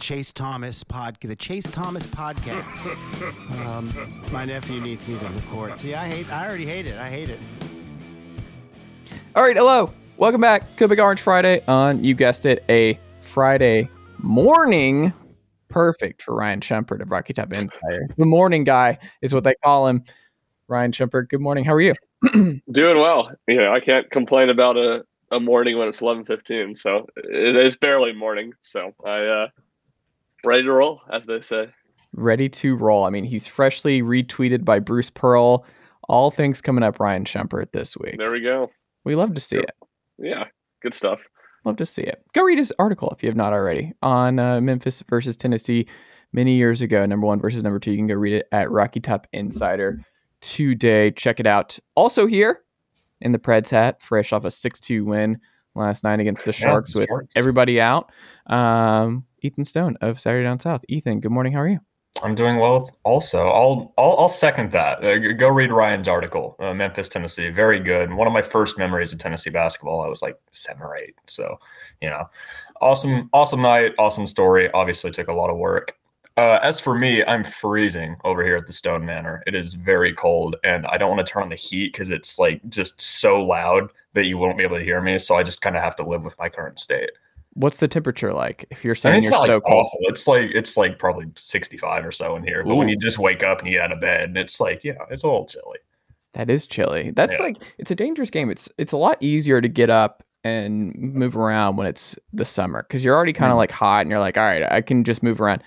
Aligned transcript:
Chase 0.00 0.32
Thomas 0.32 0.84
podcast, 0.84 1.28
the 1.28 1.34
Chase 1.34 1.64
Thomas 1.64 2.06
podcast. 2.06 2.86
um, 3.66 4.22
my 4.30 4.44
nephew 4.44 4.80
needs 4.80 5.08
me 5.08 5.18
to 5.18 5.26
record. 5.26 5.76
See, 5.76 5.92
I 5.92 6.06
hate. 6.06 6.32
I 6.32 6.46
already 6.46 6.66
hate 6.66 6.86
it. 6.86 6.96
I 6.98 7.10
hate 7.10 7.28
it. 7.28 7.40
All 9.34 9.42
right, 9.42 9.56
hello. 9.56 9.92
Welcome 10.16 10.40
back 10.40 10.76
to 10.76 10.86
Big 10.86 11.00
Orange 11.00 11.20
Friday 11.20 11.64
on, 11.66 12.04
you 12.04 12.14
guessed 12.14 12.46
it, 12.46 12.64
a 12.68 12.98
Friday 13.22 13.90
morning. 14.18 15.12
Perfect 15.66 16.22
for 16.22 16.32
Ryan 16.32 16.60
Schumpert 16.60 17.02
of 17.02 17.10
Rocky 17.10 17.32
Top 17.32 17.52
Insider. 17.52 18.08
The 18.16 18.24
morning 18.24 18.62
guy 18.62 18.98
is 19.20 19.34
what 19.34 19.42
they 19.42 19.54
call 19.64 19.88
him. 19.88 20.04
Ryan 20.68 20.92
Schumpert, 20.92 21.28
good 21.28 21.40
morning. 21.40 21.64
How 21.64 21.74
are 21.74 21.80
you? 21.80 21.94
Doing 22.32 22.98
well. 23.00 23.32
Yeah, 23.48 23.72
I 23.72 23.80
can't 23.80 24.08
complain 24.12 24.48
about 24.48 24.76
a, 24.76 25.04
a 25.32 25.40
morning 25.40 25.76
when 25.76 25.88
it's 25.88 25.98
11:15. 25.98 26.78
So 26.78 27.08
it 27.16 27.56
is 27.56 27.76
barely 27.76 28.12
morning. 28.12 28.52
So 28.62 28.92
I 29.04 29.26
uh 29.26 29.48
ready 30.44 30.62
to 30.62 30.72
roll, 30.72 31.02
as 31.12 31.26
they 31.26 31.40
say. 31.40 31.68
Ready 32.12 32.48
to 32.48 32.76
roll. 32.76 33.04
I 33.04 33.10
mean, 33.10 33.24
he's 33.24 33.46
freshly 33.46 34.02
retweeted 34.02 34.64
by 34.64 34.78
Bruce 34.78 35.10
Pearl. 35.10 35.64
All 36.08 36.30
things 36.30 36.60
coming 36.60 36.82
up, 36.82 37.00
Ryan 37.00 37.24
Schumpert 37.24 37.72
this 37.72 37.96
week. 37.96 38.16
There 38.18 38.30
we 38.30 38.40
go. 38.40 38.70
We 39.04 39.14
love 39.14 39.34
to 39.34 39.40
see 39.40 39.56
it. 39.56 39.70
Yeah, 40.18 40.44
good 40.80 40.94
stuff. 40.94 41.20
Love 41.64 41.76
to 41.76 41.86
see 41.86 42.02
it. 42.02 42.24
Go 42.34 42.42
read 42.44 42.58
his 42.58 42.72
article 42.78 43.10
if 43.10 43.22
you 43.22 43.28
have 43.28 43.36
not 43.36 43.52
already 43.52 43.92
on 44.02 44.38
uh, 44.38 44.60
Memphis 44.60 45.02
versus 45.08 45.36
Tennessee 45.36 45.86
many 46.32 46.54
years 46.54 46.82
ago, 46.82 47.04
number 47.04 47.26
one 47.26 47.40
versus 47.40 47.62
number 47.62 47.78
two. 47.78 47.90
You 47.90 47.98
can 47.98 48.06
go 48.06 48.14
read 48.14 48.34
it 48.34 48.48
at 48.52 48.70
Rocky 48.70 49.00
Top 49.00 49.26
Insider 49.32 50.02
today. 50.40 51.10
Check 51.10 51.40
it 51.40 51.46
out. 51.46 51.78
Also 51.94 52.26
here 52.26 52.60
in 53.20 53.32
the 53.32 53.38
Preds 53.38 53.70
hat, 53.70 54.02
fresh 54.02 54.32
off 54.32 54.44
a 54.44 54.48
6-2 54.48 55.04
win 55.04 55.38
last 55.74 56.04
night 56.04 56.20
against 56.20 56.44
the 56.44 56.52
Sharks 56.52 56.94
yeah, 56.94 57.00
with 57.00 57.08
Sharks. 57.08 57.32
everybody 57.36 57.80
out. 57.80 58.10
Um, 58.46 59.24
Ethan 59.42 59.64
Stone 59.64 59.96
of 60.00 60.20
Saturday 60.20 60.44
Down 60.44 60.60
South. 60.60 60.84
Ethan, 60.88 61.20
good 61.20 61.32
morning. 61.32 61.52
How 61.52 61.60
are 61.60 61.68
you? 61.68 61.80
I'm 62.22 62.34
doing 62.34 62.58
well. 62.58 62.88
Also, 63.04 63.48
I'll 63.48 63.94
I'll, 63.96 64.16
I'll 64.18 64.28
second 64.28 64.72
that. 64.72 65.04
Uh, 65.04 65.34
go 65.34 65.48
read 65.48 65.70
Ryan's 65.70 66.08
article, 66.08 66.56
uh, 66.58 66.74
Memphis, 66.74 67.08
Tennessee. 67.08 67.50
Very 67.50 67.78
good. 67.78 68.12
One 68.12 68.26
of 68.26 68.32
my 68.32 68.42
first 68.42 68.76
memories 68.76 69.12
of 69.12 69.20
Tennessee 69.20 69.50
basketball. 69.50 70.02
I 70.02 70.08
was 70.08 70.20
like 70.20 70.36
seven 70.50 70.82
or 70.82 70.96
eight. 70.96 71.14
So, 71.26 71.58
you 72.00 72.08
know, 72.08 72.24
awesome, 72.80 73.30
awesome 73.32 73.62
night, 73.62 73.94
awesome 73.98 74.26
story. 74.26 74.70
Obviously, 74.72 75.10
took 75.10 75.28
a 75.28 75.32
lot 75.32 75.50
of 75.50 75.58
work. 75.58 75.94
Uh, 76.36 76.58
as 76.62 76.80
for 76.80 76.96
me, 76.96 77.24
I'm 77.24 77.42
freezing 77.42 78.16
over 78.24 78.44
here 78.44 78.54
at 78.54 78.66
the 78.66 78.72
Stone 78.72 79.04
Manor. 79.04 79.42
It 79.46 79.56
is 79.56 79.74
very 79.74 80.12
cold, 80.12 80.56
and 80.62 80.86
I 80.86 80.96
don't 80.96 81.10
want 81.10 81.26
to 81.26 81.32
turn 81.32 81.42
on 81.42 81.48
the 81.48 81.56
heat 81.56 81.92
because 81.92 82.10
it's 82.10 82.38
like 82.38 82.60
just 82.68 83.00
so 83.00 83.44
loud 83.44 83.92
that 84.12 84.26
you 84.26 84.38
won't 84.38 84.56
be 84.56 84.64
able 84.64 84.78
to 84.78 84.84
hear 84.84 85.00
me. 85.00 85.18
So 85.18 85.34
I 85.34 85.42
just 85.42 85.60
kind 85.60 85.76
of 85.76 85.82
have 85.82 85.96
to 85.96 86.04
live 86.04 86.24
with 86.24 86.38
my 86.38 86.48
current 86.48 86.78
state. 86.78 87.10
What's 87.58 87.78
the 87.78 87.88
temperature 87.88 88.32
like? 88.32 88.66
If 88.70 88.84
you're 88.84 88.94
saying 88.94 89.14
I 89.14 89.16
mean, 89.16 89.22
you're 89.24 89.32
so 89.32 89.40
like 89.40 89.50
cold, 89.50 89.86
awful. 89.86 89.98
it's 90.02 90.26
like 90.28 90.50
it's 90.52 90.76
like 90.76 90.98
probably 90.98 91.26
65 91.36 92.06
or 92.06 92.12
so 92.12 92.36
in 92.36 92.44
here. 92.44 92.62
But 92.64 92.72
Ooh. 92.72 92.76
when 92.76 92.88
you 92.88 92.96
just 92.96 93.18
wake 93.18 93.42
up 93.42 93.58
and 93.58 93.68
you 93.68 93.74
get 93.74 93.84
out 93.84 93.92
of 93.92 94.00
bed, 94.00 94.28
and 94.28 94.38
it's 94.38 94.60
like, 94.60 94.84
yeah, 94.84 94.94
it's 95.10 95.24
a 95.24 95.26
little 95.26 95.44
chilly. 95.44 95.78
That 96.34 96.50
is 96.50 96.66
chilly. 96.66 97.10
That's 97.10 97.32
yeah. 97.32 97.42
like 97.42 97.56
it's 97.78 97.90
a 97.90 97.96
dangerous 97.96 98.30
game. 98.30 98.50
It's 98.50 98.68
it's 98.78 98.92
a 98.92 98.96
lot 98.96 99.16
easier 99.20 99.60
to 99.60 99.68
get 99.68 99.90
up 99.90 100.22
and 100.44 100.94
move 100.96 101.36
around 101.36 101.76
when 101.76 101.86
it's 101.86 102.16
the 102.32 102.44
summer 102.44 102.84
because 102.84 103.04
you're 103.04 103.16
already 103.16 103.32
kind 103.32 103.50
of 103.50 103.56
mm. 103.56 103.58
like 103.58 103.72
hot 103.72 104.02
and 104.02 104.10
you're 104.10 104.20
like, 104.20 104.36
all 104.36 104.44
right, 104.44 104.62
I 104.70 104.80
can 104.80 105.02
just 105.02 105.22
move 105.22 105.40
around. 105.40 105.62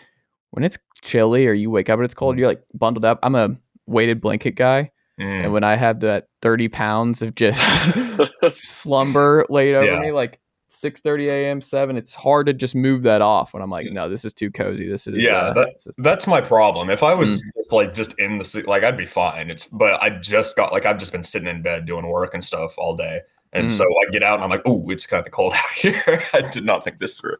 When 0.52 0.64
it's 0.64 0.78
chilly 1.02 1.48
or 1.48 1.54
you 1.54 1.70
wake 1.70 1.90
up 1.90 1.98
and 1.98 2.06
it's 2.06 2.14
cold, 2.14 2.36
mm. 2.36 2.40
you're 2.40 2.48
like 2.48 2.64
bundled 2.74 3.06
up. 3.06 3.20
I'm 3.24 3.36
a 3.36 3.56
weighted 3.86 4.22
blanket 4.22 4.56
guy. 4.56 4.92
Mm. 5.20 5.44
And 5.44 5.54
when 5.54 5.64
I 5.64 5.76
have 5.76 6.00
that 6.02 6.28
30 6.42 6.70
pounds 6.70 7.22
of 7.22 7.36
just 7.36 7.62
slumber 8.54 9.46
laid 9.50 9.76
over 9.76 9.92
yeah. 9.92 10.00
me, 10.00 10.12
like 10.12 10.40
6:30 10.72 11.30
a.m. 11.30 11.62
7 11.62 11.98
it's 11.98 12.14
hard 12.14 12.46
to 12.48 12.54
just 12.54 12.76
move 12.76 13.04
that 13.04 13.22
off 13.22 13.54
when 13.54 13.62
I'm 13.62 13.70
like 13.70 13.88
no 13.92 14.10
this 14.10 14.26
is 14.26 14.34
too 14.34 14.50
cozy 14.50 14.88
this 14.88 15.08
is 15.08 15.18
yeah 15.18 15.32
uh, 15.32 15.54
that, 15.54 15.74
this 15.74 15.88
is- 15.88 15.96
that's 15.98 16.28
my 16.28 16.42
problem 16.42 16.90
if 16.90 17.04
I 17.04 17.14
was 17.14 17.42
mm. 17.42 17.46
just 17.58 17.72
like 17.72 17.94
just 17.94 18.18
in 18.20 18.38
the 18.38 18.64
like 18.68 18.84
I'd 18.84 18.98
be 18.98 19.06
fine 19.06 19.50
it's 19.50 19.66
but 19.66 20.02
I 20.02 20.10
just 20.10 20.56
got 20.56 20.72
like 20.72 20.86
I've 20.86 20.98
just 20.98 21.12
been 21.12 21.24
sitting 21.24 21.48
in 21.48 21.62
bed 21.62 21.86
doing 21.86 22.08
work 22.08 22.34
and 22.34 22.44
stuff 22.44 22.76
all 22.78 22.96
day 22.96 23.20
and 23.54 23.68
mm. 23.68 23.72
so 23.72 23.84
I 23.84 24.10
get 24.12 24.24
out 24.24 24.36
and 24.36 24.44
I'm 24.44 24.50
like 24.50 24.64
oh 24.66 24.90
it's 24.90 25.06
kind 25.06 25.26
of 25.26 25.32
cold 25.32 25.54
out 25.56 25.72
here 25.72 26.24
I 26.34 26.42
did 26.42 26.66
not 26.66 26.84
think 26.84 27.00
this 27.00 27.20
through 27.20 27.38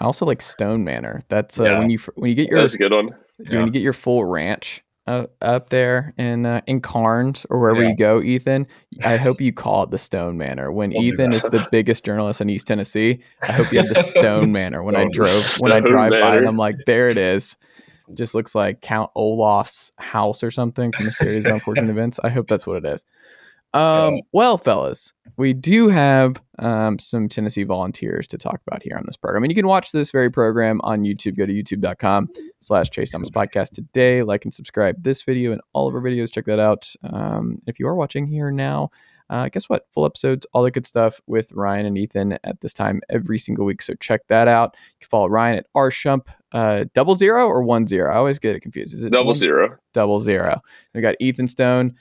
I 0.00 0.04
also 0.04 0.26
like 0.26 0.42
Stone 0.42 0.84
Manor 0.84 1.22
that's 1.28 1.60
uh, 1.60 1.64
yeah. 1.64 1.78
when 1.78 1.90
you 1.90 1.98
when 2.16 2.30
you 2.30 2.34
get 2.34 2.48
your 2.48 2.60
that's 2.60 2.74
a 2.74 2.78
good 2.78 2.92
one 2.92 3.14
when 3.36 3.48
yeah. 3.50 3.64
you 3.64 3.70
get 3.70 3.82
your 3.82 3.92
full 3.92 4.24
ranch 4.24 4.82
uh, 5.06 5.26
up 5.40 5.70
there 5.70 6.14
in 6.16 6.46
uh, 6.46 6.60
in 6.66 6.80
Karns 6.80 7.44
or 7.50 7.58
wherever 7.58 7.82
yeah. 7.82 7.90
you 7.90 7.96
go, 7.96 8.22
Ethan. 8.22 8.66
I 9.04 9.16
hope 9.16 9.40
you 9.40 9.52
call 9.52 9.82
it 9.84 9.90
the 9.90 9.98
Stone 9.98 10.38
Manor. 10.38 10.70
When 10.70 10.90
we'll 10.90 11.02
Ethan 11.02 11.32
is 11.32 11.42
the 11.42 11.66
biggest 11.72 12.04
journalist 12.04 12.40
in 12.40 12.48
East 12.48 12.66
Tennessee, 12.66 13.20
I 13.42 13.52
hope 13.52 13.72
you 13.72 13.80
have 13.80 13.88
the 13.88 14.02
Stone 14.02 14.52
Manor. 14.52 14.82
When 14.82 14.96
I 14.96 15.06
drove, 15.12 15.44
when 15.58 15.72
I 15.72 15.80
drive 15.80 16.10
Manor. 16.10 16.24
by, 16.24 16.36
and 16.36 16.46
I'm 16.46 16.56
like, 16.56 16.76
there 16.86 17.08
it 17.08 17.18
is. 17.18 17.56
Just 18.14 18.34
looks 18.34 18.54
like 18.54 18.80
Count 18.80 19.10
Olaf's 19.14 19.92
house 19.96 20.42
or 20.42 20.50
something 20.50 20.92
from 20.92 21.06
a 21.06 21.12
series 21.12 21.44
of 21.44 21.52
unfortunate 21.52 21.90
events. 21.90 22.20
I 22.22 22.28
hope 22.28 22.46
that's 22.48 22.66
what 22.66 22.76
it 22.76 22.84
is. 22.84 23.04
Um, 23.74 24.20
well, 24.32 24.58
fellas, 24.58 25.12
we 25.36 25.52
do 25.52 25.88
have 25.88 26.36
um, 26.58 26.98
some 26.98 27.28
Tennessee 27.28 27.64
volunteers 27.64 28.28
to 28.28 28.38
talk 28.38 28.60
about 28.66 28.82
here 28.82 28.96
on 28.96 29.04
this 29.06 29.16
program. 29.16 29.44
And 29.44 29.50
you 29.50 29.54
can 29.54 29.66
watch 29.66 29.92
this 29.92 30.10
very 30.10 30.30
program 30.30 30.80
on 30.84 31.02
YouTube. 31.02 31.36
Go 31.36 31.46
to 31.46 31.52
youtube.com 31.52 32.28
slash 32.58 32.90
Chase 32.90 33.10
Thomas 33.10 33.30
Podcast 33.30 33.70
today. 33.70 34.22
Like 34.22 34.44
and 34.44 34.52
subscribe 34.52 35.02
this 35.02 35.22
video 35.22 35.52
and 35.52 35.60
all 35.72 35.88
of 35.88 35.94
our 35.94 36.02
videos. 36.02 36.32
Check 36.32 36.44
that 36.46 36.58
out. 36.58 36.92
Um, 37.02 37.60
if 37.66 37.80
you 37.80 37.86
are 37.86 37.94
watching 37.94 38.26
here 38.26 38.50
now, 38.50 38.90
uh, 39.30 39.48
guess 39.48 39.66
what? 39.70 39.86
Full 39.92 40.04
episodes, 40.04 40.46
all 40.52 40.62
the 40.62 40.70
good 40.70 40.86
stuff 40.86 41.18
with 41.26 41.50
Ryan 41.52 41.86
and 41.86 41.96
Ethan 41.96 42.38
at 42.44 42.60
this 42.60 42.74
time 42.74 43.00
every 43.08 43.38
single 43.38 43.64
week. 43.64 43.80
So 43.80 43.94
check 43.94 44.26
that 44.28 44.46
out. 44.46 44.76
You 44.76 45.06
can 45.06 45.08
follow 45.08 45.28
Ryan 45.28 45.56
at 45.56 45.66
R 45.74 45.90
Shump, 45.90 46.26
uh, 46.52 46.84
double 46.92 47.14
zero 47.14 47.46
or 47.46 47.62
one 47.62 47.86
zero. 47.86 48.12
I 48.12 48.18
always 48.18 48.38
get 48.38 48.54
it 48.54 48.60
confused. 48.60 48.92
Is 48.92 49.02
it 49.02 49.10
double 49.10 49.28
one? 49.28 49.34
zero? 49.36 49.78
Double 49.94 50.18
zero. 50.18 50.60
We 50.94 51.00
got 51.00 51.14
Ethan 51.18 51.48
Stone. 51.48 51.96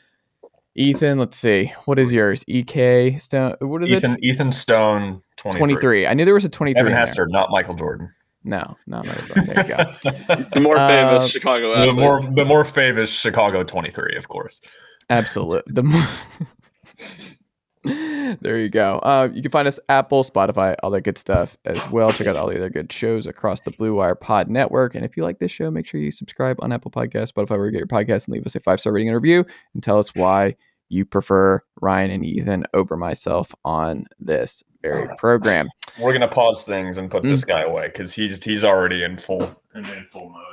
Ethan, 0.75 1.19
let's 1.19 1.37
see. 1.37 1.73
What 1.85 1.99
is 1.99 2.13
yours? 2.13 2.45
EK 2.47 3.17
Stone. 3.17 3.55
What 3.59 3.83
is 3.83 3.91
Ethan, 3.91 4.13
it? 4.13 4.23
Ethan 4.23 4.51
Stone 4.51 5.21
23. 5.37 5.59
23. 5.59 6.07
I 6.07 6.13
knew 6.13 6.25
there 6.25 6.33
was 6.33 6.45
a 6.45 6.49
23. 6.49 6.79
Devin 6.81 6.97
Hester, 6.97 7.27
not 7.27 7.49
Michael 7.51 7.75
Jordan. 7.75 8.13
No, 8.43 8.75
not 8.87 9.05
Michael 9.05 9.27
Jordan. 9.27 9.45
There 9.45 9.67
you 9.67 9.75
go. 9.75 10.45
the 10.53 10.61
more 10.61 10.77
famous 10.77 11.25
uh, 11.25 11.27
Chicago 11.27 11.73
athlete. 11.73 11.89
The 11.89 11.93
more 11.93 12.31
the 12.33 12.45
more 12.45 12.65
famous 12.65 13.11
Chicago 13.11 13.63
23, 13.63 14.15
of 14.15 14.29
course. 14.29 14.61
Absolutely. 15.09 15.73
The 15.73 15.83
more 15.83 16.07
there 18.41 18.59
you 18.59 18.69
go. 18.69 18.99
Uh, 18.99 19.29
you 19.33 19.41
can 19.41 19.51
find 19.51 19.67
us 19.67 19.79
Apple, 19.89 20.23
Spotify, 20.23 20.75
all 20.83 20.91
that 20.91 21.01
good 21.01 21.17
stuff 21.17 21.57
as 21.65 21.89
well. 21.89 22.11
Check 22.11 22.27
out 22.27 22.35
all 22.35 22.47
the 22.47 22.57
other 22.57 22.69
good 22.69 22.91
shows 22.91 23.25
across 23.25 23.59
the 23.61 23.71
Blue 23.71 23.95
Wire 23.95 24.15
Pod 24.15 24.49
Network. 24.49 24.95
And 24.95 25.03
if 25.03 25.17
you 25.17 25.23
like 25.23 25.39
this 25.39 25.51
show, 25.51 25.71
make 25.71 25.87
sure 25.87 25.99
you 25.99 26.11
subscribe 26.11 26.57
on 26.61 26.71
Apple 26.71 26.91
Podcasts, 26.91 27.33
Spotify, 27.33 27.57
where 27.57 27.65
you 27.65 27.71
get 27.71 27.79
your 27.79 27.87
podcast, 27.87 28.27
and 28.27 28.33
leave 28.33 28.45
us 28.45 28.55
a 28.55 28.59
five 28.59 28.79
star 28.79 28.93
rating 28.93 29.09
and 29.09 29.15
review, 29.15 29.45
and 29.73 29.81
tell 29.81 29.97
us 29.97 30.13
why 30.13 30.55
you 30.91 31.05
prefer 31.05 31.63
Ryan 31.79 32.11
and 32.11 32.25
Ethan 32.25 32.65
over 32.73 32.97
myself 32.97 33.53
on 33.63 34.05
this 34.19 34.63
very 34.81 35.07
program. 35.17 35.69
We're 35.99 36.13
gonna 36.13 36.27
pause 36.27 36.63
things 36.63 36.97
and 36.97 37.09
put 37.09 37.23
mm. 37.23 37.29
this 37.29 37.43
guy 37.43 37.61
away 37.61 37.87
because 37.87 38.13
he's 38.13 38.43
he's 38.43 38.63
already 38.63 39.03
in 39.03 39.17
full 39.17 39.55
in 39.73 39.85
full 40.11 40.29
mode. 40.29 40.43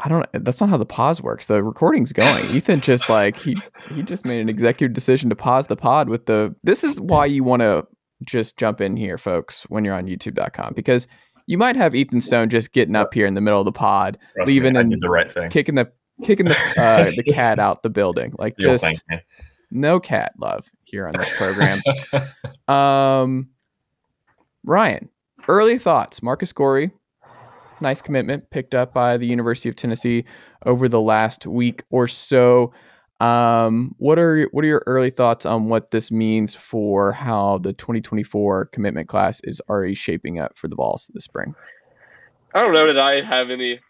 I 0.00 0.08
don't. 0.08 0.26
That's 0.32 0.60
not 0.60 0.70
how 0.70 0.76
the 0.76 0.86
pause 0.86 1.20
works. 1.20 1.46
The 1.46 1.62
recording's 1.62 2.12
going. 2.12 2.50
Ethan 2.56 2.80
just 2.80 3.08
like 3.08 3.36
he 3.36 3.56
he 3.90 4.02
just 4.02 4.24
made 4.24 4.40
an 4.40 4.48
executive 4.48 4.94
decision 4.94 5.28
to 5.30 5.36
pause 5.36 5.66
the 5.66 5.76
pod 5.76 6.08
with 6.08 6.26
the. 6.26 6.54
This 6.62 6.84
is 6.84 7.00
why 7.00 7.26
you 7.26 7.44
want 7.44 7.62
to 7.62 7.86
just 8.24 8.56
jump 8.56 8.80
in 8.80 8.96
here, 8.96 9.18
folks, 9.18 9.62
when 9.68 9.84
you're 9.84 9.94
on 9.94 10.06
YouTube.com 10.06 10.72
because 10.74 11.06
you 11.46 11.56
might 11.56 11.76
have 11.76 11.94
Ethan 11.94 12.20
Stone 12.20 12.50
just 12.50 12.72
getting 12.72 12.96
up 12.96 13.14
here 13.14 13.26
in 13.26 13.34
the 13.34 13.40
middle 13.40 13.60
of 13.60 13.64
the 13.64 13.72
pod, 13.72 14.18
Trust 14.34 14.48
leaving 14.48 14.74
me, 14.74 14.80
and 14.80 15.00
the 15.00 15.08
right 15.08 15.30
thing, 15.30 15.50
kicking 15.50 15.76
the 15.76 15.90
kicking 16.24 16.46
the 16.46 16.56
uh, 16.76 17.10
the 17.16 17.22
cat 17.32 17.58
out 17.58 17.82
the 17.82 17.90
building, 17.90 18.34
like 18.38 18.54
You'll 18.58 18.76
just 18.76 19.02
no 19.70 20.00
cat 20.00 20.32
love 20.38 20.70
here 20.84 21.06
on 21.06 21.14
this 21.18 21.36
program. 21.36 21.80
um, 22.68 23.48
Ryan, 24.64 25.08
early 25.48 25.78
thoughts. 25.78 26.22
Marcus 26.22 26.52
Goree, 26.52 26.90
nice 27.80 28.02
commitment 28.02 28.50
picked 28.50 28.74
up 28.74 28.92
by 28.92 29.16
the 29.16 29.26
University 29.26 29.68
of 29.68 29.76
Tennessee 29.76 30.24
over 30.66 30.88
the 30.88 31.00
last 31.00 31.46
week 31.46 31.82
or 31.90 32.08
so. 32.08 32.72
Um, 33.20 33.96
what 33.98 34.18
are 34.18 34.44
what 34.52 34.64
are 34.64 34.68
your 34.68 34.84
early 34.86 35.10
thoughts 35.10 35.44
on 35.44 35.68
what 35.68 35.90
this 35.90 36.12
means 36.12 36.54
for 36.54 37.10
how 37.10 37.58
the 37.58 37.72
2024 37.72 38.66
commitment 38.66 39.08
class 39.08 39.40
is 39.42 39.60
already 39.68 39.96
shaping 39.96 40.38
up 40.38 40.56
for 40.56 40.68
the 40.68 40.76
Vols 40.76 41.10
this 41.12 41.24
spring? 41.24 41.54
I 42.54 42.60
don't 42.62 42.72
know 42.72 42.86
that 42.86 42.98
I 42.98 43.20
have 43.20 43.50
any, 43.50 43.80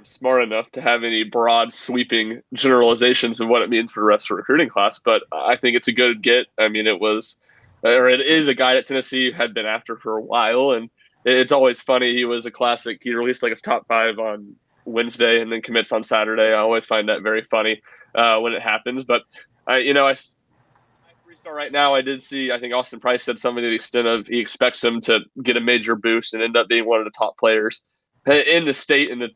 I'm 0.00 0.06
smart 0.06 0.42
enough 0.42 0.70
to 0.72 0.80
have 0.80 1.04
any 1.04 1.24
broad, 1.24 1.74
sweeping 1.74 2.40
generalizations 2.54 3.38
of 3.38 3.48
what 3.48 3.60
it 3.60 3.68
means 3.68 3.92
for 3.92 4.00
the 4.00 4.06
rest 4.06 4.24
of 4.24 4.28
the 4.28 4.34
recruiting 4.36 4.70
class. 4.70 4.98
But 4.98 5.24
I 5.30 5.56
think 5.56 5.76
it's 5.76 5.88
a 5.88 5.92
good 5.92 6.22
get. 6.22 6.46
I 6.58 6.68
mean, 6.68 6.86
it 6.86 6.98
was, 6.98 7.36
or 7.82 8.08
it 8.08 8.22
is 8.22 8.48
a 8.48 8.54
guy 8.54 8.72
that 8.72 8.86
Tennessee 8.86 9.30
had 9.30 9.52
been 9.52 9.66
after 9.66 9.98
for 9.98 10.16
a 10.16 10.22
while, 10.22 10.70
and 10.70 10.88
it's 11.26 11.52
always 11.52 11.82
funny. 11.82 12.14
He 12.14 12.24
was 12.24 12.46
a 12.46 12.50
classic. 12.50 13.02
He 13.04 13.12
released 13.12 13.42
like 13.42 13.50
his 13.50 13.60
top 13.60 13.86
five 13.88 14.18
on 14.18 14.56
Wednesday 14.86 15.42
and 15.42 15.52
then 15.52 15.60
commits 15.60 15.92
on 15.92 16.02
Saturday. 16.02 16.54
I 16.54 16.60
always 16.60 16.86
find 16.86 17.10
that 17.10 17.20
very 17.20 17.42
funny 17.50 17.82
uh, 18.14 18.38
when 18.38 18.54
it 18.54 18.62
happens. 18.62 19.04
But 19.04 19.24
I, 19.66 19.78
you 19.78 19.92
know, 19.92 20.06
I 20.06 20.14
three 20.14 21.36
star 21.36 21.54
right 21.54 21.72
now. 21.72 21.94
I 21.94 22.00
did 22.00 22.22
see. 22.22 22.52
I 22.52 22.58
think 22.58 22.72
Austin 22.72 23.00
Price 23.00 23.22
said 23.22 23.38
something 23.38 23.62
to 23.62 23.68
the 23.68 23.76
extent 23.76 24.08
of 24.08 24.26
he 24.26 24.40
expects 24.40 24.82
him 24.82 25.02
to 25.02 25.18
get 25.42 25.58
a 25.58 25.60
major 25.60 25.94
boost 25.94 26.32
and 26.32 26.42
end 26.42 26.56
up 26.56 26.68
being 26.68 26.86
one 26.86 27.00
of 27.00 27.04
the 27.04 27.10
top 27.10 27.36
players 27.36 27.82
in 28.26 28.64
the 28.64 28.74
state 28.74 29.10
in 29.10 29.18
the 29.18 29.28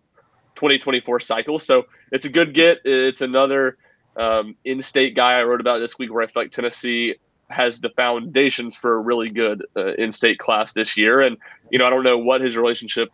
2024 0.57 1.21
cycle. 1.21 1.59
So 1.59 1.85
it's 2.13 2.25
a 2.25 2.31
good 2.31 2.55
get. 2.55 2.79
It's 2.85 3.21
another 3.21 3.77
um, 4.17 4.57
in-state 4.65 5.15
guy 5.15 5.39
I 5.39 5.45
wrote 5.45 5.61
about 5.61 5.79
this 5.79 5.99
week 5.99 6.13
where 6.13 6.23
I 6.23 6.27
feel 6.27 6.43
like 6.43 6.53
Tennessee 6.53 7.17
has 7.51 7.81
the 7.81 7.91
foundations 7.91 8.77
for 8.77 8.95
a 8.95 8.99
really 8.99 9.29
good 9.29 9.65
uh, 9.77 9.95
in-state 9.95 10.39
class 10.39 10.73
this 10.73 10.97
year. 10.97 11.21
And 11.21 11.37
you 11.71 11.79
know, 11.79 11.87
I 11.87 11.91
don't 11.91 12.05
know 12.05 12.19
what 12.19 12.41
his 12.41 12.57
relationship 12.57 13.11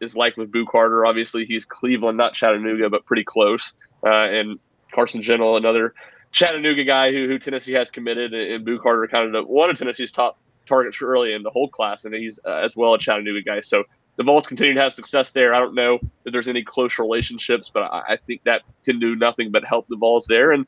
is 0.00 0.14
like 0.14 0.36
with 0.36 0.52
Boo 0.52 0.66
Carter. 0.66 1.04
Obviously, 1.04 1.44
he's 1.44 1.64
Cleveland, 1.64 2.16
not 2.16 2.34
Chattanooga, 2.34 2.88
but 2.90 3.04
pretty 3.04 3.24
close. 3.24 3.74
Uh, 4.04 4.10
and 4.10 4.58
Carson 4.92 5.22
Gentle, 5.22 5.56
another 5.56 5.94
Chattanooga 6.32 6.84
guy 6.84 7.12
who, 7.12 7.26
who 7.26 7.38
Tennessee 7.38 7.74
has 7.74 7.90
committed, 7.90 8.32
and 8.34 8.64
Boo 8.64 8.78
Carter 8.78 9.06
kind 9.08 9.34
of 9.34 9.46
one 9.46 9.70
of 9.70 9.78
Tennessee's 9.78 10.12
top 10.12 10.38
targets 10.66 11.00
early 11.02 11.32
in 11.32 11.42
the 11.42 11.50
whole 11.50 11.68
class, 11.68 12.04
and 12.04 12.14
he's 12.14 12.38
uh, 12.44 12.62
as 12.64 12.74
well 12.74 12.94
a 12.94 12.98
Chattanooga 12.98 13.42
guy. 13.42 13.60
So 13.60 13.84
the 14.16 14.22
Vols 14.22 14.46
continue 14.46 14.74
to 14.74 14.80
have 14.80 14.94
success 14.94 15.32
there. 15.32 15.54
I 15.54 15.58
don't 15.58 15.74
know 15.74 15.98
if 16.24 16.32
there's 16.32 16.48
any 16.48 16.62
close 16.62 16.98
relationships, 16.98 17.70
but 17.72 17.82
I, 17.82 18.02
I 18.10 18.16
think 18.16 18.42
that 18.44 18.62
can 18.84 18.98
do 18.98 19.16
nothing 19.16 19.50
but 19.50 19.64
help 19.64 19.88
the 19.88 19.96
Vols 19.96 20.26
there. 20.26 20.52
And 20.52 20.66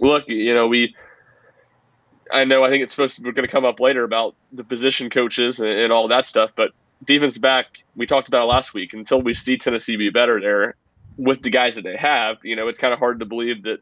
look, 0.00 0.24
you 0.28 0.54
know, 0.54 0.66
we. 0.66 0.94
I 2.32 2.44
know. 2.44 2.64
I 2.64 2.70
think 2.70 2.82
it's 2.82 2.94
supposed 2.94 3.16
to, 3.16 3.22
we're 3.22 3.32
going 3.32 3.44
to 3.44 3.50
come 3.50 3.64
up 3.64 3.78
later 3.78 4.04
about 4.04 4.34
the 4.52 4.64
position 4.64 5.10
coaches 5.10 5.60
and, 5.60 5.68
and 5.68 5.92
all 5.92 6.08
that 6.08 6.24
stuff, 6.24 6.50
but 6.56 6.70
defense 7.04 7.36
back, 7.38 7.66
we 7.96 8.06
talked 8.06 8.28
about 8.28 8.48
last 8.48 8.74
week. 8.74 8.92
Until 8.94 9.20
we 9.20 9.34
see 9.34 9.58
Tennessee 9.58 9.96
be 9.96 10.10
better 10.10 10.40
there 10.40 10.76
with 11.16 11.42
the 11.42 11.50
guys 11.50 11.74
that 11.74 11.82
they 11.82 11.96
have, 11.96 12.38
you 12.42 12.56
know, 12.56 12.68
it's 12.68 12.78
kind 12.78 12.92
of 12.92 12.98
hard 12.98 13.20
to 13.20 13.26
believe 13.26 13.64
that 13.64 13.80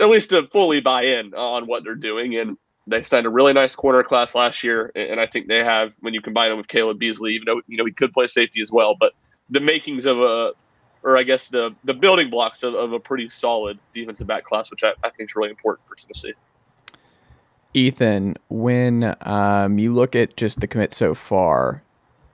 at 0.00 0.08
least 0.08 0.30
to 0.30 0.46
fully 0.48 0.80
buy 0.80 1.02
in 1.02 1.34
on 1.34 1.66
what 1.66 1.84
they're 1.84 1.94
doing. 1.94 2.36
And 2.36 2.56
they 2.88 3.02
signed 3.02 3.26
a 3.26 3.30
really 3.30 3.52
nice 3.52 3.74
corner 3.74 4.02
class 4.02 4.34
last 4.34 4.64
year, 4.64 4.90
and 4.94 5.20
I 5.20 5.26
think 5.26 5.46
they 5.46 5.58
have 5.58 5.92
when 6.00 6.14
you 6.14 6.20
combine 6.20 6.50
them 6.50 6.58
with 6.58 6.68
Caleb 6.68 6.98
Beasley, 6.98 7.34
even 7.34 7.46
though 7.46 7.60
you 7.66 7.76
know 7.76 7.84
he 7.84 7.92
could 7.92 8.12
play 8.12 8.26
safety 8.26 8.62
as 8.62 8.72
well, 8.72 8.94
but 8.98 9.12
the 9.50 9.60
makings 9.60 10.06
of 10.06 10.18
a, 10.18 10.52
or 11.02 11.16
I 11.16 11.22
guess 11.22 11.48
the 11.48 11.74
the 11.84 11.94
building 11.94 12.30
blocks 12.30 12.62
of, 12.62 12.74
of 12.74 12.92
a 12.92 13.00
pretty 13.00 13.28
solid 13.28 13.78
defensive 13.92 14.26
back 14.26 14.44
class, 14.44 14.70
which 14.70 14.82
I, 14.82 14.92
I 15.04 15.10
think 15.10 15.30
is 15.30 15.36
really 15.36 15.50
important 15.50 15.86
for 15.88 15.96
Tennessee. 15.96 16.34
Ethan, 17.74 18.36
when 18.48 19.14
um, 19.22 19.78
you 19.78 19.92
look 19.92 20.16
at 20.16 20.36
just 20.36 20.60
the 20.60 20.66
commit 20.66 20.94
so 20.94 21.14
far, 21.14 21.82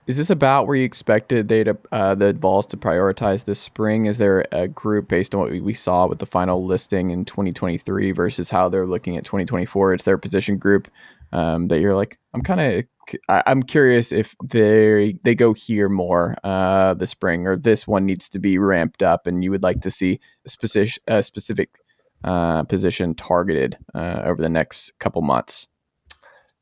is 0.07 0.17
this 0.17 0.29
about 0.29 0.67
where 0.67 0.75
you 0.75 0.83
expected 0.83 1.47
they 1.47 1.63
to 1.63 1.77
uh, 1.91 2.13
the 2.13 2.33
Vols 2.33 2.67
to 2.67 2.77
prioritize 2.77 3.45
this 3.45 3.59
spring? 3.59 4.05
Is 4.05 4.17
there 4.17 4.45
a 4.51 4.67
group 4.67 5.07
based 5.07 5.33
on 5.33 5.41
what 5.41 5.51
we 5.51 5.73
saw 5.73 6.07
with 6.07 6.19
the 6.19 6.25
final 6.25 6.63
listing 6.63 7.09
in 7.09 7.25
2023 7.25 8.11
versus 8.11 8.49
how 8.49 8.69
they're 8.69 8.85
looking 8.85 9.17
at 9.17 9.25
2024? 9.25 9.93
It's 9.93 10.03
their 10.03 10.17
position 10.17 10.57
group 10.57 10.89
um, 11.31 11.67
that 11.69 11.79
you're 11.79 11.95
like, 11.95 12.19
I'm 12.33 12.43
kind 12.43 12.61
of, 12.61 12.85
I'm 13.29 13.63
curious 13.63 14.11
if 14.11 14.35
they 14.49 15.17
they 15.23 15.35
go 15.35 15.53
here 15.53 15.89
more 15.89 16.35
uh, 16.43 16.93
this 16.93 17.11
spring, 17.11 17.47
or 17.47 17.55
this 17.55 17.87
one 17.87 18.05
needs 18.05 18.29
to 18.29 18.39
be 18.39 18.57
ramped 18.57 19.01
up, 19.01 19.27
and 19.27 19.43
you 19.43 19.51
would 19.51 19.63
like 19.63 19.81
to 19.81 19.91
see 19.91 20.19
a 20.45 20.49
specific 20.49 21.01
a 21.07 21.23
specific 21.23 21.79
uh, 22.23 22.63
position 22.63 23.15
targeted 23.15 23.77
uh, 23.93 24.21
over 24.23 24.41
the 24.41 24.49
next 24.49 24.97
couple 24.99 25.21
months. 25.21 25.67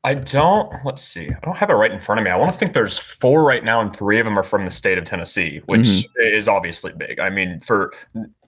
I 0.04 0.12
don't. 0.12 0.70
Let's 0.84 1.02
see. 1.02 1.30
I 1.30 1.38
don't 1.42 1.56
have 1.56 1.70
it 1.70 1.74
right 1.74 1.90
in 1.90 1.98
front 1.98 2.20
of 2.20 2.24
me. 2.24 2.30
I 2.30 2.36
want 2.36 2.52
to 2.52 2.58
think 2.58 2.74
there's 2.74 2.98
four 2.98 3.42
right 3.42 3.64
now, 3.64 3.80
and 3.80 3.96
three 3.96 4.18
of 4.20 4.26
them 4.26 4.38
are 4.38 4.42
from 4.42 4.66
the 4.66 4.70
state 4.70 4.98
of 4.98 5.04
Tennessee, 5.04 5.62
which 5.64 5.80
mm-hmm. 5.80 6.36
is 6.36 6.46
obviously 6.46 6.92
big. 6.92 7.18
I 7.18 7.30
mean, 7.30 7.60
for 7.60 7.92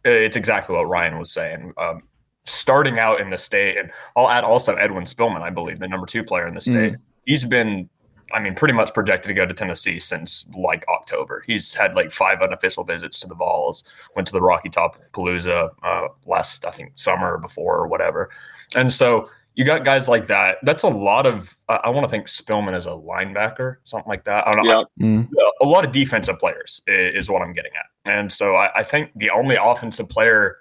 it's 0.05 0.37
exactly 0.37 0.77
what 0.77 0.85
Ryan 0.85 1.19
was 1.19 1.33
saying. 1.33 1.73
Um, 1.79 2.03
starting 2.45 2.99
out 2.99 3.21
in 3.21 3.31
the 3.31 3.39
state, 3.39 3.79
and 3.79 3.91
I'll 4.17 4.29
add 4.29 4.45
also 4.45 4.75
Edwin 4.75 5.05
Spillman, 5.05 5.41
I 5.41 5.49
believe, 5.49 5.79
the 5.79 5.89
number 5.89 6.07
two 6.07 6.23
player 6.23 6.47
in 6.47 6.55
the 6.55 6.61
state. 6.61 6.93
Mm-hmm. 6.93 7.03
He's 7.25 7.47
been, 7.47 7.89
I 8.35 8.39
mean, 8.39 8.55
pretty 8.55 8.75
much 8.75 8.93
projected 8.93 9.29
to 9.29 9.35
go 9.35 9.47
to 9.47 9.55
Tennessee 9.55 9.99
since 9.99 10.47
like 10.55 10.85
October. 10.89 11.43
He's 11.47 11.73
had 11.73 11.97
like 11.97 12.13
five 12.13 12.43
unofficial 12.43 12.85
visits 12.85 13.19
to 13.21 13.29
the 13.29 13.35
Vols. 13.35 13.83
Went 14.15 14.27
to 14.29 14.33
the 14.35 14.43
Rocky 14.43 14.69
Top 14.69 14.99
Palooza 15.13 15.71
uh, 15.83 16.09
last, 16.27 16.67
I 16.67 16.71
think, 16.71 16.93
summer 16.97 17.39
before 17.39 17.79
or 17.79 17.89
whatever, 17.89 18.29
and 18.75 18.93
so 18.93 19.31
you 19.57 19.65
got 19.65 19.85
guys 19.85 20.07
like 20.07 20.27
that. 20.27 20.59
That's 20.63 20.83
a 20.83 20.89
lot 20.89 21.27
of. 21.27 21.57
Uh, 21.69 21.79
I 21.83 21.89
want 21.89 22.05
to 22.05 22.11
think 22.11 22.27
Spillman 22.27 22.75
as 22.75 22.87
a 22.87 22.91
linebacker, 22.91 23.77
something 23.85 24.09
like 24.09 24.25
that. 24.25 24.47
I 24.47 24.55
don't 24.55 24.67
know. 24.67 24.87
Yeah. 24.97 25.07
Mm. 25.07 25.29
A 25.63 25.67
lot 25.67 25.85
of 25.85 25.93
defensive 25.93 26.39
players 26.39 26.83
is, 26.87 27.25
is, 27.25 27.31
what 27.31 27.41
I'm 27.41 27.55
getting 27.55 27.73
at, 27.75 27.87
and 28.11 28.31
so 28.31 28.55
I, 28.55 28.71
I, 28.77 28.83
think 28.83 29.11
the 29.17 29.31
only 29.31 29.57
offensive 29.57 30.11
player, 30.11 30.57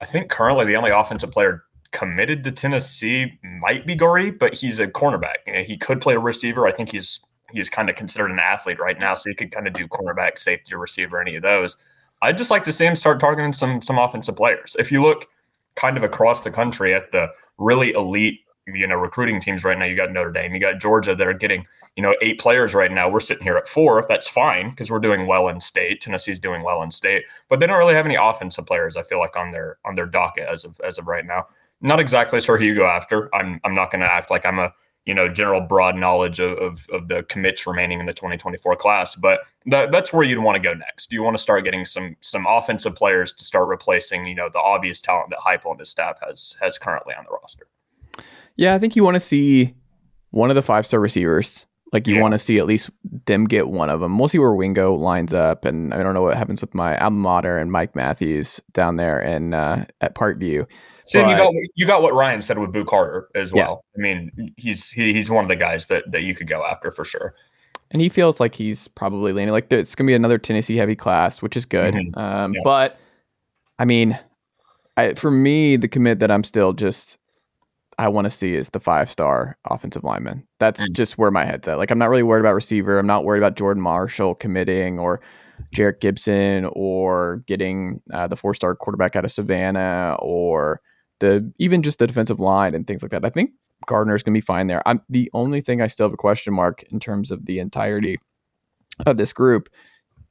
I 0.00 0.06
think 0.06 0.28
currently 0.28 0.64
the 0.64 0.74
only 0.74 0.90
offensive 0.90 1.30
player 1.30 1.62
committed 1.92 2.42
to 2.42 2.50
Tennessee 2.50 3.38
might 3.60 3.86
be 3.86 3.94
Goree, 3.94 4.36
but 4.36 4.54
he's 4.54 4.80
a 4.80 4.88
cornerback. 4.88 5.36
He 5.64 5.76
could 5.76 6.00
play 6.00 6.14
a 6.14 6.18
receiver. 6.18 6.66
I 6.66 6.72
think 6.72 6.90
he's 6.90 7.20
he's 7.52 7.70
kind 7.70 7.88
of 7.88 7.94
considered 7.94 8.32
an 8.32 8.40
athlete 8.40 8.80
right 8.80 8.98
now, 8.98 9.14
so 9.14 9.30
he 9.30 9.36
could 9.36 9.52
kind 9.52 9.68
of 9.68 9.72
do 9.72 9.86
cornerback, 9.86 10.38
safety, 10.38 10.74
or 10.74 10.80
receiver, 10.80 11.20
any 11.20 11.36
of 11.36 11.42
those. 11.42 11.76
I'd 12.22 12.38
just 12.38 12.50
like 12.50 12.64
to 12.64 12.72
see 12.72 12.86
him 12.86 12.96
start 12.96 13.20
targeting 13.20 13.52
some 13.52 13.80
some 13.80 13.98
offensive 13.98 14.34
players. 14.34 14.74
If 14.80 14.90
you 14.90 15.00
look 15.00 15.28
kind 15.76 15.96
of 15.96 16.02
across 16.02 16.42
the 16.42 16.50
country 16.50 16.92
at 16.92 17.12
the 17.12 17.28
really 17.58 17.92
elite, 17.92 18.40
you 18.66 18.86
know, 18.86 18.96
recruiting 18.96 19.40
teams 19.40 19.64
right 19.64 19.78
now. 19.78 19.84
You 19.84 19.96
got 19.96 20.12
Notre 20.12 20.32
Dame, 20.32 20.54
you 20.54 20.60
got 20.60 20.80
Georgia 20.80 21.14
that 21.14 21.26
are 21.26 21.34
getting, 21.34 21.66
you 21.96 22.02
know, 22.02 22.14
eight 22.20 22.40
players 22.40 22.74
right 22.74 22.90
now. 22.90 23.08
We're 23.08 23.20
sitting 23.20 23.44
here 23.44 23.56
at 23.56 23.68
four. 23.68 24.04
That's 24.08 24.28
fine 24.28 24.70
because 24.70 24.90
we're 24.90 25.00
doing 25.00 25.26
well 25.26 25.48
in 25.48 25.60
state. 25.60 26.00
Tennessee's 26.00 26.38
doing 26.38 26.62
well 26.62 26.82
in 26.82 26.90
state, 26.90 27.24
but 27.48 27.60
they 27.60 27.66
don't 27.66 27.78
really 27.78 27.94
have 27.94 28.06
any 28.06 28.16
offensive 28.16 28.66
players. 28.66 28.96
I 28.96 29.02
feel 29.02 29.18
like 29.18 29.36
on 29.36 29.52
their 29.52 29.78
on 29.84 29.94
their 29.94 30.06
docket 30.06 30.48
as 30.48 30.64
of 30.64 30.80
as 30.82 30.98
of 30.98 31.06
right 31.06 31.26
now. 31.26 31.46
Not 31.80 32.00
exactly 32.00 32.40
sure 32.40 32.56
who 32.56 32.64
you 32.64 32.74
go 32.74 32.86
after. 32.86 33.34
I'm 33.34 33.60
I'm 33.64 33.74
not 33.74 33.90
going 33.90 34.00
to 34.00 34.10
act 34.10 34.30
like 34.30 34.46
I'm 34.46 34.58
a 34.58 34.72
you 35.06 35.14
know 35.14 35.28
general 35.28 35.60
broad 35.60 35.96
knowledge 35.96 36.40
of, 36.40 36.56
of, 36.58 36.86
of 36.92 37.08
the 37.08 37.22
commits 37.24 37.66
remaining 37.66 38.00
in 38.00 38.06
the 38.06 38.14
2024 38.14 38.76
class 38.76 39.16
but 39.16 39.40
that, 39.66 39.92
that's 39.92 40.12
where 40.12 40.24
you'd 40.24 40.42
want 40.42 40.56
to 40.56 40.62
go 40.62 40.74
next 40.74 41.12
you 41.12 41.22
want 41.22 41.36
to 41.36 41.42
start 41.42 41.64
getting 41.64 41.84
some 41.84 42.16
some 42.20 42.46
offensive 42.48 42.94
players 42.94 43.32
to 43.32 43.44
start 43.44 43.68
replacing 43.68 44.26
you 44.26 44.34
know 44.34 44.48
the 44.48 44.60
obvious 44.60 45.00
talent 45.00 45.30
that 45.30 45.40
Heupel 45.40 45.72
and 45.72 45.80
his 45.80 45.90
staff 45.90 46.18
has 46.26 46.56
has 46.60 46.78
currently 46.78 47.14
on 47.14 47.24
the 47.24 47.30
roster 47.30 47.68
yeah, 48.56 48.74
I 48.74 48.78
think 48.78 48.96
you 48.96 49.04
want 49.04 49.14
to 49.14 49.20
see 49.20 49.74
one 50.30 50.50
of 50.50 50.56
the 50.56 50.62
five 50.62 50.86
star 50.86 51.00
receivers. 51.00 51.66
Like 51.92 52.08
you 52.08 52.16
yeah. 52.16 52.22
want 52.22 52.32
to 52.32 52.38
see 52.38 52.58
at 52.58 52.66
least 52.66 52.90
them 53.26 53.44
get 53.44 53.68
one 53.68 53.88
of 53.88 54.00
them. 54.00 54.18
We'll 54.18 54.26
see 54.26 54.40
where 54.40 54.54
Wingo 54.54 54.94
lines 54.94 55.32
up, 55.32 55.64
and 55.64 55.94
I 55.94 56.02
don't 56.02 56.14
know 56.14 56.22
what 56.22 56.36
happens 56.36 56.60
with 56.60 56.74
my 56.74 56.98
alma 56.98 57.16
mater 57.16 57.56
and 57.56 57.70
Mike 57.70 57.94
Matthews 57.94 58.60
down 58.72 58.96
there 58.96 59.20
in 59.20 59.54
uh, 59.54 59.84
at 60.00 60.16
Parkview. 60.16 60.66
But, 61.12 61.28
you 61.28 61.36
got 61.36 61.54
you 61.74 61.86
got 61.86 62.02
what 62.02 62.14
Ryan 62.14 62.42
said 62.42 62.58
with 62.58 62.72
Boo 62.72 62.84
Carter 62.84 63.28
as 63.34 63.52
well. 63.52 63.84
Yeah. 63.96 64.00
I 64.00 64.02
mean, 64.02 64.54
he's 64.56 64.88
he, 64.88 65.12
he's 65.12 65.30
one 65.30 65.44
of 65.44 65.48
the 65.48 65.56
guys 65.56 65.86
that 65.88 66.10
that 66.12 66.22
you 66.22 66.34
could 66.34 66.46
go 66.46 66.64
after 66.64 66.90
for 66.90 67.04
sure. 67.04 67.34
And 67.90 68.00
he 68.00 68.08
feels 68.08 68.40
like 68.40 68.54
he's 68.54 68.88
probably 68.88 69.32
leaning 69.32 69.52
like 69.52 69.70
it's 69.70 69.94
going 69.94 70.06
to 70.06 70.10
be 70.10 70.14
another 70.14 70.38
Tennessee 70.38 70.76
heavy 70.76 70.96
class, 70.96 71.42
which 71.42 71.56
is 71.56 71.64
good. 71.64 71.94
Mm-hmm. 71.94 72.18
Um, 72.18 72.54
yeah. 72.54 72.60
But 72.64 72.98
I 73.78 73.84
mean, 73.84 74.18
I, 74.96 75.14
for 75.14 75.30
me, 75.30 75.76
the 75.76 75.88
commit 75.88 76.18
that 76.20 76.30
I'm 76.30 76.44
still 76.44 76.72
just 76.72 77.18
I 77.98 78.08
want 78.08 78.24
to 78.24 78.30
see 78.30 78.54
is 78.54 78.70
the 78.70 78.80
five 78.80 79.10
star 79.10 79.56
offensive 79.70 80.04
lineman. 80.04 80.46
That's 80.58 80.82
mm. 80.82 80.92
just 80.92 81.18
where 81.18 81.30
my 81.30 81.44
head's 81.44 81.68
at. 81.68 81.78
Like, 81.78 81.90
I'm 81.90 81.98
not 81.98 82.10
really 82.10 82.22
worried 82.22 82.40
about 82.40 82.54
receiver. 82.54 82.98
I'm 82.98 83.06
not 83.06 83.24
worried 83.24 83.38
about 83.38 83.56
Jordan 83.56 83.82
Marshall 83.82 84.34
committing 84.34 84.98
or 84.98 85.20
Jerrick 85.74 86.00
Gibson 86.00 86.68
or 86.72 87.42
getting 87.46 88.00
uh, 88.12 88.26
the 88.26 88.36
four 88.36 88.54
star 88.54 88.74
quarterback 88.74 89.16
out 89.16 89.24
of 89.24 89.32
Savannah 89.32 90.16
or 90.20 90.80
the 91.24 91.52
even 91.58 91.82
just 91.82 91.98
the 91.98 92.06
defensive 92.06 92.40
line 92.40 92.74
and 92.74 92.86
things 92.86 93.02
like 93.02 93.10
that. 93.10 93.24
I 93.24 93.30
think 93.30 93.50
Gardner's 93.86 94.22
going 94.22 94.34
to 94.34 94.40
be 94.40 94.44
fine 94.44 94.66
there. 94.66 94.86
I'm 94.86 95.00
the 95.08 95.30
only 95.34 95.60
thing 95.60 95.80
I 95.80 95.88
still 95.88 96.06
have 96.06 96.14
a 96.14 96.18
question 96.18 96.54
mark 96.54 96.84
in 96.90 97.00
terms 97.00 97.30
of 97.30 97.46
the 97.46 97.58
entirety 97.58 98.18
of 99.06 99.16
this 99.16 99.32
group 99.32 99.68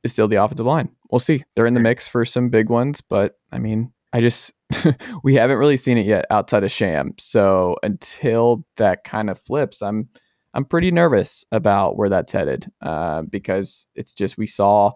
is 0.04 0.12
still 0.12 0.28
the 0.28 0.42
offensive 0.42 0.66
line. 0.66 0.90
We'll 1.12 1.20
see. 1.20 1.44
They're 1.56 1.66
in 1.66 1.74
the 1.74 1.80
mix 1.80 2.08
for 2.08 2.26
some 2.26 2.50
big 2.50 2.70
ones, 2.70 3.02
but 3.02 3.38
I 3.52 3.60
mean, 3.60 3.92
I 4.14 4.22
just 4.22 4.54
we 5.24 5.36
haven't 5.36 5.58
really 5.58 5.78
seen 5.78 5.98
it 5.98 6.06
yet 6.06 6.26
outside 6.30 6.64
of 6.64 6.72
Sham. 6.72 7.14
So 7.18 7.78
until 7.84 8.66
that 8.78 9.04
kind 9.04 9.30
of 9.30 9.40
flips, 9.40 9.82
I'm 9.82 10.08
I'm 10.54 10.66
pretty 10.66 10.92
nervous 10.92 11.44
about 11.52 11.98
where 11.98 12.10
that's 12.10 12.32
headed 12.32 12.72
uh, 12.82 13.24
because 13.24 13.88
it's 13.96 14.14
just 14.14 14.38
we 14.38 14.48
saw. 14.48 14.92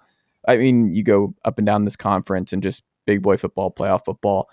I 0.48 0.58
mean, 0.58 0.94
you 0.94 1.04
go 1.04 1.34
up 1.46 1.58
and 1.58 1.66
down 1.66 1.84
this 1.84 1.96
conference 1.96 2.54
and 2.54 2.64
just 2.64 2.84
big 3.06 3.22
boy 3.22 3.38
football, 3.38 3.72
playoff 3.72 4.06
football. 4.06 4.50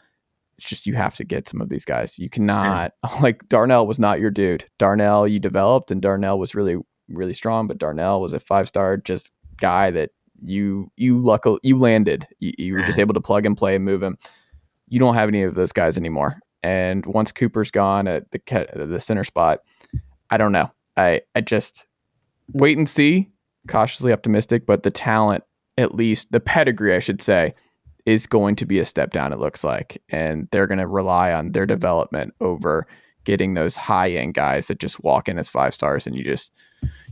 It's 0.58 0.68
just 0.68 0.86
you 0.86 0.94
have 0.94 1.16
to 1.16 1.24
get 1.24 1.48
some 1.48 1.60
of 1.60 1.68
these 1.68 1.84
guys. 1.84 2.18
You 2.18 2.30
cannot 2.30 2.92
like 3.20 3.48
Darnell 3.48 3.86
was 3.86 3.98
not 3.98 4.20
your 4.20 4.30
dude. 4.30 4.64
Darnell 4.78 5.26
you 5.26 5.38
developed 5.38 5.90
and 5.90 6.00
Darnell 6.00 6.38
was 6.38 6.54
really 6.54 6.76
really 7.08 7.34
strong, 7.34 7.66
but 7.66 7.78
Darnell 7.78 8.20
was 8.20 8.32
a 8.32 8.40
five 8.40 8.68
star 8.68 8.96
just 8.96 9.30
guy 9.58 9.90
that 9.90 10.10
you 10.44 10.90
you 10.96 11.20
luckily 11.20 11.58
you 11.62 11.78
landed. 11.78 12.26
You, 12.40 12.52
you 12.58 12.74
were 12.74 12.80
just 12.80 12.92
mm-hmm. 12.92 13.00
able 13.02 13.14
to 13.14 13.20
plug 13.20 13.46
and 13.46 13.56
play 13.56 13.74
and 13.76 13.84
move 13.84 14.02
him. 14.02 14.18
You 14.88 14.98
don't 14.98 15.14
have 15.14 15.28
any 15.28 15.42
of 15.42 15.54
those 15.54 15.72
guys 15.72 15.96
anymore. 15.96 16.38
And 16.62 17.04
once 17.06 17.32
Cooper's 17.32 17.70
gone 17.70 18.08
at 18.08 18.30
the 18.30 18.40
the 18.74 19.00
center 19.00 19.24
spot, 19.24 19.60
I 20.30 20.36
don't 20.36 20.52
know. 20.52 20.70
I 20.96 21.22
I 21.34 21.40
just 21.40 21.86
wait 22.52 22.78
and 22.78 22.88
see. 22.88 23.30
Cautiously 23.66 24.12
optimistic, 24.12 24.66
but 24.66 24.82
the 24.82 24.90
talent, 24.90 25.42
at 25.78 25.94
least 25.94 26.32
the 26.32 26.40
pedigree, 26.40 26.94
I 26.94 26.98
should 26.98 27.22
say, 27.22 27.54
is 28.06 28.26
going 28.26 28.56
to 28.56 28.66
be 28.66 28.78
a 28.78 28.84
step 28.84 29.10
down. 29.10 29.32
It 29.32 29.38
looks 29.38 29.64
like, 29.64 30.02
and 30.10 30.48
they're 30.50 30.66
going 30.66 30.78
to 30.78 30.86
rely 30.86 31.32
on 31.32 31.52
their 31.52 31.66
development 31.66 32.34
over 32.40 32.86
getting 33.24 33.54
those 33.54 33.76
high 33.76 34.10
end 34.10 34.34
guys 34.34 34.66
that 34.66 34.78
just 34.78 35.02
walk 35.02 35.28
in 35.28 35.38
as 35.38 35.48
five 35.48 35.74
stars, 35.74 36.06
and 36.06 36.16
you 36.16 36.22
just 36.22 36.52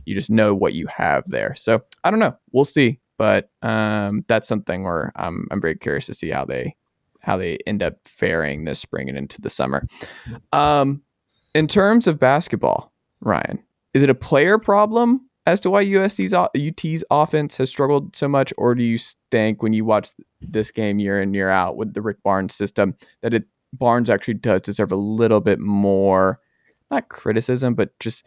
you 0.05 0.15
just 0.15 0.29
know 0.29 0.53
what 0.53 0.73
you 0.73 0.87
have 0.87 1.23
there. 1.27 1.55
So 1.55 1.81
I 2.03 2.11
don't 2.11 2.19
know. 2.19 2.35
We'll 2.51 2.65
see, 2.65 2.99
but 3.17 3.49
um, 3.61 4.23
that's 4.27 4.47
something 4.47 4.83
where 4.83 5.11
I'm 5.15 5.47
I'm 5.51 5.61
very 5.61 5.75
curious 5.75 6.05
to 6.07 6.13
see 6.13 6.29
how 6.29 6.45
they 6.45 6.75
how 7.19 7.37
they 7.37 7.57
end 7.65 7.81
up 7.81 7.95
faring 8.05 8.65
this 8.65 8.79
spring 8.79 9.09
and 9.09 9.17
into 9.17 9.41
the 9.41 9.49
summer. 9.49 9.87
Um, 10.51 11.01
in 11.55 11.67
terms 11.67 12.05
of 12.07 12.19
basketball, 12.19 12.91
Ryan, 13.21 13.63
is 13.93 14.03
it 14.03 14.09
a 14.09 14.15
player 14.15 14.57
problem 14.57 15.27
as 15.45 15.59
to 15.61 15.69
why 15.69 15.83
USC's 15.83 16.33
UT's 16.33 17.03
offense 17.11 17.57
has 17.57 17.69
struggled 17.69 18.15
so 18.15 18.27
much, 18.27 18.53
or 18.57 18.75
do 18.75 18.83
you 18.83 18.97
think 19.31 19.61
when 19.61 19.73
you 19.73 19.83
watch 19.83 20.09
this 20.41 20.71
game 20.71 20.99
year 20.99 21.21
in 21.21 21.33
year 21.33 21.49
out 21.49 21.75
with 21.75 21.93
the 21.93 22.01
Rick 22.01 22.23
Barnes 22.23 22.55
system 22.55 22.95
that 23.21 23.33
it 23.33 23.43
Barnes 23.73 24.09
actually 24.09 24.35
does 24.35 24.61
deserve 24.61 24.91
a 24.91 24.97
little 24.97 25.41
bit 25.41 25.59
more, 25.59 26.39
not 26.91 27.09
criticism, 27.09 27.73
but 27.73 27.97
just 27.99 28.23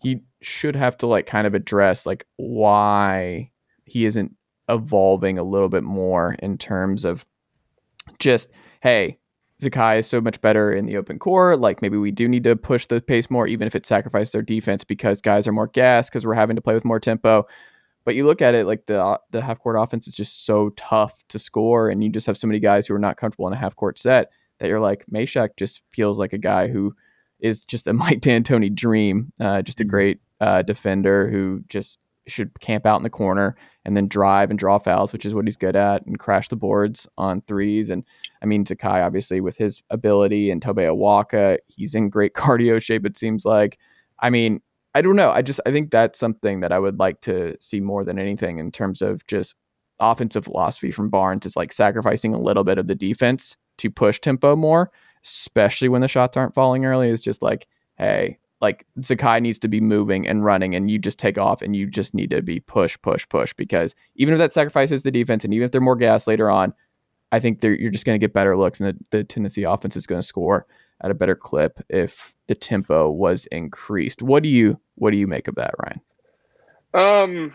he 0.00 0.22
should 0.40 0.76
have 0.76 0.96
to 0.98 1.06
like 1.06 1.26
kind 1.26 1.46
of 1.46 1.54
address 1.54 2.06
like 2.06 2.26
why 2.36 3.50
he 3.86 4.06
isn't 4.06 4.34
evolving 4.68 5.38
a 5.38 5.42
little 5.42 5.68
bit 5.68 5.82
more 5.82 6.36
in 6.38 6.56
terms 6.56 7.04
of 7.04 7.26
just 8.18 8.50
hey 8.82 9.18
Zakai 9.62 9.98
is 9.98 10.06
so 10.06 10.20
much 10.20 10.40
better 10.40 10.72
in 10.72 10.86
the 10.86 10.96
open 10.96 11.18
core. 11.18 11.56
Like 11.56 11.80
maybe 11.80 11.96
we 11.96 12.10
do 12.10 12.28
need 12.28 12.44
to 12.44 12.56
push 12.56 12.86
the 12.86 13.00
pace 13.00 13.30
more, 13.30 13.46
even 13.46 13.66
if 13.66 13.74
it 13.74 13.86
sacrifices 13.86 14.32
their 14.32 14.42
defense 14.42 14.84
because 14.84 15.20
guys 15.20 15.46
are 15.46 15.52
more 15.52 15.68
gas 15.68 16.08
because 16.08 16.26
we're 16.26 16.34
having 16.34 16.56
to 16.56 16.62
play 16.62 16.74
with 16.74 16.84
more 16.84 17.00
tempo. 17.00 17.46
But 18.04 18.14
you 18.14 18.26
look 18.26 18.42
at 18.42 18.54
it 18.54 18.66
like 18.66 18.86
the 18.86 19.18
the 19.30 19.40
half 19.40 19.60
court 19.60 19.76
offense 19.78 20.06
is 20.06 20.14
just 20.14 20.44
so 20.44 20.70
tough 20.70 21.22
to 21.28 21.38
score, 21.38 21.88
and 21.88 22.02
you 22.02 22.10
just 22.10 22.26
have 22.26 22.36
so 22.36 22.46
many 22.46 22.58
guys 22.58 22.86
who 22.86 22.94
are 22.94 22.98
not 22.98 23.16
comfortable 23.16 23.46
in 23.46 23.54
a 23.54 23.58
half 23.58 23.76
court 23.76 23.98
set 23.98 24.30
that 24.58 24.68
you're 24.68 24.80
like 24.80 25.04
Mashack 25.12 25.50
just 25.56 25.82
feels 25.92 26.18
like 26.18 26.32
a 26.32 26.38
guy 26.38 26.68
who 26.68 26.94
is 27.40 27.64
just 27.64 27.86
a 27.86 27.92
Mike 27.94 28.20
D'Antoni 28.20 28.74
dream, 28.74 29.32
uh, 29.40 29.62
just 29.62 29.80
a 29.80 29.84
mm-hmm. 29.84 29.90
great 29.90 30.20
uh, 30.40 30.62
defender 30.62 31.30
who 31.30 31.62
just 31.68 31.98
should 32.26 32.58
camp 32.60 32.86
out 32.86 32.96
in 32.96 33.02
the 33.02 33.10
corner 33.10 33.56
and 33.84 33.96
then 33.96 34.08
drive 34.08 34.50
and 34.50 34.58
draw 34.58 34.78
fouls, 34.78 35.12
which 35.12 35.26
is 35.26 35.34
what 35.34 35.46
he's 35.46 35.56
good 35.56 35.76
at, 35.76 36.04
and 36.06 36.18
crash 36.18 36.48
the 36.48 36.56
boards 36.56 37.06
on 37.18 37.42
threes. 37.42 37.90
And 37.90 38.04
I 38.42 38.46
mean, 38.46 38.64
Zakai, 38.64 39.04
obviously, 39.04 39.40
with 39.40 39.56
his 39.56 39.82
ability, 39.90 40.50
and 40.50 40.62
Tobe 40.62 40.78
Awaka, 40.78 41.58
he's 41.66 41.94
in 41.94 42.08
great 42.08 42.34
cardio 42.34 42.82
shape, 42.82 43.04
it 43.06 43.18
seems 43.18 43.44
like. 43.44 43.78
I 44.20 44.30
mean, 44.30 44.60
I 44.94 45.02
don't 45.02 45.16
know. 45.16 45.30
I 45.30 45.42
just, 45.42 45.60
I 45.66 45.72
think 45.72 45.90
that's 45.90 46.18
something 46.18 46.60
that 46.60 46.72
I 46.72 46.78
would 46.78 46.98
like 46.98 47.20
to 47.22 47.56
see 47.58 47.80
more 47.80 48.04
than 48.04 48.18
anything 48.18 48.58
in 48.58 48.70
terms 48.70 49.02
of 49.02 49.26
just 49.26 49.54
offensive 50.00 50.44
philosophy 50.44 50.90
from 50.90 51.08
Barnes 51.08 51.46
is 51.46 51.56
like 51.56 51.72
sacrificing 51.72 52.34
a 52.34 52.40
little 52.40 52.64
bit 52.64 52.78
of 52.78 52.86
the 52.86 52.94
defense 52.94 53.56
to 53.78 53.90
push 53.90 54.20
tempo 54.20 54.54
more, 54.54 54.90
especially 55.24 55.88
when 55.88 56.00
the 56.00 56.08
shots 56.08 56.36
aren't 56.36 56.54
falling 56.54 56.84
early, 56.84 57.08
is 57.08 57.20
just 57.20 57.42
like, 57.42 57.66
hey, 57.98 58.38
like 58.64 58.86
Zakai 59.00 59.42
needs 59.42 59.58
to 59.58 59.68
be 59.68 59.78
moving 59.78 60.26
and 60.26 60.42
running, 60.42 60.74
and 60.74 60.90
you 60.90 60.98
just 60.98 61.18
take 61.18 61.36
off, 61.36 61.60
and 61.60 61.76
you 61.76 61.86
just 61.86 62.14
need 62.14 62.30
to 62.30 62.40
be 62.40 62.60
push, 62.60 62.96
push, 63.02 63.28
push. 63.28 63.52
Because 63.52 63.94
even 64.16 64.32
if 64.32 64.38
that 64.38 64.54
sacrifices 64.54 65.02
the 65.02 65.10
defense, 65.10 65.44
and 65.44 65.52
even 65.52 65.66
if 65.66 65.70
they're 65.70 65.82
more 65.82 65.96
gas 65.96 66.26
later 66.26 66.50
on, 66.50 66.72
I 67.30 67.40
think 67.40 67.62
you're 67.62 67.90
just 67.90 68.06
going 68.06 68.18
to 68.18 68.24
get 68.24 68.32
better 68.32 68.56
looks, 68.56 68.80
and 68.80 68.88
the, 68.88 69.18
the 69.18 69.24
Tennessee 69.24 69.64
offense 69.64 69.96
is 69.96 70.06
going 70.06 70.20
to 70.22 70.26
score 70.26 70.66
at 71.02 71.10
a 71.10 71.14
better 71.14 71.34
clip 71.34 71.84
if 71.90 72.34
the 72.46 72.54
tempo 72.54 73.10
was 73.10 73.44
increased. 73.46 74.22
What 74.22 74.42
do 74.42 74.48
you 74.48 74.80
what 74.94 75.10
do 75.10 75.18
you 75.18 75.26
make 75.26 75.46
of 75.46 75.56
that, 75.56 75.74
Ryan? 75.78 76.00
Um, 76.94 77.52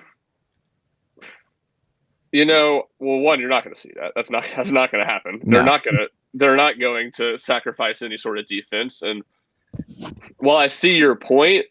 you 2.31 2.45
know, 2.45 2.83
well, 2.99 3.19
one, 3.19 3.39
you're 3.39 3.49
not 3.49 3.63
going 3.63 3.75
to 3.75 3.81
see 3.81 3.93
that. 3.95 4.11
That's 4.15 4.29
not 4.29 4.47
that's 4.55 4.71
not 4.71 4.91
going 4.91 5.03
to 5.03 5.11
happen. 5.11 5.41
No. 5.43 5.57
They're 5.57 5.65
not 5.65 5.83
going 5.83 5.97
to 5.97 6.07
they're 6.35 6.55
not 6.55 6.79
going 6.79 7.11
to 7.13 7.37
sacrifice 7.39 8.03
any 8.03 8.17
sort 8.17 8.37
of 8.37 8.45
defense. 8.47 9.01
And 9.01 9.23
while 10.37 10.57
I 10.57 10.67
see 10.67 10.95
your 10.97 11.15
point 11.15 11.65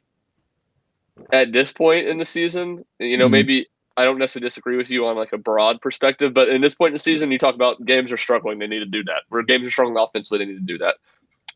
at 1.32 1.52
this 1.52 1.73
point 1.73 2.06
in 2.06 2.18
the 2.18 2.25
season, 2.25 2.85
you 2.99 3.16
know, 3.16 3.25
mm-hmm. 3.25 3.32
maybe 3.32 3.66
I 3.97 4.04
don't 4.04 4.18
necessarily 4.18 4.47
disagree 4.47 4.76
with 4.76 4.90
you 4.90 5.06
on 5.06 5.16
like 5.16 5.32
a 5.32 5.38
broad 5.38 5.80
perspective, 5.80 6.32
but 6.32 6.49
in 6.49 6.61
this 6.61 6.75
point 6.75 6.90
in 6.90 6.94
the 6.94 7.00
season, 7.00 7.32
you 7.32 7.38
talk 7.38 7.54
about 7.54 7.85
games 7.85 8.12
are 8.12 8.16
struggling, 8.16 8.58
they 8.58 8.66
need 8.66 8.78
to 8.78 8.87
do 8.87 9.02
that. 9.04 9.23
Where 9.28 9.42
games 9.42 9.66
are 9.66 9.70
struggling 9.70 9.97
offensively, 9.97 10.38
they 10.38 10.52
need 10.52 10.58
to 10.58 10.73
do 10.73 10.78
that. 10.78 10.97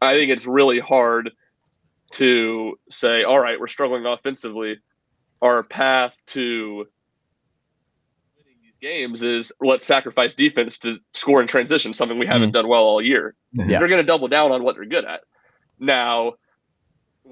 I 0.01 0.15
think 0.15 0.33
it's 0.33 0.47
really 0.47 0.81
hard 0.81 1.31
to 2.13 2.79
say, 2.91 3.23
all 3.23 3.39
right, 3.39 3.59
we're 3.61 3.69
struggling 3.69 4.07
offensively. 4.07 4.79
Our 5.41 5.63
path 5.63 6.15
to 6.29 6.87
winning 8.37 8.59
these 8.63 8.77
games 8.81 9.23
is 9.23 9.53
let's 9.61 9.85
sacrifice 9.85 10.35
defense 10.35 10.79
to 10.79 10.99
score 11.15 11.41
in 11.41 11.47
transition, 11.47 11.95
something 11.95 12.19
we 12.19 12.27
haven't 12.27 12.51
mm. 12.51 12.55
done 12.55 12.69
well 12.69 12.83
all 12.83 13.01
year. 13.01 13.35
Yeah. 13.53 13.79
They're 13.79 13.89
going 13.89 14.03
to 14.03 14.07
double 14.07 14.29
down 14.29 14.53
on 14.53 14.65
what 14.65 14.75
they're 14.75 14.85
good 14.85 15.05
at. 15.05 15.21
Now, 15.79 16.35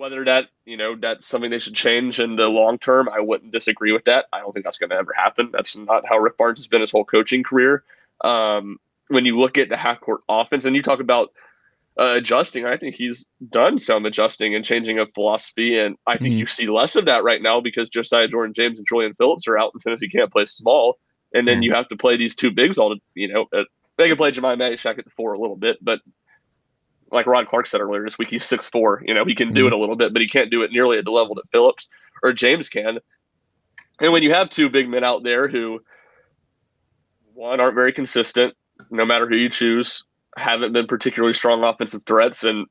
whether 0.00 0.24
that 0.24 0.48
you 0.64 0.76
know 0.76 0.96
that's 0.96 1.26
something 1.26 1.50
they 1.50 1.58
should 1.58 1.74
change 1.74 2.18
in 2.18 2.36
the 2.36 2.46
long 2.46 2.78
term, 2.78 3.08
I 3.08 3.20
wouldn't 3.20 3.52
disagree 3.52 3.92
with 3.92 4.04
that. 4.06 4.26
I 4.32 4.40
don't 4.40 4.52
think 4.52 4.64
that's 4.64 4.78
going 4.78 4.90
to 4.90 4.96
ever 4.96 5.12
happen. 5.12 5.50
That's 5.52 5.76
not 5.76 6.04
how 6.08 6.18
Rick 6.18 6.38
Barnes 6.38 6.58
has 6.58 6.66
been 6.66 6.80
his 6.80 6.90
whole 6.90 7.04
coaching 7.04 7.42
career. 7.42 7.84
Um, 8.22 8.78
when 9.08 9.24
you 9.24 9.38
look 9.38 9.58
at 9.58 9.68
the 9.68 9.76
half 9.76 10.00
court 10.00 10.22
offense, 10.28 10.64
and 10.64 10.74
you 10.74 10.82
talk 10.82 11.00
about 11.00 11.32
uh, 12.00 12.14
adjusting, 12.14 12.64
I 12.64 12.76
think 12.76 12.94
he's 12.94 13.26
done 13.48 13.78
some 13.78 14.06
adjusting 14.06 14.54
and 14.54 14.64
changing 14.64 14.98
of 14.98 15.12
philosophy, 15.14 15.78
and 15.78 15.96
I 16.06 16.16
think 16.16 16.34
mm 16.34 16.38
you 16.38 16.46
see 16.46 16.68
less 16.68 16.96
of 16.96 17.04
that 17.04 17.22
right 17.22 17.42
now 17.42 17.60
because 17.60 17.90
Josiah 17.90 18.28
Jordan 18.28 18.54
James 18.54 18.78
and 18.78 18.88
Julian 18.88 19.14
Phillips 19.14 19.46
are 19.46 19.58
out, 19.58 19.72
and 19.74 19.82
Tennessee 19.82 20.08
can't 20.08 20.32
play 20.32 20.46
small 20.46 20.98
and 21.32 21.46
then 21.46 21.62
you 21.62 21.74
have 21.74 21.88
to 21.88 21.96
play 21.96 22.16
these 22.16 22.34
two 22.34 22.50
bigs 22.50 22.78
all. 22.78 22.96
You 23.14 23.32
know, 23.32 23.46
uh, 23.52 23.64
they 23.96 24.08
can 24.08 24.16
play 24.16 24.32
Jahmai 24.32 24.56
Mashack 24.56 24.98
at 24.98 25.04
the 25.04 25.10
four 25.10 25.32
a 25.32 25.38
little 25.38 25.56
bit, 25.56 25.78
but 25.80 26.00
like 27.12 27.26
Ron 27.26 27.46
Clark 27.46 27.66
said 27.66 27.80
earlier 27.80 28.04
this 28.04 28.18
week, 28.18 28.28
he's 28.28 28.44
six 28.44 28.68
four. 28.68 29.02
You 29.06 29.14
know, 29.14 29.24
he 29.24 29.34
can 29.34 29.52
do 29.52 29.66
it 29.66 29.70
mm-hmm. 29.70 29.74
a 29.74 29.78
little 29.78 29.96
bit, 29.96 30.12
but 30.12 30.22
he 30.22 30.28
can't 30.28 30.50
do 30.50 30.62
it 30.62 30.72
nearly 30.72 30.98
at 30.98 31.04
the 31.04 31.10
level 31.10 31.34
that 31.36 31.50
Phillips 31.52 31.88
or 32.22 32.32
James 32.32 32.68
can. 32.68 32.98
And 34.00 34.12
when 34.12 34.22
you 34.22 34.32
have 34.32 34.50
two 34.50 34.68
big 34.68 34.88
men 34.88 35.04
out 35.04 35.22
there 35.22 35.48
who 35.48 35.80
one 37.34 37.60
aren't 37.60 37.74
very 37.74 37.92
consistent, 37.92 38.54
no 38.90 39.04
matter 39.04 39.28
who 39.28 39.36
you 39.36 39.48
choose, 39.48 40.04
haven't 40.36 40.72
been 40.72 40.86
particularly 40.86 41.34
strong 41.34 41.62
offensive 41.64 42.02
threats, 42.06 42.44
and 42.44 42.66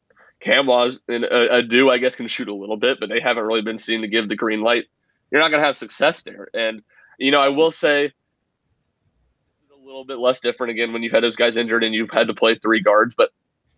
Nkamhoua 0.46 1.00
and 1.08 1.26
a, 1.26 1.58
a 1.58 1.62
do 1.62 1.90
I 1.90 1.98
guess 1.98 2.16
can 2.16 2.28
shoot 2.28 2.48
a 2.48 2.54
little 2.54 2.78
bit, 2.78 3.00
but 3.00 3.10
they 3.10 3.20
haven't 3.20 3.44
really 3.44 3.62
been 3.62 3.78
seen 3.78 4.02
to 4.02 4.08
give 4.08 4.30
the 4.30 4.36
green 4.36 4.62
light. 4.62 4.86
You're 5.32 5.42
not 5.42 5.50
going 5.50 5.62
to 5.62 5.68
have 5.68 5.78
success 5.78 6.24
there. 6.24 6.50
And 6.54 6.82
you 7.18 7.32
know, 7.32 7.42
I 7.42 7.50
will 7.50 7.72
say 7.72 8.06
a 8.06 9.86
little 9.86 10.06
bit 10.06 10.20
less 10.20 10.40
different 10.40 10.72
again 10.72 10.94
when 10.94 11.04
you've 11.04 11.12
had 11.12 11.24
those 11.24 11.36
guys 11.36 11.58
injured 11.58 11.84
and 11.84 11.94
you've 11.94 12.12
had 12.12 12.28
to 12.28 12.34
play 12.34 12.56
three 12.56 12.82
guards. 12.82 13.16
But 13.16 13.32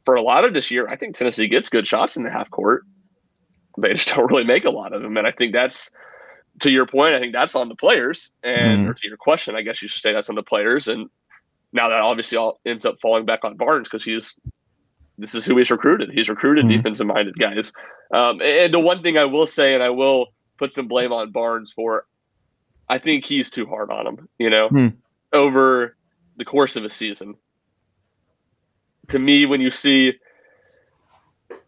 for 0.06 0.16
a 0.16 0.22
lot 0.22 0.46
of 0.46 0.54
this 0.54 0.72
year, 0.72 0.88
I 0.88 0.96
think 0.96 1.16
Tennessee 1.16 1.48
gets 1.48 1.70
good 1.70 1.88
shots 1.88 2.18
in 2.18 2.24
the 2.24 2.32
half 2.32 2.50
court. 2.50 2.84
They 3.78 3.94
just 3.94 4.08
don't 4.16 4.30
really 4.30 4.44
make 4.44 4.66
a 4.66 4.70
lot 4.70 4.94
of 4.94 5.02
them. 5.02 5.18
And 5.18 5.28
I 5.28 5.32
think 5.32 5.54
that's 5.54 5.92
to 6.62 6.72
your 6.72 6.86
point, 6.86 7.14
I 7.14 7.20
think 7.20 7.34
that's 7.34 7.56
on 7.56 7.70
the 7.70 7.76
players. 7.76 8.30
And 8.44 8.90
mm. 8.90 8.96
to 8.96 9.08
your 9.08 9.18
question, 9.18 9.56
I 9.56 9.62
guess 9.62 9.82
you 9.82 9.88
should 9.88 10.02
say 10.02 10.14
that's 10.14 10.30
on 10.30 10.36
the 10.36 10.44
players. 10.44 10.88
And 10.88 11.10
now 11.74 11.90
that 11.90 12.00
obviously 12.00 12.38
all 12.38 12.60
ends 12.66 12.86
up 12.86 12.96
falling 13.02 13.26
back 13.26 13.44
on 13.44 13.58
Barnes 13.58 13.88
because 13.88 14.04
he's 14.04 14.36
this 15.18 15.36
is 15.36 15.46
who 15.46 15.58
he's 15.58 15.70
recruited. 15.70 16.10
He's 16.12 16.30
recruited 16.30 16.66
mm. 16.66 16.76
defensive 16.76 17.06
minded 17.06 17.38
guys. 17.38 17.72
Um, 18.14 18.42
and 18.42 18.74
the 18.74 18.80
one 18.80 19.04
thing 19.04 19.18
I 19.18 19.26
will 19.26 19.46
say, 19.46 19.74
and 19.74 19.84
I 19.84 19.92
will 19.92 20.28
put 20.58 20.74
some 20.74 20.88
blame 20.88 21.14
on 21.14 21.32
Barnes 21.32 21.72
for, 21.72 22.06
I 22.90 22.98
think 22.98 23.24
he's 23.24 23.52
too 23.52 23.68
hard 23.68 23.92
on 23.92 24.08
him. 24.08 24.30
You 24.40 24.50
know, 24.50 24.70
mm. 24.70 24.96
over 25.32 25.96
the 26.38 26.46
course 26.46 26.76
of 26.76 26.84
a 26.84 26.90
season. 26.90 27.36
To 29.12 29.20
me, 29.20 29.46
when 29.46 29.60
you 29.60 29.72
see, 29.72 30.14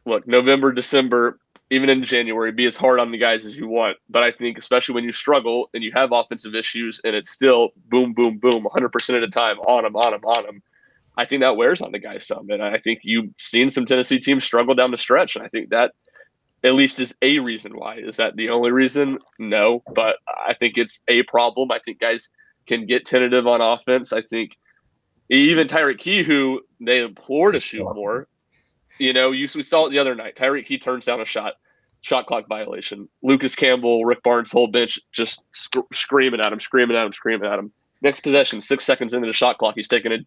look, 0.06 0.26
November, 0.28 0.72
December, 0.72 1.40
even 1.70 1.90
in 1.90 2.04
January, 2.06 2.54
be 2.54 2.66
as 2.66 2.78
hard 2.78 3.00
on 3.00 3.12
the 3.12 3.18
guys 3.18 3.46
as 3.46 3.56
you 3.56 3.68
want. 3.68 3.98
But 4.10 4.24
I 4.24 4.32
think, 4.32 4.58
especially 4.58 4.96
when 4.96 5.04
you 5.04 5.12
struggle 5.12 5.70
and 5.74 5.84
you 5.84 5.92
have 5.94 6.14
offensive 6.14 6.56
issues 6.56 7.02
and 7.04 7.16
it's 7.16 7.32
still 7.32 7.70
boom, 7.90 8.14
boom, 8.14 8.38
boom, 8.38 8.64
100% 8.64 9.16
of 9.16 9.22
the 9.22 9.28
time 9.28 9.60
on 9.60 9.84
them, 9.84 9.96
on 9.96 10.12
them, 10.12 10.24
on 10.24 10.44
them, 10.44 10.64
I 11.18 11.26
think 11.26 11.42
that 11.42 11.58
wears 11.58 11.82
on 11.82 11.92
the 11.92 12.00
guys 12.00 12.26
some. 12.26 12.50
And 12.50 12.64
I 12.64 12.80
think 12.80 13.02
you've 13.04 13.32
seen 13.38 13.70
some 13.70 13.86
Tennessee 13.86 14.20
teams 14.20 14.46
struggle 14.46 14.74
down 14.74 14.92
the 14.92 14.98
stretch. 14.98 15.36
And 15.36 15.44
I 15.44 15.50
think 15.50 15.70
that 15.72 15.92
at 16.64 16.76
least 16.76 17.00
is 17.02 17.14
a 17.22 17.40
reason 17.40 17.74
why. 17.78 17.98
Is 17.98 18.18
that 18.18 18.38
the 18.38 18.50
only 18.52 18.72
reason? 18.72 19.20
No, 19.38 19.84
but 19.94 20.16
I 20.28 20.54
think 20.54 20.78
it's 20.78 21.02
a 21.10 21.24
problem. 21.24 21.72
I 21.72 21.80
think 21.80 22.00
guys 22.00 22.30
can 22.68 22.86
get 22.86 23.06
tentative 23.06 23.48
on 23.48 23.60
offense. 23.60 24.14
I 24.14 24.22
think 24.22 24.58
even 25.30 25.68
Tyreke 25.68 26.00
Key, 26.00 26.24
who 26.24 26.62
they 26.86 27.00
implore 27.00 27.50
to 27.50 27.60
shoot 27.60 27.84
more, 27.94 28.28
you 29.00 29.14
know, 29.14 29.32
you 29.32 29.48
we 29.56 29.64
saw 29.64 29.88
it 29.88 29.92
the 29.92 30.00
other 30.00 30.16
night. 30.16 30.36
Tyreke 30.36 30.68
he 30.68 30.78
turns 30.78 31.06
down 31.06 31.22
a 31.22 31.26
shot, 31.26 31.54
shot 32.02 32.26
clock 32.28 32.48
violation. 32.48 33.10
Lucas 33.22 33.56
Campbell, 33.56 34.06
Rick 34.06 34.24
Barnes, 34.24 34.52
whole 34.52 34.68
bench 34.68 35.00
just 35.12 35.44
sc- 35.54 35.94
screaming 35.94 36.40
at 36.40 36.54
him, 36.54 36.60
screaming 36.60 36.98
at 36.98 37.06
him, 37.06 37.12
screaming 37.12 37.50
at 37.50 37.60
him. 37.60 37.72
Next 38.02 38.22
possession, 38.22 38.62
six 38.62 38.86
seconds 38.86 39.14
into 39.14 39.28
the 39.28 39.34
shot 39.34 39.58
clock, 39.58 39.76
he's 39.76 39.88
taking 39.88 40.12
a 40.12 40.18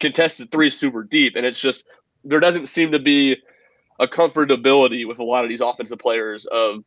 contested 0.00 0.50
three 0.50 0.70
super 0.70 1.02
deep, 1.02 1.34
and 1.36 1.44
it's 1.44 1.60
just 1.60 1.84
there 2.24 2.40
doesn't 2.40 2.68
seem 2.68 2.92
to 2.92 2.98
be 2.98 3.36
a 3.98 4.06
comfortability 4.06 5.06
with 5.06 5.18
a 5.18 5.24
lot 5.24 5.44
of 5.44 5.48
these 5.48 5.60
offensive 5.60 5.98
players 5.98 6.46
of 6.46 6.84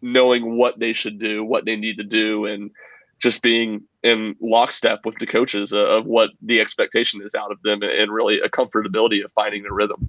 knowing 0.00 0.56
what 0.56 0.78
they 0.78 0.92
should 0.92 1.18
do, 1.18 1.44
what 1.44 1.64
they 1.64 1.76
need 1.76 1.98
to 1.98 2.04
do, 2.04 2.46
and 2.46 2.70
just 3.18 3.42
being 3.42 3.82
in 4.02 4.34
lockstep 4.40 5.00
with 5.04 5.16
the 5.16 5.26
coaches 5.26 5.72
of 5.72 6.04
what 6.04 6.30
the 6.42 6.60
expectation 6.60 7.22
is 7.22 7.34
out 7.34 7.50
of 7.50 7.58
them, 7.62 7.82
and 7.82 8.12
really 8.12 8.40
a 8.40 8.48
comfortability 8.48 9.24
of 9.24 9.32
finding 9.32 9.62
the 9.62 9.72
rhythm. 9.72 10.08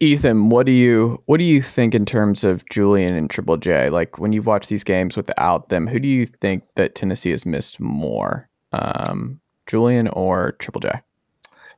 Ethan, 0.00 0.48
what 0.50 0.64
do 0.64 0.72
you 0.72 1.20
what 1.26 1.38
do 1.38 1.44
you 1.44 1.60
think 1.60 1.94
in 1.94 2.06
terms 2.06 2.44
of 2.44 2.64
Julian 2.70 3.14
and 3.14 3.28
Triple 3.28 3.56
J? 3.56 3.88
Like 3.88 4.18
when 4.18 4.32
you've 4.32 4.46
watched 4.46 4.68
these 4.68 4.84
games 4.84 5.16
without 5.16 5.70
them, 5.70 5.88
who 5.88 5.98
do 5.98 6.06
you 6.06 6.26
think 6.40 6.62
that 6.76 6.94
Tennessee 6.94 7.30
has 7.30 7.44
missed 7.44 7.80
more, 7.80 8.48
um, 8.72 9.40
Julian 9.66 10.06
or 10.08 10.52
Triple 10.60 10.80
J? 10.80 10.92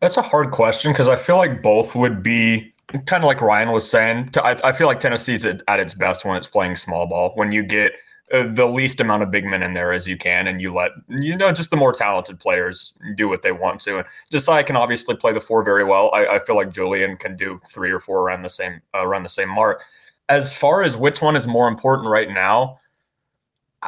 That's 0.00 0.18
a 0.18 0.22
hard 0.22 0.50
question 0.50 0.92
because 0.92 1.08
I 1.08 1.16
feel 1.16 1.36
like 1.36 1.62
both 1.62 1.94
would 1.94 2.22
be 2.22 2.74
kind 3.06 3.22
of 3.22 3.26
like 3.26 3.40
Ryan 3.40 3.70
was 3.70 3.90
saying. 3.90 4.30
I, 4.36 4.56
I 4.64 4.72
feel 4.72 4.86
like 4.86 5.00
Tennessee's 5.00 5.44
at, 5.44 5.62
at 5.68 5.80
its 5.80 5.94
best 5.94 6.24
when 6.24 6.36
it's 6.36 6.46
playing 6.46 6.76
small 6.76 7.06
ball. 7.06 7.32
When 7.36 7.52
you 7.52 7.62
get 7.62 7.92
uh, 7.92 7.96
the 8.30 8.66
least 8.66 9.00
amount 9.00 9.22
of 9.22 9.30
big 9.30 9.44
men 9.44 9.62
in 9.62 9.74
there 9.74 9.92
as 9.92 10.06
you 10.06 10.16
can, 10.16 10.46
and 10.46 10.60
you 10.60 10.72
let 10.72 10.92
you 11.08 11.36
know 11.36 11.50
just 11.52 11.70
the 11.70 11.76
more 11.76 11.92
talented 11.92 12.38
players 12.38 12.94
do 13.16 13.28
what 13.28 13.42
they 13.42 13.52
want 13.52 13.80
to. 13.80 13.98
And 13.98 14.06
Josiah 14.30 14.62
can 14.62 14.76
obviously 14.76 15.16
play 15.16 15.32
the 15.32 15.40
four 15.40 15.64
very 15.64 15.84
well. 15.84 16.10
I, 16.14 16.26
I 16.26 16.38
feel 16.38 16.56
like 16.56 16.72
Julian 16.72 17.16
can 17.16 17.36
do 17.36 17.60
three 17.68 17.90
or 17.90 17.98
four 17.98 18.20
around 18.20 18.42
the 18.42 18.50
same 18.50 18.80
uh, 18.94 19.04
around 19.04 19.24
the 19.24 19.28
same 19.28 19.48
mark. 19.48 19.84
As 20.28 20.56
far 20.56 20.82
as 20.82 20.96
which 20.96 21.20
one 21.20 21.34
is 21.34 21.48
more 21.48 21.66
important 21.66 22.08
right 22.08 22.30
now, 22.30 22.78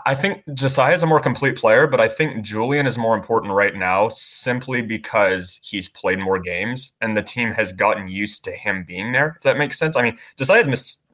I 0.06 0.14
think 0.16 0.42
Josiah 0.54 0.94
is 0.94 1.04
a 1.04 1.06
more 1.06 1.20
complete 1.20 1.54
player, 1.54 1.87
but 1.87 2.00
I 2.00 2.08
think 2.08 2.42
Julian 2.42 2.87
is 2.87 2.99
more 2.99 3.14
important 3.14 3.52
right 3.52 3.76
now 3.76 4.08
simply 4.08 4.82
because 4.82 5.61
he's 5.62 5.88
played 5.88 6.18
more 6.18 6.40
games 6.40 6.92
and 7.00 7.16
the 7.16 7.22
team 7.22 7.52
has 7.52 7.72
gotten 7.72 8.08
used 8.08 8.42
to 8.44 8.50
him 8.52 8.84
being 8.84 9.12
there. 9.12 9.34
If 9.37 9.42
that 9.42 9.58
makes 9.58 9.78
sense. 9.78 9.96
I 9.96 10.02
mean, 10.02 10.18
Josiah's 10.37 10.66
missed 10.66 11.04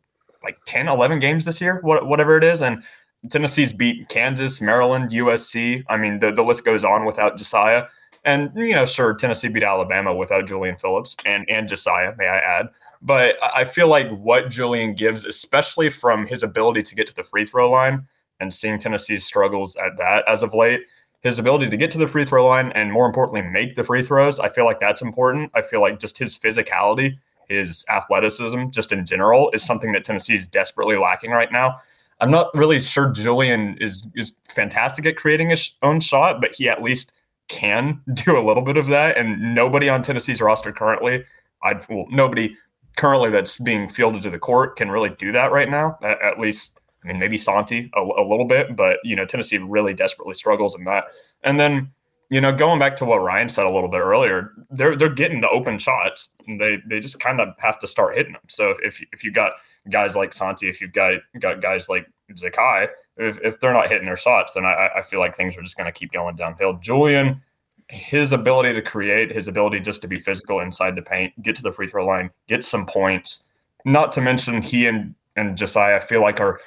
like 0.44 0.58
10, 0.64 0.88
11 0.88 1.18
games 1.18 1.44
this 1.44 1.60
year, 1.60 1.80
whatever 1.82 2.36
it 2.36 2.44
is. 2.44 2.62
And 2.62 2.82
Tennessee's 3.30 3.72
beat 3.72 4.08
Kansas, 4.08 4.60
Maryland, 4.60 5.10
USC. 5.10 5.84
I 5.88 5.96
mean, 5.96 6.20
the, 6.20 6.30
the 6.32 6.44
list 6.44 6.64
goes 6.64 6.84
on 6.84 7.04
without 7.04 7.36
Josiah. 7.36 7.86
And, 8.24 8.50
you 8.54 8.74
know, 8.74 8.86
sure, 8.86 9.14
Tennessee 9.14 9.48
beat 9.48 9.62
Alabama 9.62 10.14
without 10.14 10.46
Julian 10.46 10.76
Phillips 10.76 11.16
and, 11.24 11.48
and 11.48 11.68
Josiah, 11.68 12.14
may 12.16 12.26
I 12.26 12.38
add. 12.38 12.68
But 13.00 13.36
I 13.42 13.64
feel 13.64 13.88
like 13.88 14.10
what 14.10 14.50
Julian 14.50 14.94
gives, 14.94 15.24
especially 15.24 15.88
from 15.88 16.26
his 16.26 16.42
ability 16.42 16.82
to 16.82 16.94
get 16.94 17.06
to 17.06 17.14
the 17.14 17.22
free 17.22 17.44
throw 17.44 17.70
line 17.70 18.06
and 18.40 18.52
seeing 18.52 18.78
Tennessee's 18.78 19.24
struggles 19.24 19.76
at 19.76 19.96
that 19.98 20.24
as 20.28 20.42
of 20.42 20.52
late, 20.52 20.82
his 21.20 21.38
ability 21.38 21.68
to 21.70 21.76
get 21.76 21.90
to 21.92 21.98
the 21.98 22.08
free 22.08 22.24
throw 22.24 22.46
line 22.46 22.70
and 22.72 22.92
more 22.92 23.06
importantly, 23.06 23.42
make 23.42 23.74
the 23.74 23.84
free 23.84 24.02
throws, 24.02 24.38
I 24.38 24.48
feel 24.48 24.64
like 24.64 24.80
that's 24.80 25.02
important. 25.02 25.50
I 25.54 25.62
feel 25.62 25.80
like 25.80 25.98
just 25.98 26.18
his 26.18 26.36
physicality, 26.36 27.18
his 27.48 27.84
athleticism, 27.88 28.68
just 28.70 28.92
in 28.92 29.04
general, 29.04 29.50
is 29.50 29.64
something 29.64 29.92
that 29.92 30.04
Tennessee 30.04 30.36
is 30.36 30.46
desperately 30.46 30.96
lacking 30.96 31.30
right 31.30 31.50
now. 31.50 31.80
I'm 32.20 32.30
not 32.30 32.54
really 32.54 32.80
sure 32.80 33.10
Julian 33.10 33.76
is 33.80 34.06
is 34.14 34.36
fantastic 34.48 35.06
at 35.06 35.16
creating 35.16 35.50
his 35.50 35.72
own 35.82 36.00
shot, 36.00 36.40
but 36.40 36.54
he 36.54 36.68
at 36.68 36.82
least 36.82 37.12
can 37.48 38.00
do 38.12 38.38
a 38.38 38.44
little 38.44 38.62
bit 38.62 38.76
of 38.76 38.86
that. 38.88 39.16
And 39.16 39.54
nobody 39.54 39.88
on 39.88 40.02
Tennessee's 40.02 40.40
roster 40.40 40.72
currently, 40.72 41.24
I 41.62 41.80
well, 41.88 42.06
nobody 42.10 42.56
currently 42.96 43.30
that's 43.30 43.58
being 43.58 43.88
fielded 43.88 44.22
to 44.22 44.30
the 44.30 44.38
court 44.38 44.76
can 44.76 44.90
really 44.90 45.10
do 45.10 45.32
that 45.32 45.52
right 45.52 45.70
now. 45.70 45.98
At, 46.02 46.20
at 46.20 46.40
least, 46.40 46.80
I 47.04 47.08
mean, 47.08 47.18
maybe 47.18 47.38
Santi 47.38 47.90
a, 47.94 48.00
a, 48.00 48.26
little 48.26 48.44
bit, 48.44 48.74
but 48.74 48.98
you 49.04 49.14
know, 49.14 49.24
Tennessee 49.24 49.58
really 49.58 49.94
desperately 49.94 50.34
struggles 50.34 50.74
in 50.74 50.84
that. 50.84 51.04
And 51.44 51.60
then, 51.60 51.92
you 52.28 52.40
know, 52.40 52.52
going 52.52 52.80
back 52.80 52.96
to 52.96 53.04
what 53.04 53.22
Ryan 53.22 53.48
said 53.48 53.66
a 53.66 53.70
little 53.70 53.88
bit 53.88 54.00
earlier, 54.00 54.52
they're 54.70 54.96
they're 54.96 55.08
getting 55.08 55.40
the 55.40 55.48
open 55.48 55.78
shots. 55.78 56.30
And 56.46 56.60
they 56.60 56.82
they 56.86 56.98
just 56.98 57.20
kind 57.20 57.40
of 57.40 57.54
have 57.58 57.78
to 57.78 57.86
start 57.86 58.16
hitting 58.16 58.32
them. 58.32 58.42
So 58.48 58.70
if 58.70 58.78
if, 58.82 59.02
if 59.12 59.24
you 59.24 59.30
got 59.30 59.52
guys 59.90 60.16
like 60.16 60.32
Santi, 60.32 60.68
if 60.68 60.80
you've 60.80 60.92
got 60.92 61.20
got 61.40 61.60
guys 61.60 61.88
like 61.88 62.08
Zakai, 62.32 62.88
if, 63.16 63.38
if 63.42 63.60
they're 63.60 63.72
not 63.72 63.88
hitting 63.88 64.06
their 64.06 64.16
shots, 64.16 64.52
then 64.52 64.64
I, 64.64 64.90
I 64.96 65.02
feel 65.02 65.18
like 65.18 65.36
things 65.36 65.56
are 65.56 65.62
just 65.62 65.76
going 65.76 65.92
to 65.92 65.98
keep 65.98 66.12
going 66.12 66.36
downhill. 66.36 66.74
Julian, 66.74 67.42
his 67.88 68.32
ability 68.32 68.74
to 68.74 68.82
create, 68.82 69.32
his 69.32 69.48
ability 69.48 69.80
just 69.80 70.02
to 70.02 70.08
be 70.08 70.18
physical 70.18 70.60
inside 70.60 70.94
the 70.94 71.02
paint, 71.02 71.40
get 71.42 71.56
to 71.56 71.62
the 71.62 71.72
free 71.72 71.86
throw 71.86 72.06
line, 72.06 72.30
get 72.46 72.62
some 72.62 72.86
points. 72.86 73.44
Not 73.84 74.12
to 74.12 74.20
mention 74.20 74.62
he 74.62 74.86
and 74.86 75.14
and 75.36 75.56
Josiah, 75.56 75.96
I 75.96 76.00
feel 76.00 76.20
like 76.20 76.40
are 76.40 76.60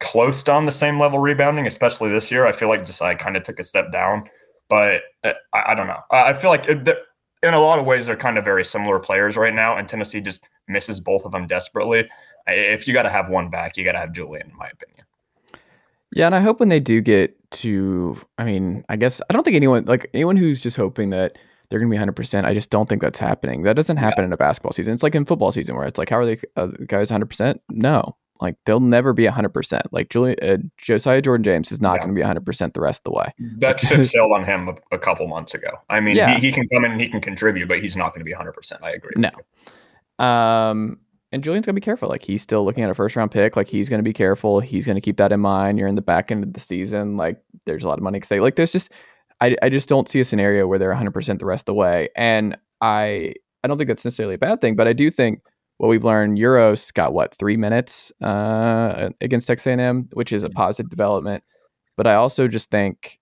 close 0.00 0.46
on 0.48 0.66
the 0.66 0.72
same 0.72 0.98
level 0.98 1.18
rebounding, 1.18 1.66
especially 1.66 2.10
this 2.10 2.30
year. 2.30 2.46
I 2.46 2.52
feel 2.52 2.68
like 2.68 2.84
Josiah 2.84 3.16
kind 3.16 3.36
of 3.36 3.42
took 3.42 3.58
a 3.58 3.62
step 3.62 3.92
down, 3.92 4.28
but 4.68 5.02
uh, 5.24 5.32
I, 5.52 5.72
I 5.72 5.74
don't 5.74 5.86
know. 5.86 6.00
I 6.10 6.32
feel 6.32 6.50
like 6.50 6.66
it, 6.66 6.88
in 7.42 7.54
a 7.54 7.60
lot 7.60 7.78
of 7.78 7.86
ways 7.86 8.06
they're 8.06 8.16
kind 8.16 8.38
of 8.38 8.44
very 8.44 8.64
similar 8.64 8.98
players 8.98 9.36
right 9.36 9.54
now, 9.54 9.76
and 9.76 9.86
Tennessee 9.86 10.20
just 10.20 10.44
misses 10.68 10.98
both 10.98 11.24
of 11.24 11.32
them 11.32 11.46
desperately 11.46 12.08
if 12.46 12.86
you 12.86 12.94
got 12.94 13.02
to 13.02 13.10
have 13.10 13.28
one 13.28 13.50
back, 13.50 13.76
you 13.76 13.84
got 13.84 13.92
to 13.92 13.98
have 13.98 14.12
Julian, 14.12 14.50
in 14.50 14.56
my 14.56 14.68
opinion. 14.68 15.06
Yeah, 16.12 16.26
and 16.26 16.34
I 16.34 16.40
hope 16.40 16.60
when 16.60 16.68
they 16.68 16.80
do 16.80 17.00
get 17.00 17.36
to, 17.52 18.16
I 18.38 18.44
mean, 18.44 18.84
I 18.88 18.96
guess 18.96 19.20
I 19.28 19.32
don't 19.32 19.42
think 19.42 19.56
anyone 19.56 19.84
like 19.84 20.08
anyone 20.14 20.36
who's 20.36 20.60
just 20.60 20.76
hoping 20.76 21.10
that 21.10 21.36
they're 21.68 21.80
going 21.80 21.90
to 21.90 21.98
be 21.98 22.12
100%. 22.12 22.44
I 22.44 22.54
just 22.54 22.70
don't 22.70 22.88
think 22.88 23.02
that's 23.02 23.18
happening. 23.18 23.64
That 23.64 23.74
doesn't 23.74 23.96
happen 23.96 24.22
yeah. 24.22 24.26
in 24.26 24.32
a 24.32 24.36
basketball 24.36 24.72
season. 24.72 24.94
It's 24.94 25.02
like 25.02 25.14
in 25.14 25.24
football 25.24 25.52
season 25.52 25.74
where 25.74 25.86
it's 25.86 25.98
like, 25.98 26.10
how 26.10 26.18
are 26.18 26.26
they 26.26 26.38
uh, 26.56 26.66
guys 26.86 27.10
100%? 27.10 27.58
No, 27.70 28.16
like 28.40 28.56
they'll 28.66 28.80
never 28.80 29.12
be 29.12 29.24
100%. 29.24 29.82
Like 29.90 30.10
Julian, 30.10 30.36
uh, 30.42 30.56
Josiah 30.78 31.22
Jordan 31.22 31.44
James 31.44 31.72
is 31.72 31.80
not 31.80 31.94
yeah. 31.94 32.04
going 32.04 32.14
to 32.14 32.14
be 32.14 32.52
100% 32.52 32.72
the 32.72 32.80
rest 32.80 33.00
of 33.00 33.12
the 33.12 33.18
way. 33.18 33.34
That 33.58 33.80
ship 33.80 34.04
sailed 34.06 34.32
on 34.32 34.44
him 34.44 34.68
a, 34.68 34.74
a, 34.92 34.98
couple 34.98 35.26
months 35.26 35.54
ago. 35.54 35.70
I 35.90 36.00
mean, 36.00 36.16
yeah. 36.16 36.34
he, 36.34 36.46
he 36.46 36.52
can 36.52 36.66
come 36.68 36.84
in 36.84 36.92
and 36.92 37.00
he 37.00 37.08
can 37.08 37.20
contribute, 37.20 37.68
but 37.68 37.80
he's 37.80 37.96
not 37.96 38.14
going 38.14 38.20
to 38.20 38.24
be 38.24 38.32
100%. 38.32 38.82
I 38.82 38.90
agree. 38.92 39.14
No. 39.16 40.24
Um, 40.24 40.98
and 41.32 41.42
Julian's 41.42 41.66
gonna 41.66 41.74
be 41.74 41.80
careful. 41.80 42.08
Like 42.08 42.22
he's 42.22 42.42
still 42.42 42.64
looking 42.64 42.84
at 42.84 42.90
a 42.90 42.94
first 42.94 43.16
round 43.16 43.30
pick. 43.30 43.56
Like 43.56 43.68
he's 43.68 43.88
gonna 43.88 44.02
be 44.02 44.12
careful. 44.12 44.60
He's 44.60 44.86
gonna 44.86 45.00
keep 45.00 45.16
that 45.18 45.32
in 45.32 45.40
mind. 45.40 45.78
You're 45.78 45.88
in 45.88 45.94
the 45.94 46.02
back 46.02 46.30
end 46.30 46.44
of 46.44 46.52
the 46.52 46.60
season. 46.60 47.16
Like 47.16 47.40
there's 47.64 47.84
a 47.84 47.88
lot 47.88 47.98
of 47.98 48.04
money 48.04 48.20
to 48.20 48.26
say. 48.26 48.40
Like 48.40 48.56
there's 48.56 48.72
just 48.72 48.92
I 49.40 49.56
I 49.62 49.68
just 49.68 49.88
don't 49.88 50.08
see 50.08 50.20
a 50.20 50.24
scenario 50.24 50.66
where 50.66 50.78
they're 50.78 50.88
100 50.90 51.12
percent 51.12 51.38
the 51.40 51.46
rest 51.46 51.62
of 51.62 51.66
the 51.66 51.74
way. 51.74 52.08
And 52.16 52.56
I 52.80 53.34
I 53.64 53.68
don't 53.68 53.78
think 53.78 53.88
that's 53.88 54.04
necessarily 54.04 54.36
a 54.36 54.38
bad 54.38 54.60
thing, 54.60 54.76
but 54.76 54.86
I 54.86 54.92
do 54.92 55.10
think 55.10 55.40
what 55.78 55.88
we've 55.88 56.04
learned, 56.04 56.38
Uros 56.38 56.92
got 56.92 57.12
what 57.12 57.34
three 57.34 57.56
minutes 57.56 58.10
uh, 58.22 59.10
against 59.20 59.46
Texas 59.46 59.66
A&M, 59.66 60.08
which 60.12 60.32
is 60.32 60.42
a 60.42 60.48
positive 60.48 60.88
development. 60.88 61.44
But 61.96 62.06
I 62.06 62.14
also 62.14 62.48
just 62.48 62.70
think 62.70 63.18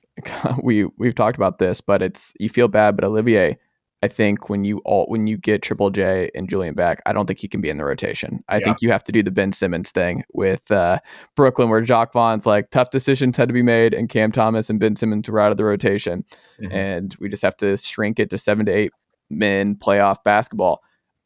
we 0.62 0.86
we've 0.98 1.14
talked 1.14 1.36
about 1.36 1.58
this, 1.58 1.80
but 1.80 2.02
it's 2.02 2.32
you 2.38 2.48
feel 2.48 2.68
bad, 2.68 2.96
but 2.96 3.04
Olivier 3.04 3.58
I 4.02 4.08
think 4.08 4.48
when 4.48 4.64
you 4.64 4.78
all 4.84 5.06
when 5.06 5.28
you 5.28 5.36
get 5.36 5.62
Triple 5.62 5.90
J 5.90 6.28
and 6.34 6.48
Julian 6.48 6.74
back, 6.74 7.00
I 7.06 7.12
don't 7.12 7.26
think 7.26 7.38
he 7.38 7.46
can 7.46 7.60
be 7.60 7.68
in 7.68 7.78
the 7.78 7.84
rotation. 7.84 8.42
I 8.48 8.58
yeah. 8.58 8.64
think 8.64 8.78
you 8.80 8.90
have 8.90 9.04
to 9.04 9.12
do 9.12 9.22
the 9.22 9.30
Ben 9.30 9.52
Simmons 9.52 9.92
thing 9.92 10.24
with 10.32 10.68
uh, 10.72 10.98
Brooklyn, 11.36 11.68
where 11.68 11.80
Jacque 11.80 12.12
Vaughn's 12.12 12.44
like 12.44 12.70
tough 12.70 12.90
decisions 12.90 13.36
had 13.36 13.48
to 13.48 13.52
be 13.52 13.62
made, 13.62 13.94
and 13.94 14.08
Cam 14.08 14.32
Thomas 14.32 14.68
and 14.68 14.80
Ben 14.80 14.96
Simmons 14.96 15.28
were 15.28 15.38
out 15.38 15.52
of 15.52 15.56
the 15.56 15.64
rotation, 15.64 16.24
mm-hmm. 16.60 16.72
and 16.72 17.16
we 17.20 17.28
just 17.28 17.42
have 17.42 17.56
to 17.58 17.76
shrink 17.76 18.18
it 18.18 18.30
to 18.30 18.38
seven 18.38 18.66
to 18.66 18.72
eight 18.72 18.92
men 19.30 19.76
playoff 19.76 20.16
basketball. 20.24 20.80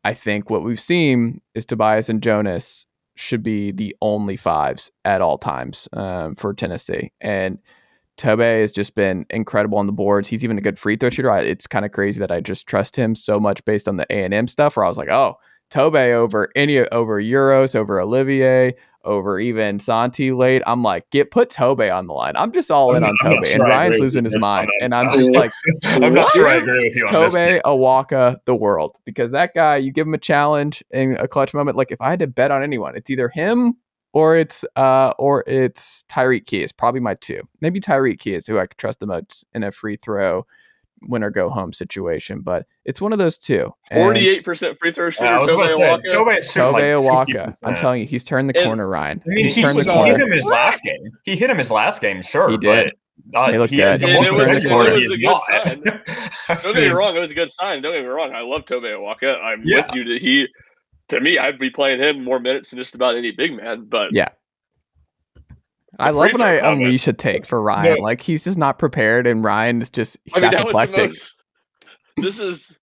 I 0.05 0.12
think 0.12 0.51
what 0.51 0.62
we've 0.62 0.81
seen 0.81 1.41
is 1.55 1.65
Tobias 1.65 2.11
and 2.11 2.23
Jonas 2.23 2.87
should 3.17 3.43
be 3.43 3.73
the 3.73 3.97
only 4.03 4.37
fives 4.37 4.91
at 5.07 5.23
all 5.23 5.39
times 5.39 5.89
um, 5.95 6.35
for 6.35 6.53
Tennessee, 6.53 7.11
and 7.23 7.59
Tobe 8.16 8.40
has 8.40 8.72
just 8.72 8.94
been 8.94 9.26
incredible 9.31 9.79
on 9.79 9.87
the 9.87 9.92
boards. 9.92 10.29
He's 10.29 10.44
even 10.44 10.59
a 10.59 10.62
good 10.62 10.79
free 10.79 10.96
throw 10.96 11.11
shooter. 11.11 11.31
I, 11.31 11.40
it's 11.40 11.66
kind 11.66 11.85
of 11.85 11.92
crazy 11.92 12.18
that 12.20 12.31
I 12.31 12.40
just 12.40 12.66
trust 12.66 12.96
him 12.96 13.14
so 13.14 13.38
much 13.38 13.64
based 13.64 13.88
on 13.88 13.96
the 13.96 14.07
A 14.11 14.24
and 14.24 14.33
M 14.33 14.48
stuff. 14.48 14.76
Where 14.76 14.85
I 14.85 14.88
was 14.88 14.98
like, 14.98 15.09
oh, 15.09 15.38
Tobe 15.70 15.96
over 15.96 16.50
any 16.57 16.79
over 16.79 17.20
Uros, 17.20 17.74
over 17.74 18.00
Olivier, 18.00 18.74
over 19.05 19.38
even 19.40 19.79
Santi 19.79 20.33
late. 20.33 20.62
I'm 20.66 20.83
like, 20.83 21.09
get 21.11 21.31
put 21.31 21.50
Tobe 21.50 21.81
on 21.81 22.07
the 22.07 22.12
line. 22.12 22.35
I'm 22.37 22.52
just 22.52 22.70
all 22.70 22.94
in 22.94 23.05
on 23.05 23.14
Tobe, 23.22 23.44
sure 23.44 23.55
and 23.55 23.62
Ryan's 23.62 24.00
losing 24.00 24.24
his 24.24 24.37
mind, 24.37 24.70
and 24.81 24.94
I'm 24.94 25.11
just 25.18 25.33
like, 25.33 25.50
I'm 25.85 26.14
not 26.14 26.33
sure 26.33 26.48
I 26.48 26.57
agree 26.57 26.85
with 26.85 26.96
you. 26.96 27.07
Tobe 27.09 27.62
Awaka, 27.64 28.38
the 28.44 28.55
world, 28.55 28.96
because 29.05 29.31
that 29.33 29.52
guy, 29.55 29.76
you 29.76 29.92
give 29.92 30.07
him 30.07 30.14
a 30.14 30.18
challenge 30.18 30.85
in 30.90 31.16
a 31.18 31.29
clutch 31.29 31.52
moment. 31.52 31.76
Like 31.76 31.90
if 31.90 32.00
I 32.00 32.11
had 32.11 32.20
to 32.20 32.26
bet 32.26 32.50
on 32.50 32.62
anyone, 32.62 32.96
it's 32.96 33.11
either 33.11 33.29
him 33.29 33.76
or 34.16 34.35
it's 34.35 34.64
uh 34.76 35.12
or 35.18 35.44
it's 35.46 36.02
Tyreke 36.09 36.46
Key 36.46 36.62
is 36.62 36.72
probably 36.72 37.00
my 37.00 37.14
two. 37.16 37.42
Maybe 37.61 37.81
Tyreke 37.81 38.18
Key 38.18 38.33
is 38.33 38.46
who 38.46 38.59
I 38.59 38.66
could 38.66 38.79
trust 38.79 39.00
the 39.00 39.07
most 39.07 39.44
in 39.55 39.62
a 39.62 39.70
free 39.70 39.96
throw 39.96 40.46
win 41.02 41.22
or 41.22 41.29
go 41.29 41.50
home 41.50 41.74
situation, 41.74 42.40
but 42.40 42.64
it's 42.87 43.02
one 43.02 43.12
of 43.12 43.18
those 43.18 43.37
two. 43.37 43.70
Forty-eight 43.92 44.42
percent 44.46 44.79
free 44.81 44.90
throw 44.92 45.11
shooter. 45.11 45.26
Yeah, 45.26 45.37
I 45.37 45.40
was 45.42 45.50
going 45.50 45.68
to 45.68 45.74
Tobe 45.74 45.76
say, 45.76 45.85
Awaka. 45.85 46.12
Tobe 46.12 46.38
is 46.38 46.50
shooting 46.50 46.62
Tobe 46.62 46.72
like 46.72 47.26
Awaka. 47.29 47.57
I'm 47.62 47.76
telling 47.76 48.00
you, 48.00 48.07
he's 48.07 48.24
turned 48.24 48.48
the 48.48 48.57
And- 48.59 48.64
corner, 48.66 48.88
Ryan. 48.88 49.22
I 49.26 49.29
mean, 49.29 49.44
he's 49.44 49.55
he, 49.55 49.62
turned 49.62 49.79
the 49.79 49.85
corner. 49.85 49.98
he 50.05 50.11
corner. 50.12 50.18
hit 50.18 50.26
him 50.26 50.33
his 50.33 50.46
last 50.46 50.83
game. 50.83 51.11
He 51.24 51.37
hit 51.37 51.50
him 51.50 51.59
his 51.59 51.70
last 51.70 52.00
game, 52.00 52.22
sure. 52.22 52.48
He 52.48 52.57
did. 52.57 52.94
But, 53.26 53.38
uh, 53.38 53.52
He 53.52 53.59
looked 53.59 53.70
he, 53.72 53.76
good. 53.76 54.00
The 54.00 54.07
And 54.07 54.14
most 54.14 54.26
it 54.29 54.31
was- 54.33 54.40
effective 54.46 54.64
it 54.64 54.74
player 54.74 54.92
was 54.94 55.12
a 55.12 55.18
good 55.18 55.85
not. 56.48 56.62
Don't 56.62 56.74
get 56.74 56.83
me 56.83 56.88
wrong, 56.88 57.14
it 57.14 57.20
was 57.20 57.31
a 57.31 57.35
good 57.35 57.52
sign. 57.52 57.83
Don't 57.83 57.92
get 57.92 58.00
me 58.02 58.09
wrong, 58.09 58.33
I 58.35 58.40
love 58.40 58.64
Tobe 58.64 58.85
Awaka. 58.85 59.37
I'm 59.42 59.62
Yeah. 59.66 59.85
with 59.87 59.94
you 59.94 60.05
that 60.05 60.22
he, 60.22 60.46
to 61.09 61.21
me, 61.21 61.38
I'd 61.38 61.59
be 61.59 61.71
playing 61.71 62.01
him 62.01 62.25
more 62.25 62.38
minutes 62.40 62.71
than 62.71 62.79
just 62.79 62.95
about 62.95 63.16
any 63.16 63.31
big 63.33 63.55
man. 63.55 63.85
But 63.88 64.12
Yeah. 64.12 64.29
I 65.99 66.11
The 66.12 66.19
love 66.19 66.33
when 66.33 66.42
I 66.42 66.59
comment. 66.59 66.83
unleash 66.83 67.09
a 67.09 67.12
take 67.12 67.47
for 67.47 67.62
Ryan. 67.62 67.97
No. 67.97 68.03
Like 68.03 68.21
he's 68.21 68.45
just 68.45 68.59
not 68.59 68.79
prepared, 68.79 69.27
and 69.27 69.42
Ryan 69.42 69.81
is 69.81 69.88
just 69.90 70.19
he's 70.25 70.37
I 70.37 70.40
mean, 70.40 70.51
that 70.51 70.64
was 70.64 70.73
the 70.75 70.79
apoplectic. 70.81 71.11
most. 71.11 71.33
This 72.19 72.38
is 72.38 72.73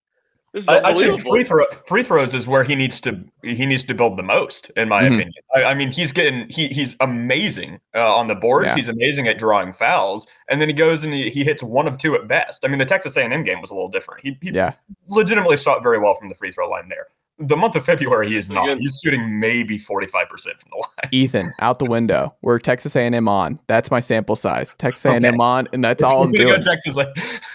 this 0.53 0.63
is 0.65 0.69
I, 0.69 0.81
I 0.91 0.95
think 0.95 1.21
free 1.21 1.45
throw 1.45 1.65
free 1.87 2.03
throws 2.03 2.35
is 2.35 2.47
where 2.49 2.65
he 2.65 2.75
needs 2.75 3.01
to 3.03 3.23
he 3.43 3.67
needs 3.67 3.85
to 3.85 3.95
build 3.95 4.17
the 4.17 4.23
most, 4.25 4.71
in 4.77 4.89
my 4.89 5.03
Mhm. 5.03 5.07
opinion. 5.15 5.33
I, 5.55 5.65
I 5.65 5.75
mean, 5.75 5.93
he's 5.93 6.13
getting 6.13 6.49
he 6.49 6.67
he's 6.69 6.97
amazing 7.01 7.79
uh, 7.95 8.15
on 8.17 8.27
the 8.27 8.35
boards. 8.35 8.69
Yeah. 8.69 8.75
He's 8.77 8.89
amazing 8.89 9.29
at 9.29 9.39
drawing 9.39 9.73
fouls, 9.75 10.27
and 10.49 10.61
then 10.61 10.69
he 10.69 10.75
goes 10.75 11.05
and 11.05 11.13
he, 11.15 11.31
he 11.31 11.45
hits 11.45 11.63
one 11.63 11.87
of 11.87 11.99
two 11.99 12.17
at 12.17 12.27
best. 12.27 12.65
I 12.65 12.69
mean, 12.69 12.79
the 12.79 12.85
Texas 12.85 13.17
A&M 13.17 13.45
game 13.45 13.61
was 13.61 13.71
a 13.71 13.75
little 13.75 13.89
different. 13.91 14.23
He, 14.23 14.37
he 14.41 14.51
Yeah, 14.51 14.73
legitimately 15.07 15.57
shot 15.57 15.85
very 15.85 15.99
well 16.01 16.15
from 16.17 16.29
the 16.31 16.35
free 16.35 16.51
throw 16.51 16.69
line 16.69 16.89
there. 16.89 17.07
The 17.39 17.57
month 17.57 17.75
of 17.75 17.85
February, 17.85 18.29
he 18.29 18.37
is 18.37 18.49
not. 18.49 18.65
Again- 18.65 18.79
He's 18.79 19.01
shooting 19.05 19.41
maybe 19.41 19.77
forty 19.79 20.07
five 20.07 20.29
percent 20.29 20.59
from 20.61 20.71
the 20.71 20.77
line. 20.77 20.89
Ethan 21.13 21.53
out 21.61 21.79
the 21.81 21.85
window. 21.87 22.33
We're 22.43 22.59
Texas 22.61 22.95
A&M 22.95 23.27
on. 23.29 23.59
That's 23.67 23.91
my 23.91 23.99
sample 24.01 24.37
size. 24.37 24.75
Texas 24.79 25.05
A&M 25.05 25.41
on, 25.41 25.69
and 25.73 25.83
that's 25.85 26.03
all 26.05 26.23
I'm 26.23 26.31
doing. 26.33 26.49
go 26.49 26.59
Texas. 26.61 26.95
Like, 26.97 27.09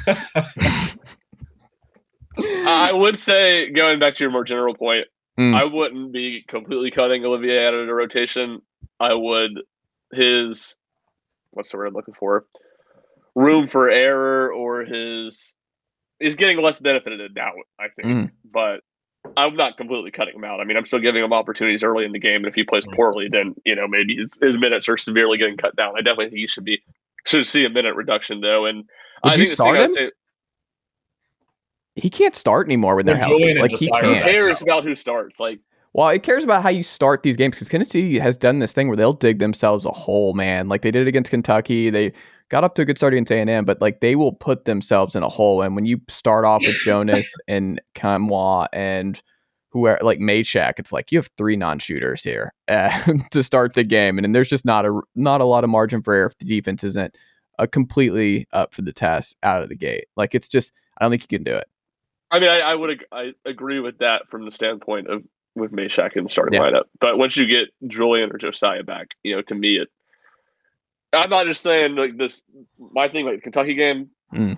I 2.37 2.91
would 2.93 3.17
say, 3.17 3.69
going 3.71 3.99
back 3.99 4.15
to 4.15 4.23
your 4.23 4.31
more 4.31 4.43
general 4.43 4.75
point, 4.75 5.05
Mm. 5.37 5.55
I 5.55 5.63
wouldn't 5.63 6.11
be 6.11 6.43
completely 6.49 6.91
cutting 6.91 7.23
Olivier 7.23 7.65
out 7.65 7.73
of 7.73 7.87
the 7.87 7.93
rotation. 7.93 8.61
I 8.99 9.13
would 9.13 9.51
his 10.11 10.75
what's 11.51 11.71
the 11.71 11.77
word 11.77 11.85
I'm 11.87 11.93
looking 11.93 12.13
for? 12.13 12.45
Room 13.35 13.69
for 13.69 13.89
error 13.89 14.51
or 14.51 14.81
his 14.83 15.53
he's 16.19 16.35
getting 16.35 16.61
less 16.61 16.81
benefited 16.81 17.31
now, 17.33 17.51
I 17.79 17.85
think. 17.95 18.07
Mm. 18.13 18.31
But 18.51 18.81
I'm 19.37 19.55
not 19.55 19.77
completely 19.77 20.11
cutting 20.11 20.35
him 20.35 20.43
out. 20.43 20.59
I 20.59 20.63
mean, 20.63 20.77
I'm 20.77 20.85
still 20.85 20.99
giving 20.99 21.23
him 21.23 21.33
opportunities 21.33 21.83
early 21.83 22.05
in 22.05 22.11
the 22.11 22.19
game, 22.19 22.37
and 22.37 22.47
if 22.47 22.55
he 22.55 22.63
plays 22.63 22.85
poorly, 22.93 23.27
then 23.29 23.55
you 23.65 23.75
know 23.75 23.87
maybe 23.87 24.15
his, 24.17 24.29
his 24.41 24.57
minutes 24.57 24.87
are 24.89 24.97
severely 24.97 25.37
getting 25.37 25.57
cut 25.57 25.75
down. 25.75 25.93
I 25.97 26.01
definitely 26.01 26.25
think 26.25 26.39
he 26.39 26.47
should 26.47 26.65
be 26.65 26.81
should 27.25 27.45
see 27.47 27.65
a 27.65 27.69
minute 27.69 27.95
reduction 27.95 28.41
though. 28.41 28.65
And 28.65 28.85
Would 29.23 29.33
I 29.33 29.35
you 29.35 29.45
think 29.45 29.49
the 29.49 29.55
thing 29.57 29.75
start 29.75 29.77
I 29.77 29.87
say, 29.87 30.11
He 31.95 32.09
can't 32.09 32.35
start 32.35 32.67
anymore 32.67 32.95
when 32.95 33.05
they're 33.05 33.17
healthy. 33.17 33.55
Like 33.55 33.71
he 33.71 33.87
Josiah 33.87 33.91
are 33.91 34.03
who 34.03 34.15
can't. 34.15 34.23
cares 34.23 34.61
about 34.61 34.83
who 34.83 34.95
starts? 34.95 35.39
Like 35.39 35.59
Well, 35.93 36.09
it 36.09 36.23
cares 36.23 36.43
about 36.43 36.63
how 36.63 36.69
you 36.69 36.83
start 36.83 37.23
these 37.23 37.35
games 37.37 37.55
because 37.55 37.69
Tennessee 37.69 38.15
has 38.19 38.37
done 38.37 38.59
this 38.59 38.73
thing 38.73 38.87
where 38.87 38.97
they'll 38.97 39.13
dig 39.13 39.39
themselves 39.39 39.85
a 39.85 39.91
hole, 39.91 40.33
man. 40.33 40.67
Like 40.69 40.81
they 40.81 40.91
did 40.91 41.01
it 41.03 41.07
against 41.07 41.29
Kentucky. 41.31 41.89
They 41.89 42.13
got 42.49 42.63
up 42.63 42.75
to 42.75 42.81
a 42.81 42.85
good 42.85 42.97
start 42.97 43.13
against 43.13 43.31
A&M, 43.31 43.65
but 43.65 43.79
like 43.81 43.99
they 43.99 44.15
will 44.15 44.33
put 44.33 44.65
themselves 44.65 45.15
in 45.15 45.23
a 45.23 45.29
hole. 45.29 45.62
And 45.62 45.75
when 45.75 45.85
you 45.85 46.01
start 46.09 46.45
off 46.45 46.65
with 46.65 46.75
Jonas 46.83 47.31
and 47.47 47.81
Kamwa 47.95 48.67
and 48.73 49.21
whoever, 49.69 49.99
like 50.03 50.19
Mashack, 50.19 50.73
it's 50.79 50.91
like 50.91 51.12
you 51.12 51.19
have 51.19 51.29
three 51.38 51.55
non-shooters 51.55 52.23
here 52.23 52.53
uh, 52.67 53.13
to 53.31 53.43
start 53.43 53.73
the 53.75 53.83
game, 53.83 54.17
and 54.17 54.25
then 54.25 54.31
there's 54.33 54.49
just 54.49 54.65
not 54.65 54.85
a 54.85 54.99
not 55.15 55.41
a 55.41 55.45
lot 55.45 55.63
of 55.63 55.69
margin 55.69 56.01
for 56.01 56.13
error 56.13 56.27
if 56.27 56.38
the 56.39 56.45
defense 56.45 56.83
isn't 56.83 57.15
uh, 57.59 57.67
completely 57.71 58.47
up 58.53 58.73
for 58.73 58.81
the 58.81 58.93
test 58.93 59.35
out 59.43 59.62
of 59.62 59.69
the 59.69 59.75
gate. 59.75 60.05
Like 60.15 60.33
it's 60.33 60.47
just, 60.47 60.71
I 60.97 61.03
don't 61.05 61.12
think 61.12 61.23
you 61.23 61.38
can 61.38 61.43
do 61.43 61.55
it. 61.55 61.67
I 62.31 62.39
mean, 62.39 62.49
I, 62.49 62.59
I 62.59 62.75
would 62.75 62.91
ag- 62.91 63.05
I 63.12 63.33
agree 63.45 63.79
with 63.79 63.97
that 63.99 64.29
from 64.29 64.45
the 64.45 64.51
standpoint 64.51 65.07
of 65.07 65.23
with 65.55 65.71
Mashack 65.71 66.15
in 66.15 66.23
the 66.23 66.29
starting 66.29 66.53
Yeah. 66.53 66.67
lineup. 66.67 66.83
But 66.99 67.17
once 67.17 67.35
you 67.35 67.45
get 67.47 67.69
Julian 67.88 68.31
or 68.31 68.38
Josiah 68.38 68.83
back, 68.83 69.09
you 69.23 69.35
know, 69.35 69.41
to 69.41 69.55
me, 69.55 69.77
it. 69.77 69.89
I'm 71.13 71.30
not 71.30 71.48
just 71.48 71.62
saying 71.63 71.95
like 71.95 72.17
this. 72.17 72.41
My 72.80 73.08
thing, 73.10 73.26
like 73.26 73.36
the 73.36 73.41
Kentucky 73.41 73.74
game, 73.74 74.10
Mm. 74.34 74.58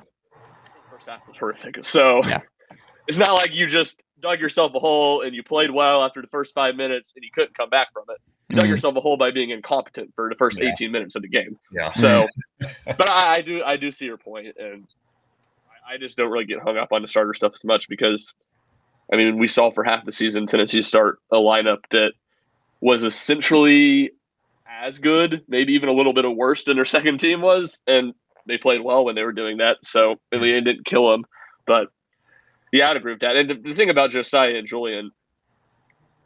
first 0.89 1.07
half 1.07 1.25
was 1.27 1.37
horrific. 1.37 1.83
So 1.85 2.21
Yeah. 2.27 2.41
it's 3.07 3.17
not 3.17 3.33
like 3.33 3.51
you 3.53 3.67
just 3.67 4.01
dug 4.19 4.39
yourself 4.39 4.73
a 4.75 4.79
hole 4.79 5.21
and 5.21 5.33
you 5.33 5.43
played 5.43 5.71
well 5.71 6.03
after 6.03 6.21
the 6.21 6.27
first 6.27 6.53
five 6.53 6.75
minutes 6.75 7.13
and 7.15 7.23
you 7.23 7.31
couldn't 7.33 7.55
come 7.55 7.69
back 7.69 7.87
from 7.93 8.03
it. 8.09 8.17
You 8.49 8.57
dug 8.57 8.65
Mhm. 8.65 8.69
yourself 8.71 8.95
a 8.97 9.01
hole 9.01 9.15
by 9.17 9.31
being 9.31 9.49
incompetent 9.51 10.11
for 10.15 10.27
the 10.29 10.35
first 10.35 10.59
Yeah. 10.61 10.69
18 10.73 10.91
minutes 10.91 11.15
of 11.15 11.21
the 11.21 11.29
game. 11.29 11.57
yeah. 11.71 11.93
So, 11.93 12.27
but 12.85 13.09
I, 13.09 13.35
I 13.37 13.41
do 13.41 13.63
I 13.63 13.77
do 13.77 13.91
see 13.91 14.05
your 14.05 14.17
point, 14.17 14.55
and 14.59 14.85
I, 15.89 15.93
I 15.93 15.97
just 15.97 16.17
don't 16.17 16.29
really 16.29 16.45
get 16.45 16.59
hung 16.59 16.77
up 16.77 16.91
on 16.91 17.01
the 17.01 17.07
starter 17.07 17.33
stuff 17.33 17.53
as 17.55 17.63
much 17.63 17.87
because, 17.87 18.33
I 19.11 19.15
mean, 19.15 19.37
we 19.37 19.47
saw 19.47 19.71
for 19.71 19.83
half 19.85 20.03
the 20.05 20.11
season 20.11 20.45
Tennessee 20.47 20.81
start 20.83 21.19
a 21.31 21.37
lineup 21.37 21.79
that 21.91 22.11
was 22.81 23.03
essentially 23.03 24.11
as 24.81 24.99
good, 24.99 25.43
maybe 25.47 25.73
even 25.73 25.89
a 25.89 25.93
little 25.93 26.13
bit 26.13 26.25
of 26.25 26.35
worse 26.35 26.63
than 26.63 26.75
their 26.75 26.85
second 26.85 27.19
team 27.19 27.41
was, 27.41 27.79
and 27.87 28.13
they 28.47 28.57
played 28.57 28.81
well 28.81 29.05
when 29.05 29.15
they 29.15 29.23
were 29.23 29.31
doing 29.31 29.57
that. 29.57 29.77
So 29.83 30.15
I 30.31 30.37
mean, 30.37 30.55
it 30.55 30.61
didn't 30.61 30.85
kill 30.85 31.09
them, 31.11 31.25
but 31.67 31.89
yeah, 32.73 32.89
I'd 32.89 32.97
agree 32.97 33.13
with 33.13 33.21
that. 33.21 33.35
And 33.35 33.49
the, 33.49 33.55
the 33.55 33.73
thing 33.75 33.89
about 33.89 34.11
Josiah 34.11 34.55
and 34.55 34.67
Julian, 34.67 35.11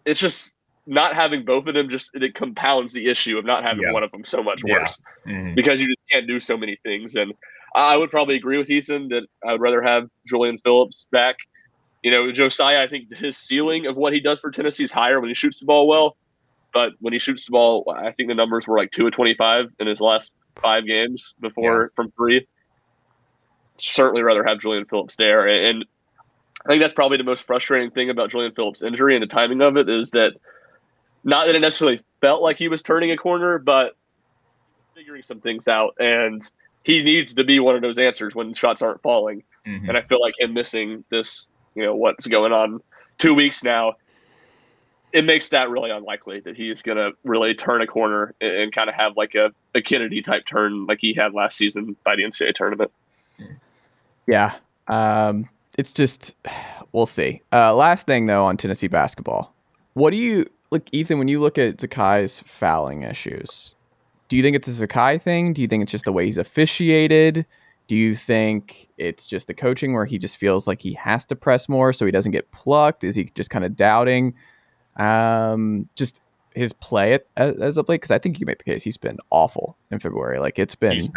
it's 0.06 0.20
just 0.20 0.54
not 0.88 1.16
having 1.16 1.44
both 1.44 1.66
of 1.68 1.74
them 1.74 1.90
just 1.90 2.12
it 2.14 2.36
compounds 2.36 2.94
the 2.94 3.08
issue 3.08 3.38
of 3.38 3.46
not 3.46 3.64
having 3.64 3.84
Yeah. 3.84 3.92
one 3.92 4.04
of 4.04 4.12
them 4.12 4.24
so 4.24 4.44
much 4.44 4.62
Yeah. 4.64 4.80
worse 4.80 5.02
Mhm. 5.26 5.56
because 5.56 5.82
you 5.82 5.88
just 5.88 6.08
can't 6.12 6.28
do 6.28 6.40
so 6.40 6.56
many 6.56 6.78
things. 6.84 7.16
And 7.16 7.34
I 7.74 7.98
would 7.98 8.12
probably 8.12 8.36
agree 8.36 8.58
with 8.58 8.70
Ethan 8.70 9.10
that 9.10 9.24
I 9.46 9.52
would 9.52 9.62
rather 9.62 9.82
have 9.82 10.08
Julian 10.28 10.60
Phillips 10.60 11.08
back. 11.12 11.38
You 12.04 12.12
know, 12.12 12.32
Josiah, 12.32 12.84
I 12.84 12.88
think 12.88 13.14
his 13.16 13.36
ceiling 13.36 13.88
of 13.88 13.98
what 13.98 14.14
he 14.14 14.20
does 14.20 14.40
for 14.40 14.52
Tennessee 14.52 14.84
is 14.84 14.92
higher 14.92 15.20
when 15.20 15.30
he 15.30 15.34
shoots 15.34 15.60
the 15.60 15.66
ball 15.66 15.88
well. 15.88 16.16
But 16.76 16.92
when 17.00 17.14
he 17.14 17.20
shoots 17.20 17.46
the 17.46 17.52
ball, 17.52 17.86
I 17.96 18.12
think 18.12 18.28
the 18.28 18.36
numbers 18.36 18.68
were 18.68 18.78
like 18.78 18.92
two 18.92 19.08
of 19.08 19.14
25 19.14 19.72
in 19.80 19.88
his 19.88 20.02
last 20.02 20.36
five 20.62 20.86
games 20.86 21.34
before 21.40 21.94
from 21.96 22.12
three. 22.12 22.46
Certainly 23.78 24.24
rather 24.24 24.44
have 24.44 24.60
Julian 24.60 24.84
Phillips 24.84 25.16
there. 25.16 25.48
And 25.48 25.86
I 26.66 26.68
think 26.68 26.82
that's 26.82 26.94
probably 26.94 27.16
the 27.16 27.24
most 27.24 27.44
frustrating 27.44 27.92
thing 27.92 28.10
about 28.10 28.30
Julian 28.30 28.52
Phillips' 28.52 28.84
injury 28.84 29.16
and 29.16 29.24
the 29.24 29.28
timing 29.28 29.62
of 29.62 29.78
it 29.78 29.88
is 29.88 30.12
that 30.12 30.34
not 31.24 31.46
that 31.46 31.56
it 31.56 31.60
necessarily 31.60 32.02
felt 32.20 32.42
like 32.42 32.58
he 32.58 32.68
was 32.68 32.82
turning 32.82 33.10
a 33.10 33.16
corner, 33.16 33.58
but 33.58 33.96
figuring 34.94 35.24
some 35.24 35.40
things 35.40 35.70
out. 35.70 35.96
And 35.98 36.46
he 36.84 37.04
needs 37.04 37.36
to 37.36 37.46
be 37.46 37.62
one 37.62 37.78
of 37.78 37.84
those 37.84 37.98
answers 37.98 38.36
when 38.36 38.54
shots 38.54 38.82
aren't 38.82 39.02
falling. 39.02 39.44
Mhm. 39.66 39.88
And 39.88 39.98
I 39.98 40.02
feel 40.02 40.20
like 40.20 40.38
him 40.38 40.54
missing 40.54 41.06
this, 41.10 41.48
you 41.74 41.84
know, 41.84 41.96
what's 41.96 42.28
going 42.28 42.52
on 42.52 42.82
two 43.18 43.34
weeks 43.34 43.64
now, 43.64 43.94
it 45.16 45.24
makes 45.24 45.48
that 45.48 45.70
really 45.70 45.92
unlikely 45.92 46.42
that 46.42 46.58
he's 46.58 46.82
going 46.82 46.98
to 46.98 47.12
really 47.24 47.56
turn 47.56 47.82
a 47.82 47.88
corner 47.88 48.36
and, 48.42 48.52
and 48.52 48.74
kind 48.74 48.90
of 48.90 48.96
have 48.96 49.16
like 49.16 49.34
a, 49.34 49.50
a 49.74 49.82
Kennedy 49.82 50.22
type 50.22 50.46
turn 50.46 50.86
like 50.88 50.98
he 51.00 51.14
had 51.14 51.34
last 51.34 51.56
season 51.56 51.96
by 52.04 52.18
the 52.18 52.24
NCAA 52.24 52.54
tournament. 52.54 52.92
Yeah. 54.28 54.56
Um, 54.90 55.48
it's 55.78 55.94
just 55.94 56.36
we'll 56.92 57.06
see. 57.06 57.42
Uh, 57.54 57.74
last 57.74 58.06
thing 58.06 58.26
though 58.26 58.44
on 58.44 58.58
Tennessee 58.58 58.90
basketball, 58.90 59.54
what 59.94 60.12
do 60.12 60.18
you 60.18 60.50
look, 60.72 60.84
Ethan? 60.92 61.18
When 61.18 61.30
you 61.30 61.40
look 61.40 61.58
at 61.58 61.78
Zakai's 61.78 62.42
fouling 62.46 63.04
issues, 63.04 63.74
do 64.28 64.36
you 64.36 64.44
think 64.44 64.58
it's 64.58 64.68
a 64.68 64.86
Zakai 64.86 65.22
thing? 65.22 65.54
Do 65.54 65.62
you 65.62 65.70
think 65.70 65.82
it's 65.82 65.94
just 65.94 66.04
the 66.04 66.12
way 66.12 66.26
he's 66.26 66.38
officiated? 66.38 67.46
Do 67.88 67.96
you 67.96 68.18
think 68.18 68.90
it's 68.98 69.26
just 69.26 69.48
the 69.48 69.54
coaching 69.54 69.94
where 69.94 70.04
he 70.04 70.18
just 70.18 70.36
feels 70.36 70.68
like 70.68 70.82
he 70.82 70.94
has 70.96 71.24
to 71.26 71.38
press 71.38 71.70
more 71.70 71.94
so 71.94 72.06
he 72.06 72.12
doesn't 72.12 72.34
get 72.34 72.52
plucked? 72.52 73.06
Is 73.06 73.16
he 73.16 73.32
just 73.34 73.50
kind 73.50 73.64
of 73.64 73.78
doubting 73.78 74.34
um, 74.98 75.88
just 75.96 76.22
his 76.54 76.72
play 76.74 77.14
at, 77.14 77.26
as, 77.38 77.56
as 77.58 77.78
of 77.78 77.88
late? 77.90 77.96
Because 78.02 78.12
I 78.12 78.20
think 78.20 78.40
you 78.40 78.46
make 78.46 78.58
the 78.60 78.64
case 78.64 78.84
he's 78.84 78.98
been 78.98 79.18
awful 79.30 79.78
in 79.92 80.00
February. 80.00 80.40
Like 80.40 80.60
it's 80.60 80.76
been 80.76 80.94
He's- 80.94 81.10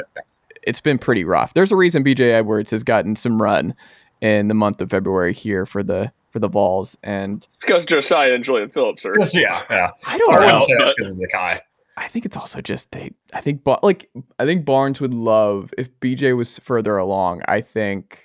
it's 0.65 0.81
been 0.81 0.99
pretty 0.99 1.25
rough. 1.25 1.55
There's 1.55 1.73
a 1.73 1.77
reason 1.77 2.05
BJ 2.05 2.33
Edwards 2.33 2.71
has 2.73 2.83
gotten 2.83 3.17
some 3.17 3.41
run 3.41 3.75
in 4.21 4.49
the 4.49 4.55
month 4.55 4.81
of 4.81 4.91
February 4.91 5.33
here 5.33 5.65
for 5.65 5.83
the 5.83 6.13
for 6.31 6.41
the 6.41 6.49
Vols, 6.49 6.95
and 7.03 7.47
Because 7.61 7.87
Josiah 7.87 8.35
and 8.35 8.45
Julian 8.45 8.69
Phillips 8.69 9.05
are. 9.07 9.15
Just- 9.15 9.35
yeah, 9.35 9.63
yeah. 9.71 9.93
I 10.07 10.19
don't 10.19 10.35
I 10.35 10.47
know. 10.47 10.59
wouldn't 10.59 10.79
but- 10.79 10.85
that's 10.85 10.95
because 10.99 11.13
of 11.13 11.19
the 11.21 11.29
guy. 11.29 11.61
I 11.97 12.07
think 12.07 12.27
it's 12.27 12.37
also 12.37 12.61
just 12.61 12.93
they. 12.93 13.11
I 13.33 13.41
think, 13.41 13.65
Ba- 13.65 13.81
like, 13.83 14.09
I 14.39 14.45
think 14.45 14.65
Barnes 14.65 15.01
would 15.01 15.13
love 15.15 15.75
if 15.79 15.89
BJ 16.01 16.37
was 16.37 16.57
further 16.61 16.97
along. 16.97 17.43
I 17.49 17.61
think 17.61 18.21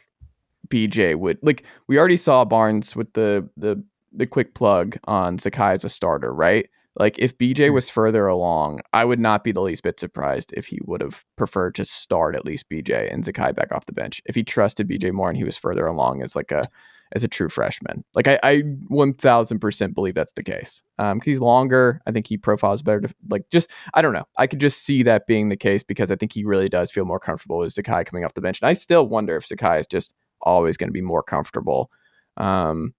BJ 0.67 1.17
would 1.17 1.39
like. 1.41 1.63
We 1.87 1.97
already 1.97 2.17
saw 2.17 2.45
Barnes 2.45 2.95
with 2.95 3.11
the 3.13 3.49
the 3.57 3.81
the 4.13 4.27
quick 4.27 4.53
plug 4.53 4.97
on 5.05 5.37
Zakai 5.37 5.73
as 5.73 5.85
a 5.85 5.89
starter, 5.89 6.33
right? 6.33 6.69
Like, 6.95 7.17
if 7.17 7.35
BJ 7.37 7.73
was 7.73 7.89
further 7.89 8.27
along, 8.27 8.81
I 8.93 9.03
would 9.03 9.19
not 9.19 9.43
be 9.43 9.51
the 9.51 9.61
least 9.61 9.81
bit 9.81 9.99
surprised 9.99 10.53
if 10.55 10.67
he 10.67 10.79
would 10.85 11.01
have 11.01 11.23
preferred 11.37 11.73
to 11.75 11.85
start 11.85 12.35
at 12.35 12.45
least 12.45 12.69
BJ 12.69 13.11
and 13.11 13.23
Zakai 13.23 13.55
back 13.55 13.71
off 13.71 13.87
the 13.87 13.93
bench. 13.93 14.21
If 14.25 14.35
he 14.35 14.43
trusted 14.43 14.87
BJ 14.87 15.11
more 15.11 15.29
and 15.29 15.37
he 15.37 15.43
was 15.43 15.57
further 15.57 15.87
along 15.87 16.21
as 16.21 16.35
like 16.35 16.51
a 16.51 16.63
as 17.13 17.23
a 17.23 17.27
true 17.27 17.49
freshman. 17.49 18.03
Like 18.15 18.27
I, 18.27 18.39
I 18.43 18.61
1000% 18.91 19.93
believe 19.93 20.15
that's 20.15 20.33
the 20.33 20.43
case. 20.43 20.81
Um, 20.97 21.21
he's 21.23 21.39
longer. 21.39 22.01
I 22.07 22.11
think 22.11 22.27
he 22.27 22.37
profiles 22.37 22.81
better 22.81 23.01
to 23.01 23.13
like 23.29 23.43
just, 23.51 23.69
I 23.93 24.01
don't 24.01 24.13
know. 24.13 24.25
I 24.37 24.47
could 24.47 24.59
just 24.59 24.83
see 24.83 25.03
that 25.03 25.27
being 25.27 25.49
the 25.49 25.57
case 25.57 25.83
because 25.83 26.11
I 26.11 26.15
think 26.15 26.33
he 26.33 26.43
really 26.43 26.67
does 26.67 26.91
feel 26.91 27.05
more 27.05 27.19
comfortable 27.19 27.59
with 27.59 27.73
Zakai 27.73 28.05
coming 28.05 28.25
off 28.25 28.33
the 28.33 28.41
bench. 28.41 28.59
And 28.61 28.69
I 28.69 28.73
still 28.73 29.07
wonder 29.07 29.37
if 29.37 29.47
Zakai 29.47 29.79
is 29.79 29.87
just 29.87 30.13
always 30.41 30.75
going 30.75 30.89
to 30.89 30.93
be 30.93 31.01
more 31.01 31.23
comfortable 31.23 31.91
um, 32.37 32.93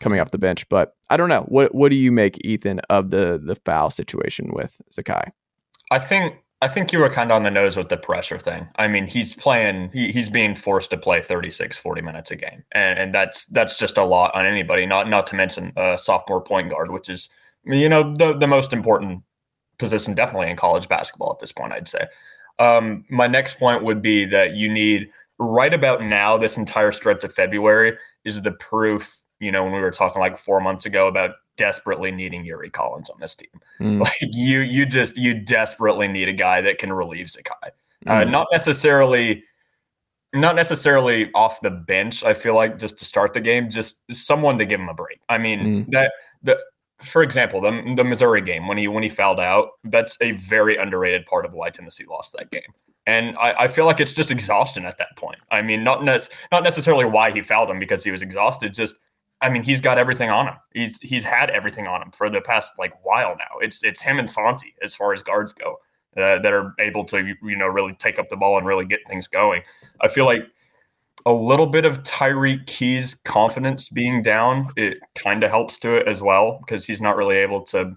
coming 0.00 0.20
off 0.20 0.30
the 0.30 0.38
bench. 0.38 0.68
But 0.68 0.96
I 1.10 1.16
don't 1.16 1.28
know. 1.28 1.42
What 1.48 1.74
what 1.74 1.90
do 1.90 1.96
you 1.96 2.12
make, 2.12 2.38
Ethan, 2.44 2.80
of 2.90 3.10
the 3.10 3.40
the 3.42 3.56
foul 3.56 3.90
situation 3.90 4.50
with 4.52 4.76
Zakai? 4.90 5.30
I 5.90 5.98
think 5.98 6.34
I 6.60 6.68
think 6.68 6.92
you 6.92 6.98
were 6.98 7.08
kind 7.08 7.30
of 7.30 7.36
on 7.36 7.44
the 7.44 7.50
nose 7.50 7.76
with 7.76 7.88
the 7.88 7.96
pressure 7.96 8.38
thing. 8.38 8.68
I 8.76 8.88
mean, 8.88 9.06
he's 9.06 9.32
playing, 9.32 9.90
he, 9.92 10.10
he's 10.10 10.28
being 10.28 10.56
forced 10.56 10.90
to 10.90 10.98
play 10.98 11.22
36, 11.22 11.78
40 11.78 12.02
minutes 12.02 12.32
a 12.32 12.36
game. 12.36 12.64
And, 12.72 12.98
and 12.98 13.14
that's 13.14 13.46
that's 13.46 13.78
just 13.78 13.96
a 13.96 14.04
lot 14.04 14.34
on 14.34 14.44
anybody, 14.44 14.84
not 14.84 15.08
not 15.08 15.26
to 15.28 15.36
mention 15.36 15.72
a 15.76 15.96
sophomore 15.96 16.42
point 16.42 16.70
guard, 16.70 16.90
which 16.90 17.08
is, 17.08 17.28
you 17.64 17.88
know, 17.88 18.16
the, 18.16 18.36
the 18.36 18.48
most 18.48 18.72
important 18.72 19.22
position 19.78 20.14
definitely 20.14 20.50
in 20.50 20.56
college 20.56 20.88
basketball 20.88 21.30
at 21.32 21.38
this 21.38 21.52
point, 21.52 21.72
I'd 21.72 21.86
say. 21.86 22.06
Um, 22.58 23.04
my 23.08 23.28
next 23.28 23.58
point 23.58 23.84
would 23.84 24.02
be 24.02 24.24
that 24.24 24.54
you 24.54 24.68
need 24.68 25.10
right 25.38 25.72
about 25.72 26.02
now, 26.02 26.36
this 26.36 26.58
entire 26.58 26.90
stretch 26.90 27.22
of 27.22 27.32
February 27.32 27.96
is 28.24 28.42
the 28.42 28.50
proof, 28.50 29.16
you 29.40 29.52
know, 29.52 29.64
when 29.64 29.72
we 29.72 29.80
were 29.80 29.90
talking 29.90 30.20
like 30.20 30.36
four 30.36 30.60
months 30.60 30.86
ago 30.86 31.06
about 31.06 31.32
desperately 31.56 32.10
needing 32.10 32.44
Yuri 32.44 32.70
Collins 32.70 33.10
on 33.10 33.20
this 33.20 33.36
team. 33.36 33.60
Mm. 33.80 34.00
Like 34.04 34.12
you, 34.32 34.60
you 34.60 34.86
just 34.86 35.16
you 35.16 35.34
desperately 35.34 36.08
need 36.08 36.28
a 36.28 36.32
guy 36.32 36.60
that 36.60 36.78
can 36.78 36.92
relieve 36.92 37.26
Zakai. 37.26 37.70
Uh, 38.06 38.10
mm. 38.10 38.20
Uh, 38.22 38.24
not 38.24 38.46
necessarily, 38.52 39.44
not 40.32 40.56
necessarily 40.56 41.30
off 41.34 41.60
the 41.60 41.70
bench. 41.70 42.24
I 42.24 42.34
feel 42.34 42.54
like 42.54 42.78
just 42.78 42.98
to 42.98 43.04
start 43.04 43.34
the 43.34 43.40
game, 43.40 43.68
just 43.70 44.00
someone 44.10 44.58
to 44.58 44.66
give 44.66 44.80
him 44.80 44.88
a 44.88 44.94
break. 44.94 45.20
I 45.28 45.38
mean 45.38 45.60
mm. 45.60 45.90
that 45.92 46.12
the 46.42 46.58
for 47.00 47.22
example, 47.22 47.60
the 47.60 47.94
the 47.96 48.04
Missouri 48.04 48.40
game 48.40 48.66
when 48.66 48.78
he 48.78 48.88
when 48.88 49.02
he 49.02 49.08
fouled 49.08 49.40
out, 49.40 49.70
that's 49.84 50.16
a 50.20 50.32
very 50.32 50.76
underrated 50.76 51.26
part 51.26 51.44
of 51.44 51.52
why 51.52 51.70
Tennessee 51.70 52.04
lost 52.08 52.34
that 52.36 52.50
game. 52.50 52.72
And 53.06 53.36
I, 53.38 53.52
I 53.60 53.68
feel 53.68 53.86
like 53.86 54.00
it's 54.00 54.12
just 54.12 54.30
exhaustion 54.30 54.84
at 54.84 54.98
that 54.98 55.16
point. 55.16 55.38
I 55.50 55.62
mean, 55.62 55.82
not 55.82 56.04
ne- 56.04 56.18
not 56.52 56.62
necessarily 56.62 57.04
why 57.04 57.30
he 57.30 57.40
fouled 57.40 57.70
him 57.70 57.78
because 57.78 58.04
he 58.04 58.10
was 58.10 58.20
exhausted, 58.20 58.74
just 58.74 58.96
I 59.40 59.50
mean, 59.50 59.62
he's 59.62 59.80
got 59.80 59.98
everything 59.98 60.30
on 60.30 60.48
him. 60.48 60.54
He's 60.74 61.00
he's 61.00 61.24
had 61.24 61.50
everything 61.50 61.86
on 61.86 62.02
him 62.02 62.10
for 62.10 62.28
the 62.28 62.40
past 62.40 62.72
like 62.78 62.92
while 63.04 63.36
now. 63.38 63.58
It's 63.60 63.84
it's 63.84 64.02
him 64.02 64.18
and 64.18 64.28
Santi 64.28 64.74
as 64.82 64.96
far 64.96 65.12
as 65.12 65.22
guards 65.22 65.52
go 65.52 65.78
uh, 66.16 66.40
that 66.40 66.52
are 66.52 66.74
able 66.80 67.04
to 67.04 67.34
you 67.42 67.56
know 67.56 67.68
really 67.68 67.94
take 67.94 68.18
up 68.18 68.28
the 68.28 68.36
ball 68.36 68.58
and 68.58 68.66
really 68.66 68.84
get 68.84 69.00
things 69.08 69.28
going. 69.28 69.62
I 70.00 70.08
feel 70.08 70.24
like 70.24 70.44
a 71.26 71.32
little 71.32 71.66
bit 71.66 71.84
of 71.84 72.02
Tyreke 72.02 72.66
Key's 72.66 73.14
confidence 73.14 73.88
being 73.88 74.22
down 74.22 74.70
it 74.76 74.98
kind 75.14 75.42
of 75.44 75.50
helps 75.50 75.78
to 75.80 75.96
it 75.96 76.08
as 76.08 76.22
well 76.22 76.58
because 76.58 76.86
he's 76.86 77.02
not 77.02 77.16
really 77.16 77.36
able 77.36 77.62
to, 77.66 77.96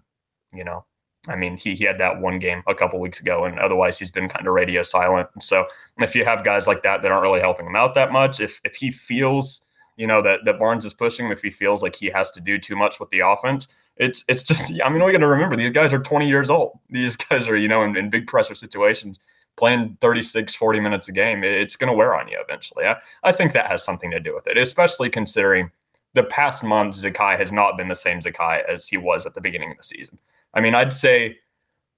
you 0.53 0.63
know. 0.63 0.85
I 1.27 1.35
mean, 1.35 1.55
he, 1.55 1.75
he 1.75 1.83
had 1.83 1.99
that 1.99 2.19
one 2.19 2.39
game 2.39 2.63
a 2.67 2.73
couple 2.73 2.99
weeks 2.99 3.19
ago, 3.19 3.45
and 3.45 3.59
otherwise 3.59 3.99
he's 3.99 4.09
been 4.09 4.27
kind 4.27 4.47
of 4.47 4.53
radio 4.53 4.81
silent. 4.81 5.29
So 5.39 5.67
if 5.99 6.15
you 6.15 6.25
have 6.25 6.43
guys 6.43 6.65
like 6.65 6.81
that 6.81 7.03
that 7.03 7.11
aren't 7.11 7.21
really 7.21 7.39
helping 7.39 7.67
him 7.67 7.75
out 7.75 7.93
that 7.93 8.11
much, 8.11 8.39
if 8.39 8.59
if 8.63 8.75
he 8.75 8.91
feels 8.91 9.61
you 9.97 10.07
know, 10.07 10.21
that, 10.21 10.41
that 10.45 10.59
Barnes 10.59 10.85
is 10.85 10.93
pushing 10.93 11.25
him 11.25 11.31
if 11.31 11.41
he 11.41 11.49
feels 11.49 11.83
like 11.83 11.95
he 11.95 12.07
has 12.07 12.31
to 12.31 12.41
do 12.41 12.57
too 12.57 12.75
much 12.75 12.99
with 12.99 13.09
the 13.09 13.19
offense. 13.19 13.67
It's 13.97 14.23
it's 14.27 14.43
just 14.43 14.71
I 14.83 14.89
mean, 14.89 15.03
we 15.03 15.11
got 15.11 15.19
to 15.19 15.27
remember 15.27 15.55
these 15.55 15.71
guys 15.71 15.93
are 15.93 15.99
20 15.99 16.27
years 16.27 16.49
old. 16.49 16.79
These 16.89 17.15
guys 17.29 17.47
are, 17.47 17.57
you 17.57 17.67
know, 17.67 17.83
in, 17.83 17.95
in 17.97 18.09
big 18.09 18.27
pressure 18.27 18.55
situations 18.55 19.19
playing 19.57 19.97
36, 19.99 20.55
40 20.55 20.79
minutes 20.79 21.09
a 21.09 21.11
game. 21.11 21.43
It's 21.43 21.75
going 21.75 21.89
to 21.89 21.93
wear 21.93 22.15
on 22.15 22.27
you 22.27 22.39
eventually. 22.41 22.85
I, 22.85 22.97
I 23.23 23.31
think 23.31 23.51
that 23.53 23.67
has 23.67 23.83
something 23.83 24.09
to 24.11 24.19
do 24.19 24.33
with 24.33 24.47
it, 24.47 24.57
especially 24.57 25.09
considering 25.09 25.71
the 26.13 26.23
past 26.23 26.63
month, 26.63 26.95
Zakai 26.95 27.37
has 27.37 27.51
not 27.51 27.77
been 27.77 27.87
the 27.87 27.95
same 27.95 28.19
Zakai 28.19 28.63
as 28.65 28.87
he 28.87 28.97
was 28.97 29.25
at 29.25 29.33
the 29.33 29.41
beginning 29.41 29.71
of 29.71 29.77
the 29.77 29.83
season. 29.83 30.17
I 30.53 30.61
mean, 30.61 30.75
I'd 30.75 30.93
say 30.93 31.37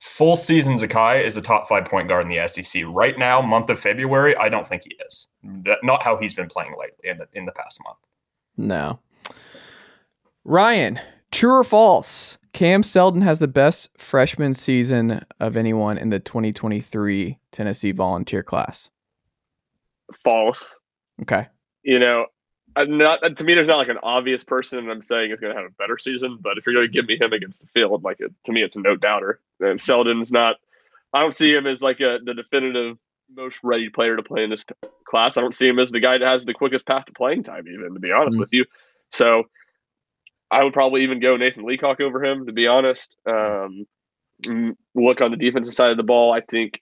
full 0.03 0.35
season 0.35 0.77
Zakai 0.77 1.23
is 1.23 1.37
a 1.37 1.41
top 1.41 1.67
five 1.67 1.85
point 1.85 2.09
guard 2.09 2.25
in 2.25 2.29
the 2.29 2.47
SEC 2.47 2.83
right 2.87 3.17
now. 3.17 3.41
Month 3.41 3.69
of 3.69 3.79
February, 3.79 4.35
I 4.35 4.49
don't 4.49 4.67
think 4.67 4.83
he 4.83 4.95
is. 5.07 5.27
That, 5.63 5.79
not 5.81 6.03
how 6.03 6.17
he's 6.17 6.35
been 6.35 6.49
playing 6.49 6.75
lately 6.79 7.09
in 7.09 7.17
the 7.17 7.27
in 7.33 7.45
the 7.45 7.53
past 7.53 7.79
month. 7.83 7.99
No. 8.57 8.99
Ryan, 10.43 10.99
true 11.31 11.53
or 11.53 11.63
false? 11.63 12.37
Cam 12.51 12.83
Seldon 12.83 13.21
has 13.21 13.39
the 13.39 13.47
best 13.47 13.89
freshman 13.97 14.53
season 14.53 15.25
of 15.39 15.57
anyone 15.57 15.97
in 15.97 16.09
the 16.09 16.19
2023 16.19 17.39
Tennessee 17.51 17.91
Volunteer 17.91 18.43
class. 18.43 18.91
False. 20.13 20.77
Okay. 21.21 21.47
You 21.81 21.97
know, 21.97 22.27
I'm 22.75 22.97
not 22.97 23.19
to 23.37 23.43
me. 23.43 23.53
There's 23.53 23.67
not 23.67 23.77
like 23.77 23.89
an 23.89 23.99
obvious 24.01 24.43
person 24.43 24.89
I'm 24.89 25.01
saying 25.01 25.31
is 25.31 25.39
going 25.39 25.53
to 25.53 25.61
have 25.61 25.69
a 25.69 25.73
better 25.75 25.97
season, 25.97 26.37
but 26.41 26.57
if 26.57 26.65
you're 26.65 26.75
going 26.75 26.87
to 26.87 26.91
give 26.91 27.07
me 27.07 27.17
him 27.19 27.33
against 27.33 27.61
the 27.61 27.67
field, 27.67 28.03
like 28.03 28.19
it, 28.19 28.31
to 28.45 28.51
me, 28.51 28.63
it's 28.63 28.75
a 28.75 28.79
no 28.79 28.95
doubter. 28.95 29.39
And 29.59 29.81
Seldon's 29.81 30.31
not. 30.31 30.57
I 31.13 31.19
don't 31.19 31.35
see 31.35 31.53
him 31.53 31.67
as 31.67 31.81
like 31.81 31.99
a 31.99 32.19
the 32.23 32.33
definitive 32.33 32.97
most 33.35 33.59
ready 33.63 33.89
player 33.89 34.15
to 34.15 34.23
play 34.23 34.43
in 34.43 34.49
this 34.49 34.63
class. 35.05 35.37
I 35.37 35.41
don't 35.41 35.53
see 35.53 35.67
him 35.67 35.79
as 35.79 35.91
the 35.91 35.99
guy 35.99 36.17
that 36.17 36.27
has 36.27 36.45
the 36.45 36.53
quickest 36.53 36.85
path 36.85 37.05
to 37.05 37.13
playing 37.13 37.43
time, 37.43 37.67
even 37.67 37.93
to 37.93 37.99
be 37.99 38.11
honest 38.11 38.33
mm-hmm. 38.33 38.39
with 38.39 38.53
you. 38.53 38.65
So 39.11 39.43
I 40.49 40.63
would 40.63 40.73
probably 40.73 41.03
even 41.03 41.19
go 41.19 41.37
Nathan 41.37 41.65
Leacock 41.65 42.01
over 42.01 42.23
him, 42.23 42.45
to 42.45 42.51
be 42.51 42.67
honest. 42.67 43.15
Um, 43.25 43.85
look 44.95 45.21
on 45.21 45.31
the 45.31 45.37
defensive 45.37 45.73
side 45.73 45.91
of 45.91 45.97
the 45.97 46.03
ball. 46.03 46.33
I 46.33 46.41
think 46.41 46.81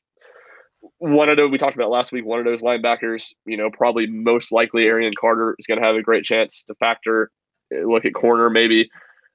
one 0.98 1.30
of 1.30 1.38
those 1.38 1.52
we 1.52 1.58
talked 1.58 1.76
about 1.76 1.89
last 1.89 2.12
week. 2.12 2.26
One 2.26 2.39
of 2.39 2.46
those 2.46 2.62
linebackers, 2.62 3.34
you 3.46 3.58
know, 3.58 3.70
probably 3.70 4.08
most 4.08 4.52
likely 4.52 4.86
Arion 4.86 5.13
Carter 5.20 5.56
is 5.60 5.67
going 5.67 5.80
to 5.80 5.86
have 5.86 5.96
a 5.96 6.02
great 6.02 6.24
chance 6.24 6.63
to 6.67 6.76
factor. 6.76 7.32
Uh, 7.74 7.88
look 7.88 8.06
at 8.06 8.13
corner, 8.13 8.50
maybe 8.50 8.89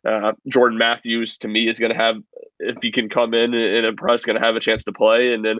uh, 0.06 0.32
Jordan 0.48 0.78
Matthews 0.78 1.38
to 1.38 1.48
me 1.48 1.68
is 1.68 1.78
going 1.78 1.92
to 1.92 1.98
have 1.98 2.16
if 2.58 2.76
he 2.82 2.92
can 2.92 3.08
come 3.08 3.34
in 3.34 3.54
and 3.54 3.86
impress, 3.86 4.24
going 4.24 4.38
to 4.38 4.44
have 4.44 4.56
a 4.56 4.60
chance 4.60 4.84
to 4.84 4.92
play. 4.92 5.32
And 5.32 5.44
then 5.44 5.58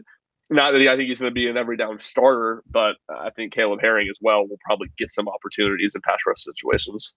not 0.48 0.72
that 0.72 0.80
he, 0.80 0.88
I 0.88 0.96
think 0.96 1.08
he's 1.08 1.20
going 1.20 1.30
to 1.30 1.34
be 1.34 1.48
an 1.48 1.56
every 1.56 1.76
down 1.76 1.98
starter, 1.98 2.62
but 2.70 2.96
I 3.08 3.30
think 3.30 3.52
Caleb 3.52 3.80
Herring 3.80 4.08
as 4.08 4.18
well 4.20 4.46
will 4.46 4.58
probably 4.64 4.88
get 4.96 5.12
some 5.12 5.28
opportunities 5.28 5.94
in 5.94 6.00
pass 6.02 6.18
rush 6.26 6.42
situations. 6.42 7.12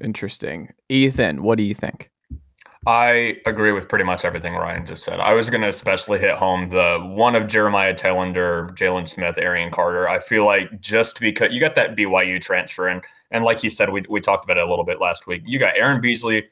Interesting, 0.00 0.72
Ethan. 0.88 1.42
What 1.42 1.56
do 1.56 1.64
you 1.64 1.74
think? 1.74 2.10
I 2.86 3.40
agree 3.46 3.72
with 3.72 3.88
pretty 3.88 4.04
much 4.04 4.24
everything 4.24 4.54
Ryan 4.54 4.84
just 4.84 5.04
said. 5.04 5.18
I 5.18 5.32
was 5.32 5.48
going 5.48 5.62
to 5.62 5.68
especially 5.68 6.18
hit 6.18 6.34
home 6.34 6.68
the 6.68 6.98
one 7.02 7.34
of 7.34 7.46
Jeremiah 7.48 7.94
Telander, 7.94 8.70
Jalen 8.76 9.08
Smith, 9.08 9.38
Arion 9.38 9.70
Carter. 9.70 10.06
I 10.06 10.18
feel 10.18 10.44
like 10.44 10.80
just 10.80 11.18
because 11.18 11.52
you 11.52 11.60
got 11.60 11.76
that 11.76 11.96
BYU 11.96 12.40
transfer 12.40 12.88
in, 12.88 13.00
and 13.34 13.44
like 13.44 13.64
you 13.64 13.68
said, 13.68 13.90
we, 13.90 14.04
we 14.08 14.20
talked 14.20 14.44
about 14.44 14.58
it 14.58 14.64
a 14.64 14.70
little 14.70 14.84
bit 14.84 15.00
last 15.00 15.26
week. 15.26 15.42
You 15.44 15.58
got 15.58 15.76
Aaron 15.76 16.00
Beasley, 16.00 16.44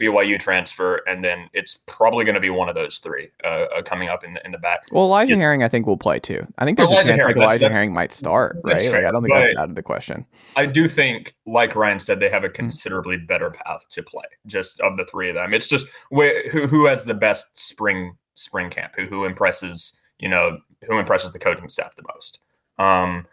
BYU 0.00 0.40
transfer, 0.40 1.02
and 1.06 1.22
then 1.22 1.50
it's 1.52 1.76
probably 1.86 2.24
going 2.24 2.34
to 2.34 2.40
be 2.40 2.48
one 2.48 2.70
of 2.70 2.74
those 2.74 2.98
three 2.98 3.28
uh, 3.44 3.66
uh, 3.76 3.82
coming 3.82 4.08
up 4.08 4.24
in 4.24 4.32
the 4.32 4.44
in 4.46 4.50
the 4.50 4.58
back. 4.58 4.80
Well, 4.90 5.04
Elijah 5.04 5.34
Just, 5.34 5.42
Herring, 5.42 5.62
I 5.62 5.68
think 5.68 5.86
will 5.86 5.98
play 5.98 6.18
too. 6.18 6.46
I 6.56 6.64
think 6.64 6.78
there's 6.78 6.90
Elijah 6.90 7.08
a 7.08 7.10
chance 7.10 7.22
Herring, 7.22 7.36
like 7.36 7.44
Elijah 7.44 7.58
that's, 7.60 7.76
Herring 7.76 7.92
might 7.92 8.10
start, 8.10 8.56
right? 8.64 8.82
Like, 8.82 9.04
I 9.04 9.10
don't 9.10 9.22
think 9.22 9.34
that's 9.34 9.56
out 9.58 9.68
of 9.68 9.74
the 9.74 9.82
question. 9.82 10.24
I 10.56 10.64
do 10.64 10.88
think, 10.88 11.34
like 11.44 11.76
Ryan 11.76 12.00
said, 12.00 12.20
they 12.20 12.30
have 12.30 12.44
a 12.44 12.48
mm. 12.48 12.54
considerably 12.54 13.18
better 13.18 13.50
path 13.50 13.86
to 13.90 14.02
play. 14.02 14.24
Just 14.46 14.80
of 14.80 14.96
the 14.96 15.04
three 15.04 15.28
of 15.28 15.34
them, 15.34 15.52
it's 15.52 15.68
just 15.68 15.84
who 16.10 16.22
who 16.66 16.86
has 16.86 17.04
the 17.04 17.14
best 17.14 17.58
spring 17.58 18.16
spring 18.34 18.70
camp, 18.70 18.94
who 18.96 19.04
who 19.04 19.26
impresses 19.26 19.92
you 20.18 20.28
know 20.30 20.56
who 20.86 20.98
impresses 20.98 21.32
the 21.32 21.38
coaching 21.38 21.68
staff 21.68 21.94
the 21.96 22.04
most. 22.14 22.40
Um, 22.78 23.26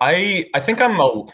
I 0.00 0.46
I 0.54 0.60
think 0.60 0.80
I'm 0.80 0.98
a 0.98 1.24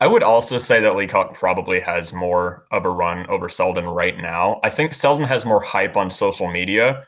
I 0.00 0.06
would 0.06 0.22
also 0.22 0.58
say 0.58 0.80
that 0.80 0.96
Leacock 0.96 1.34
probably 1.34 1.80
has 1.80 2.12
more 2.12 2.66
of 2.70 2.84
a 2.84 2.90
run 2.90 3.26
over 3.26 3.48
Seldon 3.48 3.86
right 3.86 4.16
now. 4.16 4.60
I 4.62 4.70
think 4.70 4.94
Seldon 4.94 5.26
has 5.26 5.46
more 5.46 5.60
hype 5.60 5.96
on 5.96 6.10
social 6.10 6.50
media, 6.50 7.04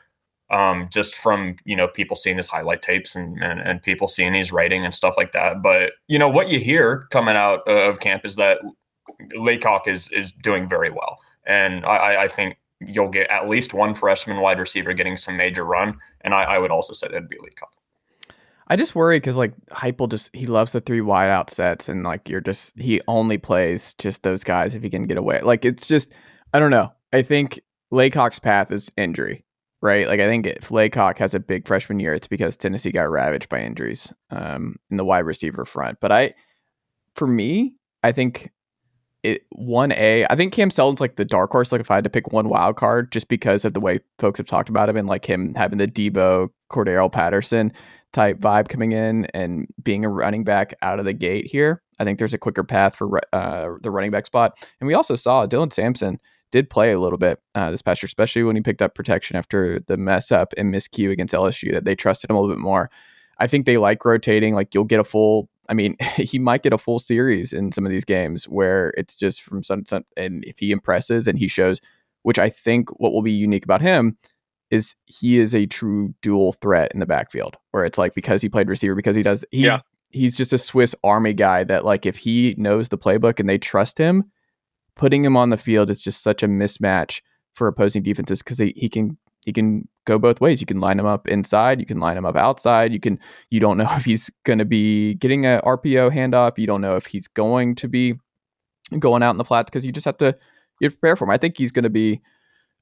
um, 0.49 0.87
just 0.91 1.15
from 1.15 1.57
you 1.65 1.75
know 1.75 1.87
people 1.87 2.15
seeing 2.15 2.37
his 2.37 2.47
highlight 2.47 2.81
tapes 2.81 3.15
and, 3.15 3.41
and 3.43 3.59
and 3.59 3.83
people 3.83 4.07
seeing 4.07 4.33
his 4.33 4.51
writing 4.51 4.85
and 4.85 4.93
stuff 4.93 5.15
like 5.17 5.33
that. 5.33 5.61
But 5.61 5.93
you 6.07 6.17
know 6.17 6.29
what 6.29 6.49
you 6.49 6.59
hear 6.59 7.07
coming 7.11 7.35
out 7.35 7.67
of 7.67 7.99
camp 7.99 8.25
is 8.25 8.35
that 8.37 8.59
Leacock 9.35 9.87
is 9.87 10.09
is 10.11 10.31
doing 10.31 10.69
very 10.69 10.89
well, 10.89 11.19
and 11.45 11.85
I, 11.85 12.23
I 12.23 12.27
think 12.27 12.57
you'll 12.79 13.09
get 13.09 13.29
at 13.29 13.49
least 13.49 13.73
one 13.73 13.95
freshman 13.95 14.39
wide 14.39 14.59
receiver 14.59 14.93
getting 14.93 15.17
some 15.17 15.35
major 15.37 15.65
run, 15.65 15.97
and 16.21 16.33
I, 16.33 16.43
I 16.43 16.57
would 16.59 16.71
also 16.71 16.93
say 16.93 17.07
that'd 17.07 17.27
be 17.27 17.37
Leacock. 17.41 17.76
I 18.69 18.75
just 18.75 18.95
worry 18.95 19.17
because 19.17 19.37
like 19.37 19.53
Heupel 19.71 20.09
just 20.09 20.29
he 20.33 20.45
loves 20.45 20.73
the 20.73 20.81
three 20.81 21.01
wide 21.01 21.29
out 21.29 21.49
sets 21.49 21.87
and 21.87 22.03
like 22.03 22.27
you're 22.27 22.41
just 22.41 22.77
he 22.77 23.01
only 23.07 23.37
plays 23.37 23.93
just 23.97 24.23
those 24.23 24.43
guys 24.43 24.75
if 24.75 24.83
he 24.83 24.89
can 24.89 25.07
get 25.07 25.17
away. 25.17 25.39
Like 25.41 25.63
it's 25.63 25.87
just 25.87 26.13
I 26.53 26.59
don't 26.59 26.71
know. 26.71 26.91
I 27.13 27.21
think 27.21 27.61
Leacock's 27.91 28.39
path 28.39 28.71
is 28.71 28.91
injury, 28.97 29.45
right? 29.81 30.07
Like 30.07 30.19
I 30.19 30.27
think 30.27 30.45
if 30.45 30.69
Laycock 30.69 31.17
has 31.19 31.33
a 31.33 31.39
big 31.39 31.67
freshman 31.67 31.99
year, 31.99 32.13
it's 32.13 32.27
because 32.27 32.57
Tennessee 32.57 32.91
got 32.91 33.09
ravaged 33.09 33.49
by 33.49 33.61
injuries 33.61 34.11
um, 34.31 34.75
in 34.89 34.97
the 34.97 35.05
wide 35.05 35.19
receiver 35.19 35.65
front. 35.65 35.99
But 36.01 36.11
I, 36.11 36.33
for 37.15 37.27
me, 37.27 37.75
I 38.03 38.11
think 38.11 38.51
it 39.23 39.43
one 39.51 39.93
A. 39.93 40.25
I 40.29 40.35
think 40.35 40.53
Cam 40.53 40.69
Seldon's 40.69 41.01
like 41.01 41.15
the 41.15 41.25
dark 41.25 41.51
horse. 41.51 41.71
Like 41.71 41.81
if 41.81 41.89
I 41.89 41.95
had 41.95 42.03
to 42.03 42.09
pick 42.09 42.33
one 42.33 42.49
wild 42.49 42.75
card, 42.75 43.11
just 43.11 43.29
because 43.29 43.63
of 43.63 43.73
the 43.73 43.79
way 43.79 43.99
folks 44.19 44.37
have 44.37 44.47
talked 44.47 44.69
about 44.69 44.89
him 44.89 44.97
and 44.97 45.07
like 45.07 45.25
him 45.25 45.53
having 45.55 45.79
the 45.79 45.87
Deebo 45.87 46.49
Cordarrelle 46.69 47.11
Patterson 47.11 47.71
type 48.13 48.39
vibe 48.39 48.69
coming 48.69 48.91
in 48.91 49.25
and 49.33 49.67
being 49.83 50.05
a 50.05 50.09
running 50.09 50.43
back 50.43 50.73
out 50.81 50.99
of 50.99 51.05
the 51.05 51.13
gate 51.13 51.45
here. 51.45 51.81
I 51.99 52.03
think 52.03 52.19
there's 52.19 52.33
a 52.33 52.37
quicker 52.37 52.63
path 52.63 52.95
for 52.95 53.19
uh, 53.33 53.69
the 53.81 53.91
running 53.91 54.11
back 54.11 54.25
spot. 54.25 54.57
And 54.79 54.87
we 54.87 54.93
also 54.93 55.15
saw 55.15 55.45
Dylan 55.45 55.73
Sampson 55.73 56.19
did 56.51 56.69
play 56.69 56.91
a 56.91 56.99
little 56.99 57.17
bit 57.17 57.39
uh, 57.55 57.71
this 57.71 57.81
past 57.81 58.01
year, 58.01 58.07
especially 58.07 58.43
when 58.43 58.55
he 58.55 58.61
picked 58.61 58.81
up 58.81 58.95
protection 58.95 59.35
after 59.35 59.79
the 59.87 59.97
mess 59.97 60.31
up 60.31 60.53
and 60.57 60.73
miscue 60.73 61.11
against 61.11 61.33
LSU, 61.33 61.73
that 61.73 61.85
they 61.85 61.95
trusted 61.95 62.29
him 62.29 62.35
a 62.35 62.39
little 62.39 62.55
bit 62.55 62.61
more. 62.61 62.89
I 63.39 63.47
think 63.47 63.65
they 63.65 63.77
like 63.77 64.05
rotating. 64.05 64.55
Like 64.55 64.73
you'll 64.73 64.83
get 64.83 64.99
a 64.99 65.03
full. 65.03 65.49
I 65.69 65.73
mean, 65.73 65.97
he 66.15 66.39
might 66.39 66.63
get 66.63 66.73
a 66.73 66.77
full 66.77 66.99
series 66.99 67.53
in 67.53 67.71
some 67.71 67.85
of 67.85 67.91
these 67.91 68.05
games 68.05 68.45
where 68.45 68.93
it's 68.97 69.15
just 69.15 69.41
from 69.41 69.61
to 69.61 69.85
sun. 69.85 70.05
And 70.15 70.43
if 70.45 70.57
he 70.59 70.71
impresses 70.71 71.27
and 71.27 71.37
he 71.37 71.47
shows, 71.47 71.81
which 72.23 72.39
I 72.39 72.49
think 72.49 72.89
what 72.99 73.11
will 73.11 73.21
be 73.21 73.31
unique 73.31 73.65
about 73.65 73.81
him 73.81 74.17
is 74.71 74.95
he 75.05 75.39
is 75.39 75.55
a 75.55 75.65
true 75.65 76.13
dual 76.21 76.53
threat 76.53 76.91
in 76.93 76.99
the 76.99 77.05
backfield, 77.05 77.55
where 77.71 77.85
it's 77.85 77.97
like 77.97 78.13
because 78.13 78.41
he 78.41 78.49
played 78.49 78.67
receiver, 78.67 78.95
because 78.95 79.15
he 79.15 79.23
does 79.23 79.45
he 79.51 79.65
Yeah. 79.65 79.79
he's 80.09 80.35
just 80.35 80.53
a 80.53 80.57
Swiss 80.57 80.93
Army 81.03 81.33
guy 81.33 81.63
that 81.63 81.85
like 81.85 82.05
if 82.05 82.17
he 82.17 82.53
knows 82.57 82.89
the 82.89 82.97
playbook 82.97 83.39
and 83.39 83.47
they 83.47 83.57
trust 83.57 83.97
him, 83.97 84.23
putting 84.95 85.23
him 85.23 85.37
on 85.37 85.49
the 85.51 85.57
field 85.57 85.89
is 85.89 86.01
just 86.01 86.21
such 86.23 86.43
a 86.43 86.47
mismatch 86.47 87.21
for 87.53 87.67
opposing 87.67 88.03
defenses 88.03 88.39
because 88.43 88.57
he 88.57 88.89
can 88.89 89.17
he 89.45 89.53
can 89.53 89.87
go 90.05 90.19
both 90.19 90.41
ways. 90.41 90.59
You 90.59 90.67
can 90.67 90.81
line 90.81 90.99
him 90.99 91.05
up 91.05 91.27
inside, 91.27 91.79
you 91.79 91.85
can 91.85 91.99
line 91.99 92.17
him 92.17 92.25
up 92.25 92.35
outside. 92.35 92.91
You 92.91 92.99
can 92.99 93.17
you 93.49 93.59
don't 93.59 93.77
know 93.81 93.87
if 93.91 94.03
he's 94.05 94.29
going 94.43 94.59
to 94.59 94.65
be 94.65 95.13
getting 95.15 95.45
a 95.45 95.61
RPO 95.65 96.11
handoff. 96.13 96.57
You 96.57 96.67
don't 96.67 96.81
know 96.81 96.95
if 96.97 97.05
he's 97.05 97.27
going 97.27 97.75
to 97.75 97.87
be 97.87 98.15
going 98.99 99.23
out 99.23 99.31
in 99.31 99.37
the 99.37 99.45
flats 99.45 99.69
because 99.69 99.85
you 99.85 99.91
just 99.91 100.05
have 100.05 100.17
to 100.17 100.35
you 100.81 100.89
prepare 100.89 101.15
for 101.15 101.23
him. 101.25 101.31
I 101.31 101.37
think 101.37 101.57
he's 101.57 101.71
going 101.71 101.83
to 101.83 101.89
be 101.89 102.21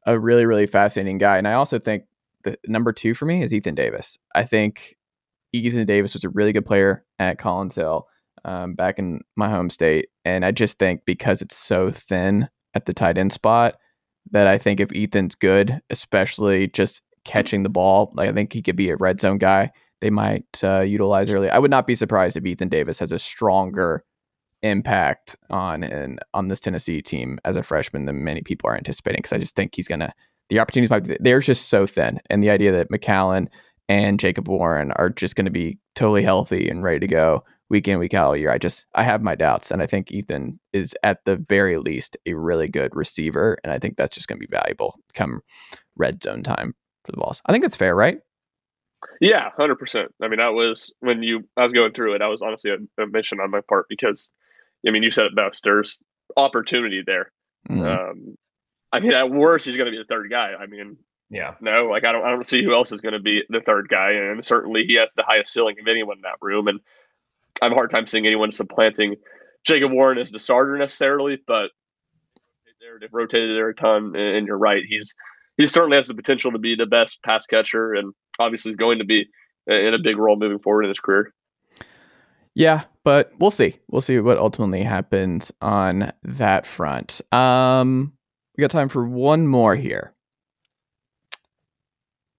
a 0.05 0.19
really 0.19 0.45
really 0.45 0.67
fascinating 0.67 1.17
guy, 1.17 1.37
and 1.37 1.47
I 1.47 1.53
also 1.53 1.79
think 1.79 2.03
the 2.43 2.57
number 2.67 2.91
two 2.91 3.13
for 3.13 3.25
me 3.25 3.43
is 3.43 3.53
Ethan 3.53 3.75
Davis. 3.75 4.17
I 4.35 4.43
think 4.43 4.95
Ethan 5.53 5.85
Davis 5.85 6.13
was 6.13 6.23
a 6.23 6.29
really 6.29 6.53
good 6.53 6.65
player 6.65 7.03
at 7.19 7.39
Collins 7.39 7.75
Hill 7.75 8.07
um, 8.43 8.73
back 8.73 8.99
in 8.99 9.21
my 9.35 9.49
home 9.49 9.69
state, 9.69 10.09
and 10.23 10.45
I 10.45 10.51
just 10.51 10.79
think 10.79 11.01
because 11.05 11.41
it's 11.41 11.55
so 11.55 11.91
thin 11.91 12.47
at 12.73 12.85
the 12.85 12.93
tight 12.93 13.17
end 13.17 13.33
spot 13.33 13.75
that 14.31 14.47
I 14.47 14.57
think 14.57 14.79
if 14.79 14.89
Ethan's 14.93 15.35
good, 15.35 15.79
especially 15.89 16.67
just 16.67 17.01
catching 17.23 17.63
the 17.63 17.69
ball, 17.69 18.11
like 18.15 18.29
I 18.29 18.33
think 18.33 18.53
he 18.53 18.61
could 18.61 18.75
be 18.75 18.89
a 18.89 18.97
red 18.97 19.19
zone 19.19 19.37
guy. 19.37 19.71
They 20.01 20.09
might 20.09 20.45
uh, 20.63 20.81
utilize 20.81 21.31
early. 21.31 21.49
I 21.49 21.57
would 21.57 21.71
not 21.71 21.87
be 21.87 21.95
surprised 21.95 22.37
if 22.37 22.45
Ethan 22.45 22.69
Davis 22.69 22.99
has 22.99 23.11
a 23.11 23.19
stronger 23.19 24.03
impact 24.65 25.35
on 25.49 25.83
and 25.83 26.19
on 26.33 26.47
this 26.47 26.59
Tennessee 26.59 27.01
team 27.01 27.39
as 27.45 27.55
a 27.55 27.63
freshman 27.63 28.05
than 28.05 28.23
many 28.23 28.41
people 28.41 28.69
are 28.69 28.77
anticipating 28.77 29.19
because 29.19 29.33
I 29.33 29.37
just 29.37 29.55
think 29.55 29.75
he's 29.75 29.87
gonna 29.87 30.13
the 30.49 30.59
opportunities 30.59 30.89
might 30.89 31.17
they're 31.21 31.39
just 31.39 31.69
so 31.69 31.87
thin 31.87 32.19
and 32.29 32.43
the 32.43 32.49
idea 32.49 32.71
that 32.71 32.89
McCallan 32.89 33.47
and 33.87 34.19
Jacob 34.19 34.47
Warren 34.47 34.91
are 34.93 35.09
just 35.09 35.35
going 35.35 35.45
to 35.45 35.51
be 35.51 35.77
totally 35.95 36.23
healthy 36.23 36.69
and 36.69 36.83
ready 36.83 36.99
to 36.99 37.07
go 37.07 37.43
week 37.69 37.87
in 37.87 37.99
week 37.99 38.13
out 38.13 38.27
all 38.27 38.37
year. 38.37 38.51
I 38.51 38.57
just 38.57 38.85
I 38.95 39.03
have 39.03 39.21
my 39.21 39.35
doubts 39.35 39.71
and 39.71 39.81
I 39.81 39.87
think 39.87 40.11
Ethan 40.11 40.59
is 40.73 40.95
at 41.03 41.23
the 41.25 41.37
very 41.49 41.77
least 41.77 42.17
a 42.25 42.33
really 42.33 42.67
good 42.67 42.95
receiver 42.95 43.57
and 43.63 43.71
I 43.71 43.79
think 43.79 43.97
that's 43.97 44.15
just 44.15 44.27
going 44.27 44.39
to 44.39 44.47
be 44.47 44.51
valuable 44.51 44.95
come 45.13 45.41
red 45.95 46.23
zone 46.23 46.43
time 46.43 46.75
for 47.05 47.11
the 47.11 47.17
balls. 47.17 47.41
I 47.45 47.51
think 47.51 47.63
that's 47.63 47.77
fair, 47.77 47.95
right? 47.95 48.19
Yeah, 49.21 49.49
hundred 49.57 49.75
percent. 49.75 50.13
I 50.21 50.27
mean, 50.27 50.39
that 50.39 50.53
was 50.53 50.93
when 50.99 51.23
you 51.23 51.47
I 51.57 51.63
was 51.63 51.73
going 51.73 51.93
through 51.93 52.15
it. 52.15 52.21
I 52.21 52.27
was 52.27 52.41
honestly 52.41 52.71
a, 52.71 53.03
a 53.03 53.07
mission 53.07 53.39
on 53.39 53.51
my 53.51 53.61
part 53.67 53.85
because, 53.89 54.29
I 54.87 54.91
mean, 54.91 55.03
you 55.03 55.11
said 55.11 55.25
it 55.25 55.35
best. 55.35 55.61
There's 55.63 55.97
opportunity 56.37 57.03
there. 57.05 57.31
Mhm. 57.69 57.85
Um, 58.11 58.37
I 58.91 58.99
mean, 58.99 59.11
at 59.13 59.29
worst, 59.29 59.65
he's 59.65 59.77
going 59.77 59.85
to 59.87 59.91
be 59.91 59.97
the 59.97 60.05
third 60.05 60.29
guy. 60.29 60.53
I 60.59 60.65
mean, 60.67 60.97
Yeah. 61.29 61.55
no, 61.59 61.87
like 61.87 62.05
I 62.05 62.11
don't, 62.11 62.23
I 62.25 62.29
don't 62.29 62.45
see 62.45 62.63
who 62.63 62.73
else 62.73 62.91
is 62.91 63.01
going 63.01 63.13
to 63.13 63.19
be 63.19 63.43
the 63.49 63.61
third 63.61 63.89
guy, 63.89 64.11
and 64.11 64.45
certainly 64.45 64.85
he 64.85 64.93
has 64.95 65.09
the 65.15 65.23
highest 65.23 65.51
ceiling 65.53 65.75
of 65.79 65.87
anyone 65.87 66.17
in 66.17 66.21
that 66.21 66.37
room. 66.41 66.67
And 66.67 66.79
I 67.61 67.65
have 67.65 67.71
a 67.71 67.75
hard 67.75 67.89
time 67.91 68.07
seeing 68.07 68.25
anyone 68.27 68.51
supplanting 68.51 69.15
Jacob 69.65 69.91
Warren 69.91 70.17
as 70.17 70.31
the 70.31 70.39
starter 70.39 70.77
necessarily, 70.77 71.39
but 71.47 71.71
they've 72.99 73.09
rotated 73.11 73.55
there 73.57 73.69
a 73.69 73.75
ton, 73.75 74.15
and 74.15 74.45
you're 74.47 74.57
right. 74.57 74.83
He's 74.87 75.13
he 75.57 75.67
certainly 75.67 75.97
has 75.97 76.07
the 76.07 76.13
potential 76.13 76.51
to 76.51 76.59
be 76.59 76.75
the 76.75 76.85
best 76.85 77.23
pass 77.23 77.45
catcher, 77.45 77.93
and 77.93 78.13
obviously 78.39 78.71
is 78.71 78.77
going 78.77 78.99
to 78.99 79.05
be 79.05 79.27
in 79.67 79.93
a 79.93 79.99
big 79.99 80.17
role 80.17 80.35
moving 80.35 80.59
forward 80.59 80.83
in 80.83 80.89
his 80.89 80.99
career. 80.99 81.33
Yeah, 82.55 82.85
but 83.03 83.31
we'll 83.37 83.51
see. 83.51 83.77
We'll 83.89 84.01
see 84.01 84.19
what 84.19 84.37
ultimately 84.37 84.81
happens 84.81 85.51
on 85.61 86.11
that 86.23 86.65
front. 86.65 87.21
Um, 87.33 88.13
we 88.57 88.61
got 88.61 88.71
time 88.71 88.89
for 88.89 89.05
one 89.05 89.45
more 89.45 89.75
here. 89.75 90.13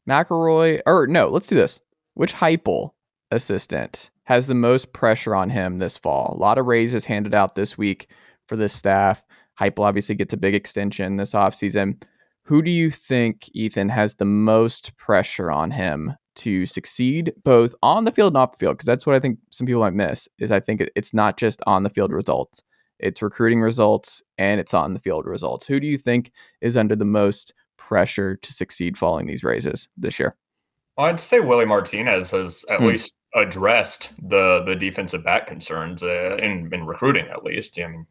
McElroy, 0.09 0.81
or 0.87 1.07
no, 1.07 1.29
let's 1.29 1.49
do 1.49 1.57
this. 1.57 1.81
Which 2.15 2.33
Heupel 2.33 2.93
assistant 3.31 4.11
has 4.25 4.47
the 4.47 4.55
most 4.55 4.93
pressure 4.95 5.35
on 5.35 5.51
him 5.51 5.79
this 5.79 5.99
fall? 5.99 6.35
A 6.35 6.41
lot 6.41 6.57
of 6.59 6.67
raises 6.67 7.05
handed 7.05 7.35
out 7.35 7.55
this 7.55 7.77
week 7.77 8.09
for 8.49 8.57
this 8.57 8.73
staff. 8.73 9.23
Heupel 9.61 9.85
obviously 9.85 10.15
gets 10.15 10.33
a 10.33 10.39
big 10.39 10.55
extension 10.55 11.17
this 11.17 11.35
offseason. 11.35 12.03
Who 12.43 12.63
do 12.63 12.71
you 12.71 12.91
think, 12.91 13.51
Ethan, 13.53 13.89
has 13.91 14.15
the 14.15 14.25
most 14.25 14.97
pressure 14.97 15.51
on 15.51 15.71
him 15.71 16.15
to 16.37 16.67
succeed 16.67 17.33
both 17.45 17.75
on 17.83 18.05
the 18.05 18.13
field 18.13 18.33
and 18.33 18.39
off 18.39 18.53
the 18.53 18.59
field? 18.59 18.77
Because 18.77 18.87
that's 18.87 19.07
what 19.07 19.17
I 19.17 19.21
think 19.21 19.39
some 19.51 19.67
people 19.67 19.81
might 19.81 19.95
miss. 19.95 20.29
Is 20.39 20.53
I 20.53 20.61
think 20.61 20.83
it's 20.95 21.13
not 21.15 21.37
just 21.37 21.61
on 21.67 21.83
the 21.83 21.91
field 21.91 22.13
results; 22.13 22.63
it's 22.99 23.23
recruiting 23.23 23.61
results 23.61 24.23
and 24.39 24.61
it's 24.61 24.75
on 24.75 24.95
the 24.95 25.01
field 25.01 25.27
results. 25.27 25.67
Who 25.67 25.81
do 25.81 25.87
you 25.87 25.99
think 25.99 26.33
is 26.61 26.77
under 26.77 26.97
the 26.97 27.05
most 27.05 27.53
pressure 27.77 28.37
to 28.37 28.53
succeed 28.53 28.99
following 28.99 29.27
these 29.27 29.45
raises 29.45 29.89
this 29.97 30.19
year? 30.19 30.37
Well, 30.97 31.07
I'd 31.07 31.21
say 31.21 31.41
Willie 31.41 31.67
Martinez 31.67 32.31
has 32.31 32.65
at 32.71 32.81
Hmm. 32.81 32.87
least 32.87 33.19
addressed 33.35 34.13
the 34.17 34.63
the 34.65 34.75
defensive 34.75 35.23
back 35.23 35.47
concerns 35.47 36.03
uh, 36.03 36.39
in 36.41 36.73
in 36.73 36.87
recruiting. 36.87 37.27
At 37.29 37.45
least, 37.45 37.79
I 37.79 37.87
mean, 37.87 38.07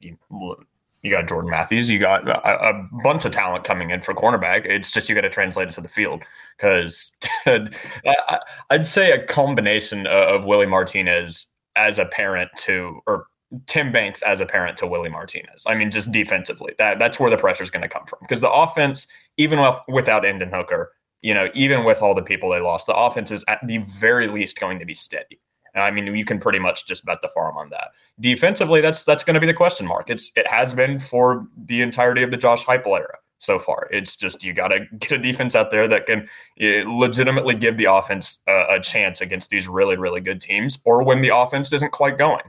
you 1.05 1.11
got 1.11 1.27
Jordan 1.27 1.51
Matthews, 1.51 1.91
you 1.91 1.99
got 1.99 2.27
a, 2.27 2.69
a 2.69 2.89
bunch 3.03 3.25
of 3.25 3.31
talent 3.31 3.63
coming 3.63 3.91
in 3.91 4.01
for 4.01 4.15
cornerback. 4.15 4.65
It's 4.65 4.89
just 4.89 5.07
you 5.07 5.13
got 5.13 5.21
to 5.21 5.29
translate 5.29 5.67
it 5.67 5.73
to 5.73 5.81
the 5.81 5.87
field 5.87 6.23
because 6.57 7.11
I'd 7.45 8.87
say 8.87 9.11
a 9.11 9.23
combination 9.23 10.07
of 10.07 10.45
Willie 10.45 10.65
Martinez 10.65 11.45
as 11.75 11.99
a 11.99 12.05
parent 12.07 12.49
to 12.57 13.01
or 13.05 13.27
Tim 13.67 13.91
Banks 13.91 14.23
as 14.23 14.41
a 14.41 14.47
parent 14.47 14.77
to 14.77 14.87
Willie 14.87 15.11
Martinez. 15.11 15.63
I 15.67 15.75
mean, 15.75 15.91
just 15.91 16.11
defensively, 16.11 16.73
that 16.79 16.97
that's 16.97 17.19
where 17.19 17.29
the 17.29 17.37
pressure 17.37 17.61
is 17.61 17.69
going 17.69 17.83
to 17.83 17.87
come 17.87 18.07
from 18.07 18.17
because 18.21 18.41
the 18.41 18.51
offense, 18.51 19.05
even 19.37 19.59
with, 19.59 19.75
without 19.87 20.25
Hendon 20.25 20.49
Hooker, 20.51 20.91
you 21.21 21.35
know, 21.35 21.49
even 21.53 21.83
with 21.83 22.01
all 22.01 22.15
the 22.15 22.23
people 22.23 22.49
they 22.49 22.59
lost, 22.59 22.87
the 22.87 22.95
offense 22.95 23.29
is 23.29 23.45
at 23.47 23.59
the 23.67 23.77
very 23.77 24.27
least 24.27 24.59
going 24.59 24.79
to 24.79 24.85
be 24.85 24.95
steady. 24.95 25.39
I 25.75 25.91
mean, 25.91 26.15
you 26.15 26.25
can 26.25 26.39
pretty 26.39 26.59
much 26.59 26.88
just 26.88 27.05
bet 27.05 27.21
the 27.21 27.27
farm 27.29 27.57
on 27.57 27.69
that. 27.69 27.89
Defensively, 28.19 28.81
that's 28.81 29.03
that's 29.03 29.23
going 29.23 29.33
to 29.33 29.39
be 29.39 29.47
the 29.47 29.53
question 29.53 29.85
mark. 29.85 30.09
It's 30.09 30.31
it 30.35 30.47
has 30.47 30.73
been 30.73 30.99
for 30.99 31.47
the 31.57 31.81
entirety 31.81 32.23
of 32.23 32.31
the 32.31 32.38
Josh 32.38 32.63
Heupel 32.65 32.97
era 32.97 33.17
so 33.39 33.59
far. 33.59 33.88
It's 33.91 34.15
just 34.15 34.43
you 34.43 34.53
got 34.53 34.69
to 34.69 34.85
get 34.99 35.11
a 35.11 35.17
defense 35.17 35.55
out 35.55 35.71
there 35.71 35.88
that 35.88 36.05
can 36.05 36.27
eh, 36.59 36.83
legitimately 36.88 37.55
give 37.55 37.77
the 37.77 37.85
offense 37.85 38.39
a, 38.47 38.75
a 38.75 38.79
chance 38.79 39.21
against 39.21 39.49
these 39.49 39.67
really 39.67 39.97
really 39.97 40.21
good 40.21 40.41
teams, 40.41 40.79
or 40.85 41.03
when 41.03 41.21
the 41.21 41.35
offense 41.35 41.71
isn't 41.73 41.91
quite 41.91 42.17
going. 42.17 42.43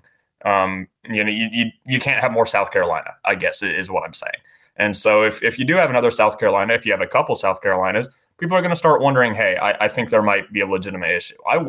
Um, 0.45 0.87
you 1.09 1.25
know, 1.25 1.31
you, 1.31 1.49
you 1.51 1.65
you 1.87 1.99
can't 1.99 2.21
have 2.21 2.33
more 2.33 2.47
South 2.47 2.71
Carolina. 2.71 3.11
I 3.25 3.35
guess 3.35 3.63
is 3.63 3.91
what 3.91 4.05
I'm 4.05 4.15
saying. 4.15 4.41
And 4.77 4.97
so 4.97 5.25
if 5.25 5.43
if 5.43 5.59
you 5.59 5.65
do 5.65 5.75
have 5.75 5.91
another 5.91 6.11
South 6.11 6.39
Carolina, 6.39 6.75
if 6.75 6.87
you 6.87 6.93
have 6.93 7.01
a 7.01 7.07
couple 7.07 7.35
South 7.35 7.61
Carolinas, 7.61 8.07
people 8.39 8.57
are 8.57 8.61
going 8.61 8.71
to 8.71 8.77
start 8.77 9.01
wondering, 9.01 9.35
hey, 9.35 9.57
I, 9.57 9.85
I 9.85 9.89
think 9.89 10.11
there 10.11 10.23
might 10.23 10.53
be 10.53 10.61
a 10.61 10.67
legitimate 10.67 11.11
issue. 11.11 11.37
I 11.49 11.67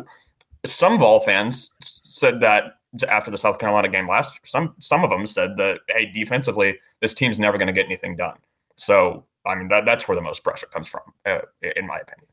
some 0.64 0.98
Vol 0.98 1.20
fans 1.20 1.70
said 1.80 2.40
that 2.40 2.78
after 3.08 3.30
the 3.30 3.38
South 3.38 3.58
Carolina 3.58 3.88
game 3.88 4.08
last 4.08 4.34
year. 4.34 4.40
Some 4.44 4.74
some 4.78 5.04
of 5.04 5.10
them 5.10 5.26
said 5.26 5.56
that 5.56 5.80
hey, 5.88 6.06
defensively, 6.06 6.78
this 7.00 7.14
team's 7.14 7.38
never 7.38 7.58
going 7.58 7.66
to 7.66 7.72
get 7.72 7.86
anything 7.86 8.16
done. 8.16 8.36
So 8.76 9.24
I 9.46 9.54
mean 9.54 9.68
that 9.68 9.84
that's 9.84 10.08
where 10.08 10.14
the 10.14 10.22
most 10.22 10.44
pressure 10.44 10.66
comes 10.66 10.88
from, 10.88 11.02
uh, 11.26 11.40
in 11.76 11.86
my 11.86 11.98
opinion. 11.98 12.28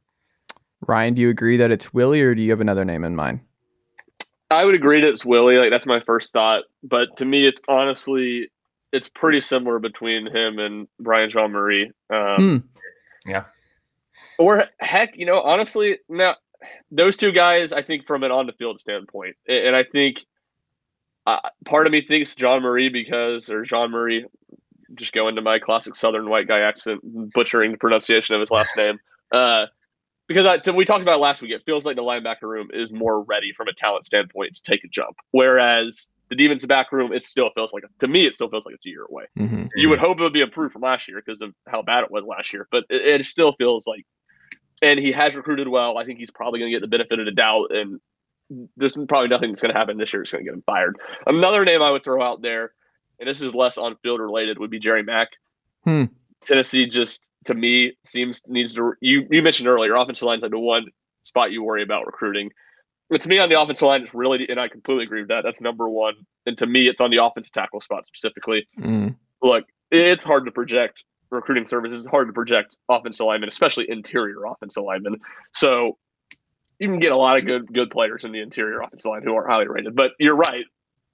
Ryan, 0.87 1.13
do 1.13 1.21
you 1.21 1.29
agree 1.29 1.57
that 1.57 1.71
it's 1.71 1.93
Willie, 1.93 2.21
or 2.21 2.35
do 2.35 2.41
you 2.41 2.51
have 2.51 2.61
another 2.61 2.85
name 2.85 3.03
in 3.03 3.15
mind? 3.15 3.39
I 4.51 4.63
would 4.63 4.75
agree 4.75 5.01
that 5.01 5.09
it's 5.09 5.25
Willie. 5.25 5.57
Like 5.57 5.71
that's 5.71 5.85
my 5.87 5.99
first 6.01 6.31
thought, 6.31 6.63
but 6.83 7.15
to 7.17 7.25
me, 7.25 7.47
it's 7.47 7.61
honestly 7.67 8.49
it's 8.91 9.09
pretty 9.09 9.41
similar 9.41 9.79
between 9.79 10.27
him 10.27 10.57
and 10.59 10.87
Brian 10.99 11.29
Jean-Mary. 11.29 11.91
Um, 12.09 12.63
Hmm. 13.27 13.37
Or 14.37 14.65
heck, 14.79 15.17
you 15.17 15.25
know, 15.25 15.41
honestly, 15.41 15.97
now 16.07 16.35
those 16.91 17.17
two 17.17 17.31
guys, 17.31 17.71
I 17.71 17.81
think 17.81 18.05
from 18.05 18.23
an 18.23 18.31
on 18.31 18.45
the 18.45 18.53
field 18.53 18.79
standpoint, 18.79 19.35
and 19.47 19.75
I 19.75 19.83
think 19.83 20.25
uh, 21.25 21.39
part 21.65 21.87
of 21.87 21.91
me 21.91 22.01
thinks 22.01 22.35
John 22.35 22.61
Marie 22.61 22.89
because 22.89 23.49
or 23.49 23.63
Jean-Mary, 23.63 24.25
just 24.93 25.13
go 25.13 25.27
into 25.27 25.41
my 25.41 25.59
classic 25.59 25.95
Southern 25.95 26.29
white 26.29 26.47
guy 26.47 26.59
accent, 26.59 27.01
butchering 27.33 27.71
the 27.71 27.77
pronunciation 27.77 28.35
of 28.35 28.41
his 28.41 28.51
last 28.51 28.69
name. 28.77 28.99
Uh, 29.31 29.65
because 30.27 30.45
I, 30.45 30.71
we 30.71 30.85
talked 30.85 31.01
about 31.03 31.17
it 31.17 31.21
last 31.21 31.41
week, 31.41 31.51
it 31.51 31.63
feels 31.65 31.85
like 31.85 31.95
the 31.95 32.01
linebacker 32.01 32.43
room 32.43 32.69
is 32.73 32.91
more 32.91 33.21
ready 33.21 33.53
from 33.53 33.67
a 33.67 33.73
talent 33.73 34.05
standpoint 34.05 34.55
to 34.55 34.61
take 34.61 34.83
a 34.83 34.87
jump, 34.87 35.17
whereas 35.31 36.07
the 36.29 36.35
defensive 36.35 36.67
back 36.67 36.91
room, 36.91 37.13
it 37.13 37.23
still 37.23 37.51
feels 37.53 37.71
like 37.71 37.83
to 37.99 38.07
me, 38.07 38.25
it 38.25 38.33
still 38.33 38.49
feels 38.49 38.65
like 38.65 38.75
it's 38.75 38.85
a 38.85 38.89
year 38.89 39.05
away. 39.07 39.25
Mhm. 39.37 39.69
You 39.75 39.89
would 39.89 39.99
hope 39.99 40.19
it 40.19 40.23
would 40.23 40.33
be 40.33 40.41
improved 40.41 40.73
from 40.73 40.81
last 40.81 41.07
year 41.07 41.21
because 41.23 41.41
of 41.41 41.53
how 41.67 41.83
bad 41.83 42.03
it 42.03 42.11
was 42.11 42.23
last 42.23 42.53
year, 42.53 42.67
but 42.71 42.85
it, 42.89 43.21
it 43.21 43.25
still 43.25 43.53
feels 43.53 43.85
like. 43.85 44.05
And 44.81 44.99
he 44.99 45.11
has 45.11 45.35
recruited 45.35 45.67
well. 45.67 45.97
I 45.97 46.05
think 46.05 46.19
he's 46.19 46.31
probably 46.31 46.59
going 46.59 46.71
to 46.71 46.75
get 46.75 46.81
the 46.81 46.87
benefit 46.87 47.19
of 47.19 47.25
the 47.25 47.31
doubt, 47.31 47.71
and 47.71 47.99
there's 48.77 48.93
probably 49.07 49.29
nothing 49.29 49.51
that's 49.51 49.61
going 49.61 49.73
to 49.73 49.79
happen 49.79 49.97
this 49.97 50.13
year 50.13 50.21
that's 50.21 50.31
going 50.31 50.43
to 50.43 50.49
get 50.49 50.55
him 50.55 50.63
fired. 50.65 50.97
Another 51.25 51.65
name 51.65 51.81
I 51.81 51.91
would 51.91 52.03
throw 52.03 52.21
out 52.21 52.41
there, 52.41 52.73
and 53.19 53.27
this 53.27 53.41
is 53.41 53.55
less 53.55 53.77
on 53.77 53.95
field 54.03 54.19
related, 54.19 54.59
would 54.59 54.69
be 54.69 54.79
Jerry 54.79 55.03
Mack. 55.03 55.29
Hmm. 55.83 56.05
Tennessee 56.43 56.87
just 56.87 57.21
to 57.45 57.53
me 57.53 57.97
seems 58.03 58.41
needs 58.47 58.73
to. 58.75 58.93
You 59.01 59.27
you 59.31 59.41
mentioned 59.41 59.67
earlier, 59.67 59.95
offensive 59.95 60.23
line's 60.23 60.41
like 60.41 60.51
the 60.51 60.59
one 60.59 60.87
spot 61.23 61.51
you 61.51 61.63
worry 61.63 61.83
about 61.83 62.05
recruiting. 62.05 62.51
But 63.09 63.21
to 63.21 63.29
me 63.29 63.37
on 63.37 63.49
the 63.49 63.59
offensive 63.59 63.87
line, 63.87 64.01
it's 64.03 64.13
really, 64.13 64.47
and 64.49 64.59
I 64.59 64.67
completely 64.67 65.03
agree 65.03 65.21
with 65.21 65.29
that. 65.29 65.43
That's 65.43 65.61
number 65.61 65.87
one. 65.87 66.15
And 66.47 66.57
to 66.57 66.65
me, 66.65 66.87
it's 66.87 67.01
on 67.01 67.11
the 67.11 67.23
offensive 67.23 67.53
tackle 67.53 67.81
spot 67.81 68.07
specifically. 68.07 68.67
Mm. 68.79 69.15
Look, 69.43 69.65
it's 69.91 70.23
hard 70.23 70.45
to 70.45 70.51
project 70.51 71.03
recruiting 71.29 71.67
services. 71.67 72.01
It's 72.03 72.09
hard 72.11 72.27
to 72.27 72.33
project 72.33 72.75
offensive 72.89 73.25
linemen, 73.25 73.49
especially 73.49 73.89
interior 73.89 74.45
offensive 74.45 74.83
linemen. 74.83 75.17
So 75.53 75.97
you 76.79 76.87
can 76.89 76.99
get 76.99 77.11
a 77.11 77.17
lot 77.17 77.37
of 77.37 77.45
good 77.45 77.71
good 77.73 77.89
players 77.89 78.23
in 78.23 78.31
the 78.31 78.41
interior 78.41 78.81
offensive 78.81 79.09
line 79.09 79.23
who 79.23 79.35
are 79.35 79.47
highly 79.47 79.67
rated. 79.67 79.95
But 79.95 80.11
you're 80.19 80.35
right. 80.35 80.65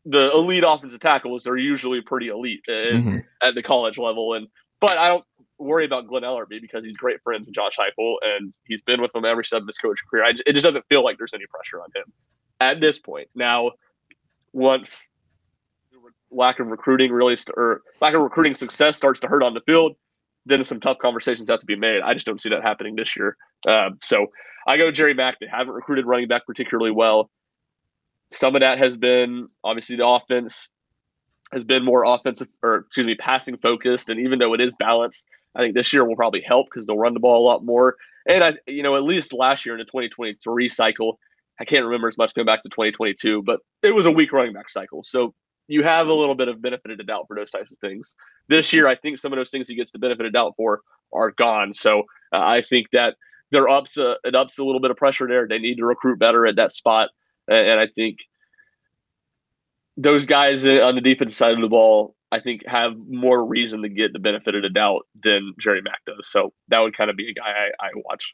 The 0.05 0.32
elite 0.32 0.64
offensive 0.68 0.99
tackles 0.99 1.45
are 1.45 1.57
usually 1.57 2.01
pretty 2.01 2.30
elite 2.30 2.62
in, 2.68 3.03
Mhm. 3.03 3.24
at 3.43 3.53
the 3.55 3.62
college 3.62 3.97
level. 3.97 4.34
And 4.34 4.47
but 4.80 4.97
I 4.97 5.07
don't 5.09 5.24
worry 5.59 5.86
about 5.86 6.07
Glen 6.07 6.24
Elarbee 6.24 6.59
because 6.59 6.84
he's 6.84 6.97
great 6.97 7.22
friends 7.22 7.45
with 7.45 7.53
Josh 7.53 7.74
Heupel 7.78 8.16
and 8.24 8.51
he's 8.66 8.82
been 8.82 8.99
with 8.99 9.14
him 9.16 9.26
every 9.26 9.45
step 9.45 9.62
of 9.62 9.68
his 9.68 9.78
coaching 9.78 10.07
career. 10.09 10.24
I, 10.26 10.34
it 10.47 10.53
just 10.53 10.64
doesn't 10.64 10.86
feel 10.89 11.03
like 11.03 11.20
there's 11.20 11.36
any 11.36 11.45
pressure 11.45 11.80
on 11.82 11.89
him 11.95 12.12
at 12.59 12.82
this 12.82 12.97
point. 12.97 13.30
Now, 13.36 13.74
once 14.53 15.07
lack 16.32 16.59
of 16.59 16.67
recruiting 16.67 17.11
really 17.11 17.36
st- 17.36 17.55
or 17.57 17.82
lack 18.01 18.13
of 18.13 18.21
recruiting 18.21 18.55
success 18.55 18.97
starts 18.97 19.19
to 19.19 19.27
hurt 19.27 19.43
on 19.43 19.53
the 19.53 19.61
field, 19.61 19.95
then 20.45 20.63
some 20.63 20.79
tough 20.79 20.97
conversations 20.99 21.49
have 21.49 21.59
to 21.59 21.65
be 21.65 21.75
made. 21.75 22.01
I 22.01 22.13
just 22.13 22.25
don't 22.25 22.41
see 22.41 22.49
that 22.49 22.63
happening 22.63 22.95
this 22.95 23.15
year. 23.15 23.38
Um, 23.67 23.97
so 24.01 24.27
I 24.67 24.77
go 24.77 24.91
Jerry 24.91 25.13
Mack. 25.13 25.39
They 25.39 25.47
haven't 25.47 25.73
recruited 25.73 26.05
running 26.05 26.27
back 26.27 26.45
particularly 26.45 26.91
well. 26.91 27.29
Some 28.32 28.55
of 28.55 28.61
that 28.61 28.77
has 28.77 28.95
been 28.95 29.49
obviously 29.63 29.97
the 29.97 30.07
offense 30.07 30.69
has 31.51 31.63
been 31.63 31.84
more 31.84 32.05
offensive 32.05 32.47
or 32.63 32.86
excuse 32.88 33.05
me, 33.05 33.15
passing 33.15 33.57
focused. 33.57 34.09
And 34.09 34.19
even 34.19 34.39
though 34.39 34.53
it 34.53 34.61
is 34.61 34.73
balanced, 34.79 35.25
I 35.55 35.59
think 35.59 35.75
this 35.75 35.91
year 35.91 36.05
will 36.05 36.15
probably 36.15 36.41
help 36.41 36.67
because 36.67 36.86
they'll 36.86 36.97
run 36.97 37.13
the 37.13 37.19
ball 37.19 37.45
a 37.45 37.47
lot 37.47 37.65
more. 37.65 37.97
And 38.27 38.43
I, 38.43 38.53
you 38.67 38.84
know, 38.84 38.95
at 38.95 39.03
least 39.03 39.34
last 39.34 39.65
year 39.65 39.75
in 39.75 39.79
the 39.79 39.86
2023 39.86 40.69
cycle, 40.69 41.19
I 41.59 41.65
can't 41.65 41.86
remember 41.86 42.07
as 42.07 42.17
much 42.17 42.34
going 42.34 42.45
back 42.45 42.63
to 42.63 42.69
2022, 42.69 43.43
but 43.43 43.59
it 43.84 43.93
was 43.93 44.05
a 44.05 44.11
weak 44.11 44.32
running 44.32 44.53
back 44.53 44.69
cycle. 44.69 45.03
So 45.03 45.34
you 45.72 45.84
have 45.84 46.07
a 46.07 46.13
little 46.13 46.36
bit 46.36 46.49
of 46.49 46.61
benefit 46.61 46.91
of 46.91 46.97
the 46.97 47.03
doubt 47.03 47.26
for 47.28 47.36
those 47.36 47.49
types 47.49 47.72
of 47.72 47.78
things. 47.80 48.13
This 48.49 48.74
year, 48.74 48.88
I 48.88 48.95
think 48.95 49.19
some 49.19 49.32
of 49.32 49.38
those 49.38 49.49
things 49.49 49.67
he 49.67 49.76
gets 49.76 49.91
the 49.91 49.99
benefit 49.99 50.26
of 50.26 50.34
doubt 50.34 50.53
for 50.57 50.82
are 51.13 51.32
gone. 51.32 51.74
So 51.74 52.01
uh, 52.34 52.39
I 52.39 52.61
think 52.61 52.88
that 52.91 53.15
there 53.51 53.69
ups 53.69 53.97
a, 53.97 54.17
it 54.24 54.36
ups 54.36 54.59
a 54.59 54.63
little 54.63 54.82
bit 54.82 54.91
of 54.91 54.97
pressure 54.97 55.28
there. 55.28 55.47
They 55.47 55.59
need 55.59 55.78
to 55.78 55.86
recruit 55.86 56.19
better 56.19 56.45
at 56.45 56.57
that 56.57 56.74
spot, 56.74 57.09
and, 57.47 57.69
and 57.69 57.80
I 57.80 57.88
think 57.88 58.19
those 59.97 60.26
guys 60.26 60.67
uh, 60.67 60.86
on 60.86 60.95
the 60.95 61.01
defensive 61.01 61.38
side 61.38 61.53
of 61.53 61.61
the 61.61 61.67
ball, 61.67 62.15
I 62.32 62.41
think, 62.41 62.65
have 62.67 62.93
more 63.07 63.45
reason 63.45 63.82
to 63.84 63.89
get 63.89 64.13
the 64.13 64.19
benefit 64.19 64.55
of 64.55 64.63
the 64.63 64.69
doubt 64.69 65.07
than 65.24 65.53
Jerry 65.59 65.82
Mack 65.82 66.03
does. 66.05 66.28
So 66.28 66.53
that 66.67 66.80
would 66.80 66.95
kind 66.95 67.09
of 67.09 67.15
be 67.15 67.30
a 67.30 67.34
guy 67.34 67.49
I, 67.80 67.88
I 67.88 67.89
watch. 67.95 68.34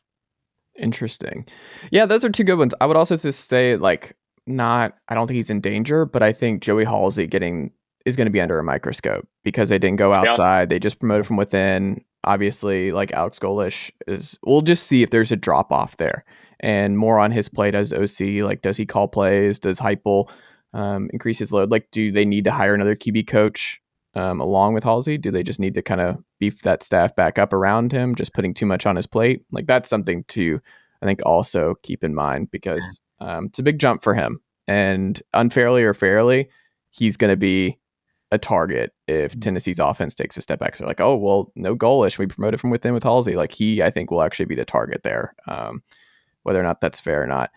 Interesting. 0.75 1.47
Yeah, 1.91 2.05
those 2.05 2.23
are 2.23 2.29
two 2.29 2.43
good 2.43 2.57
ones. 2.57 2.73
I 2.79 2.85
would 2.85 2.97
also 2.97 3.17
just 3.17 3.47
say 3.47 3.75
like 3.75 4.15
not 4.47 4.95
I 5.09 5.15
don't 5.15 5.27
think 5.27 5.37
he's 5.37 5.49
in 5.49 5.61
danger, 5.61 6.05
but 6.05 6.23
I 6.23 6.33
think 6.33 6.61
Joey 6.61 6.85
Halzle 6.85 7.29
getting 7.29 7.71
is 8.05 8.15
going 8.15 8.25
to 8.27 8.31
be 8.31 8.41
under 8.41 8.57
a 8.57 8.63
microscope 8.63 9.27
because 9.43 9.69
they 9.69 9.77
didn't 9.77 9.97
go 9.97 10.11
Yeah. 10.13 10.21
outside. 10.29 10.69
They 10.69 10.79
just 10.79 10.99
promoted 10.99 11.27
from 11.27 11.37
within. 11.37 12.03
Obviously, 12.23 12.91
like 12.91 13.11
Alex 13.13 13.39
Golesh 13.39 13.89
is 14.07 14.37
we'll 14.45 14.61
just 14.61 14.87
see 14.87 15.01
if 15.03 15.11
there's 15.11 15.31
a 15.31 15.35
drop 15.37 15.71
off 15.71 15.97
there. 15.97 16.25
And 16.59 16.97
more 16.97 17.19
on 17.19 17.31
his 17.31 17.47
plate 17.47 17.75
as 17.75 17.93
OC, 17.93 18.43
like 18.43 18.61
does 18.61 18.75
he 18.77 18.85
call 18.85 19.07
plays? 19.07 19.59
Does 19.59 19.79
Heupel 19.79 20.29
um, 20.73 21.09
increase 21.13 21.39
his 21.39 21.51
load? 21.51 21.71
Like, 21.71 21.87
do 21.91 22.11
they 22.11 22.25
need 22.25 22.43
to 22.45 22.51
hire 22.51 22.73
another 22.73 22.95
QB 22.95 23.27
coach 23.27 23.79
um, 24.15 24.41
along 24.41 24.73
with 24.73 24.83
Halzle? 24.83 25.21
Do 25.21 25.31
they 25.31 25.43
just 25.43 25.59
need 25.59 25.75
to 25.75 25.81
kind 25.81 26.01
of 26.01 26.17
beef 26.39 26.63
that 26.63 26.83
staff 26.83 27.15
back 27.15 27.37
up 27.39 27.53
around 27.53 27.91
him, 27.91 28.15
just 28.15 28.33
putting 28.33 28.53
too 28.53 28.65
much 28.65 28.85
on 28.85 28.95
his 28.95 29.07
plate? 29.07 29.43
Like 29.51 29.67
that's 29.67 29.89
something 29.89 30.23
to 30.29 30.59
I 31.01 31.05
think 31.05 31.21
also 31.25 31.75
keep 31.83 32.03
in 32.03 32.15
mind 32.15 32.49
because 32.51 32.99
um, 33.19 33.45
it's 33.45 33.59
a 33.59 33.63
big 33.63 33.79
jump 33.79 34.03
for 34.03 34.13
him, 34.13 34.39
and 34.67 35.21
unfairly 35.33 35.83
or 35.83 35.93
fairly, 35.93 36.49
he's 36.91 37.17
going 37.17 37.31
to 37.31 37.37
be 37.37 37.77
a 38.31 38.37
target 38.37 38.93
if 39.07 39.39
Tennessee's 39.39 39.79
offense 39.79 40.13
takes 40.13 40.37
a 40.37 40.41
step 40.41 40.59
back. 40.59 40.75
So 40.75 40.85
like, 40.85 40.99
oh 40.99 41.15
well, 41.15 41.51
no 41.55 41.75
Golesh. 41.75 42.17
We 42.17 42.27
promoted 42.27 42.59
from 42.59 42.71
within 42.71 42.93
with 42.93 43.03
Halzle. 43.03 43.35
Like 43.35 43.51
he, 43.51 43.81
I 43.81 43.89
think, 43.89 44.11
will 44.11 44.21
actually 44.21 44.45
be 44.45 44.55
the 44.55 44.65
target 44.65 45.03
there. 45.03 45.33
Um, 45.47 45.81
whether 46.43 46.59
or 46.59 46.63
not 46.63 46.81
that's 46.81 46.99
fair 46.99 47.23
or 47.23 47.27
not. 47.27 47.51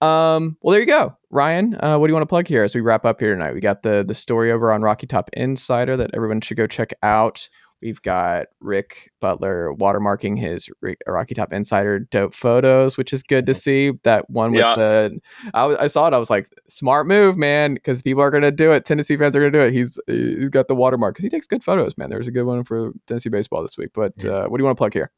Um, 0.00 0.56
well, 0.60 0.72
there 0.72 0.80
you 0.80 0.86
go, 0.86 1.16
Ryan. 1.30 1.74
Uh, 1.80 1.98
what 1.98 2.06
do 2.06 2.10
you 2.10 2.14
want 2.14 2.22
to 2.22 2.28
plug 2.28 2.46
here 2.46 2.62
as 2.62 2.74
we 2.74 2.80
wrap 2.80 3.04
up 3.04 3.18
here 3.18 3.32
tonight? 3.32 3.54
We 3.54 3.60
got 3.60 3.82
the 3.82 4.04
the 4.06 4.14
story 4.14 4.52
over 4.52 4.72
on 4.72 4.82
Rocky 4.82 5.06
Top 5.06 5.30
Insider 5.32 5.96
that 5.96 6.10
everyone 6.14 6.40
should 6.40 6.56
go 6.56 6.66
check 6.66 6.92
out. 7.02 7.48
We've 7.82 8.00
got 8.02 8.46
Rick 8.60 9.12
Butler 9.20 9.74
watermarking 9.74 10.38
his 10.38 10.68
Rocky 11.06 11.34
Top 11.34 11.52
Insider 11.52 11.98
dope 12.00 12.34
photos, 12.34 12.96
which 12.96 13.12
is 13.12 13.22
good 13.22 13.44
to 13.46 13.54
see. 13.54 13.92
That 14.04 14.28
one 14.30 14.52
with 14.52 14.60
Yeah. 14.60 14.74
the, 14.76 15.20
I, 15.54 15.66
I 15.76 15.86
saw 15.86 16.06
it. 16.08 16.14
I 16.14 16.18
was 16.18 16.30
like, 16.30 16.48
smart 16.68 17.06
move, 17.06 17.36
man, 17.36 17.74
because 17.74 18.00
people 18.00 18.22
are 18.22 18.30
gonna 18.30 18.50
do 18.50 18.72
it. 18.72 18.84
Tennessee 18.86 19.16
fans 19.16 19.36
are 19.36 19.40
gonna 19.40 19.50
do 19.50 19.60
it. 19.60 19.72
He's 19.72 19.98
he's 20.06 20.48
got 20.48 20.68
the 20.68 20.74
watermark 20.74 21.14
because 21.14 21.24
he 21.24 21.28
takes 21.28 21.46
good 21.46 21.62
photos, 21.62 21.96
man. 21.98 22.08
There's 22.10 22.28
a 22.28 22.32
good 22.32 22.44
one 22.46 22.64
for 22.64 22.92
Tennessee 23.06 23.28
baseball 23.28 23.62
this 23.62 23.76
week. 23.76 23.90
But 23.94 24.14
Yeah. 24.22 24.30
uh, 24.30 24.46
what 24.48 24.56
do 24.58 24.62
you 24.62 24.64
want 24.66 24.76
to 24.76 24.80
plug 24.80 24.94
here? 24.94 25.10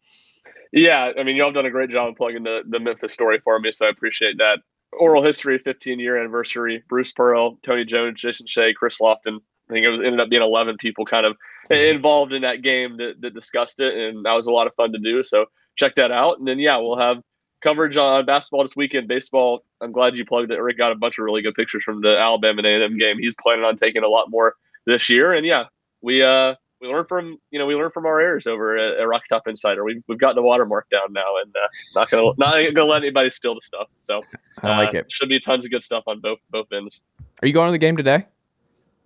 Yeah, 0.72 1.12
I 1.18 1.22
mean, 1.22 1.36
y'all 1.36 1.46
have 1.46 1.54
done 1.54 1.64
a 1.66 1.70
great 1.70 1.90
job 1.90 2.08
of 2.08 2.16
plugging 2.16 2.42
the, 2.42 2.60
the 2.68 2.78
Memphis 2.78 3.12
story 3.12 3.38
for 3.42 3.58
me, 3.58 3.72
so 3.72 3.86
I 3.86 3.88
appreciate 3.88 4.36
that. 4.38 4.58
Oral 4.98 5.22
history, 5.22 5.58
15 5.58 5.98
year 6.00 6.18
anniversary. 6.18 6.82
Bruce 6.88 7.12
Pearl, 7.12 7.58
Tony 7.62 7.84
Jones, 7.84 8.20
Jason 8.20 8.46
Shea, 8.46 8.74
Chris 8.74 8.98
Lofton. 8.98 9.38
I 9.68 9.72
think 9.72 9.84
it 9.84 9.90
was 9.90 10.00
ended 10.00 10.20
up 10.20 10.30
being 10.30 10.42
11 10.42 10.76
people 10.78 11.04
kind 11.04 11.26
of 11.26 11.36
involved 11.70 12.32
in 12.32 12.42
that 12.42 12.62
game 12.62 12.96
that, 12.96 13.20
that 13.20 13.34
discussed 13.34 13.80
it, 13.80 13.94
and 13.94 14.24
that 14.24 14.32
was 14.32 14.46
a 14.46 14.50
lot 14.50 14.66
of 14.66 14.74
fun 14.74 14.92
to 14.92 14.98
do. 14.98 15.22
So 15.22 15.46
check 15.76 15.94
that 15.96 16.10
out, 16.10 16.38
and 16.38 16.48
then 16.48 16.58
yeah, 16.58 16.76
we'll 16.78 16.98
have 16.98 17.22
coverage 17.62 17.96
on 17.96 18.24
basketball 18.24 18.62
this 18.62 18.76
weekend. 18.76 19.08
Baseball, 19.08 19.64
I'm 19.80 19.92
glad 19.92 20.16
you 20.16 20.24
plugged 20.24 20.50
it. 20.50 20.60
Rick 20.60 20.78
got 20.78 20.92
a 20.92 20.96
bunch 20.96 21.18
of 21.18 21.24
really 21.24 21.42
good 21.42 21.54
pictures 21.54 21.82
from 21.84 22.00
the 22.00 22.18
Alabama 22.18 22.58
and 22.58 22.66
A&M 22.66 22.98
game. 22.98 23.18
He's 23.18 23.34
planning 23.40 23.64
on 23.64 23.76
taking 23.76 24.02
a 24.02 24.08
lot 24.08 24.30
more 24.30 24.54
this 24.86 25.08
year, 25.08 25.34
and 25.34 25.46
yeah, 25.46 25.66
we 26.00 26.22
uh 26.22 26.54
we 26.80 26.88
learn 26.88 27.04
from 27.06 27.38
you 27.50 27.58
know 27.58 27.66
we 27.66 27.74
learn 27.74 27.90
from 27.90 28.06
our 28.06 28.20
errors 28.20 28.46
over 28.46 28.76
at, 28.76 28.98
at 28.98 29.08
Rocky 29.08 29.26
Top 29.28 29.46
Insider. 29.46 29.84
We've 29.84 30.02
we've 30.06 30.18
gotten 30.18 30.36
the 30.36 30.42
watermark 30.42 30.88
down 30.90 31.12
now, 31.12 31.34
and 31.42 31.54
uh, 31.54 31.68
not 31.94 32.10
gonna 32.10 32.32
not 32.38 32.74
gonna 32.74 32.84
let 32.84 33.02
anybody 33.02 33.30
steal 33.30 33.54
the 33.54 33.60
stuff. 33.60 33.88
So 34.00 34.22
I 34.62 34.76
like 34.76 34.94
uh, 34.94 34.98
it. 34.98 35.06
Should 35.10 35.28
be 35.28 35.40
tons 35.40 35.64
of 35.64 35.70
good 35.70 35.82
stuff 35.82 36.04
on 36.06 36.20
both 36.20 36.38
both 36.50 36.72
ends. 36.72 37.00
Are 37.42 37.48
you 37.48 37.54
going 37.54 37.68
to 37.68 37.72
the 37.72 37.78
game 37.78 37.96
today? 37.96 38.26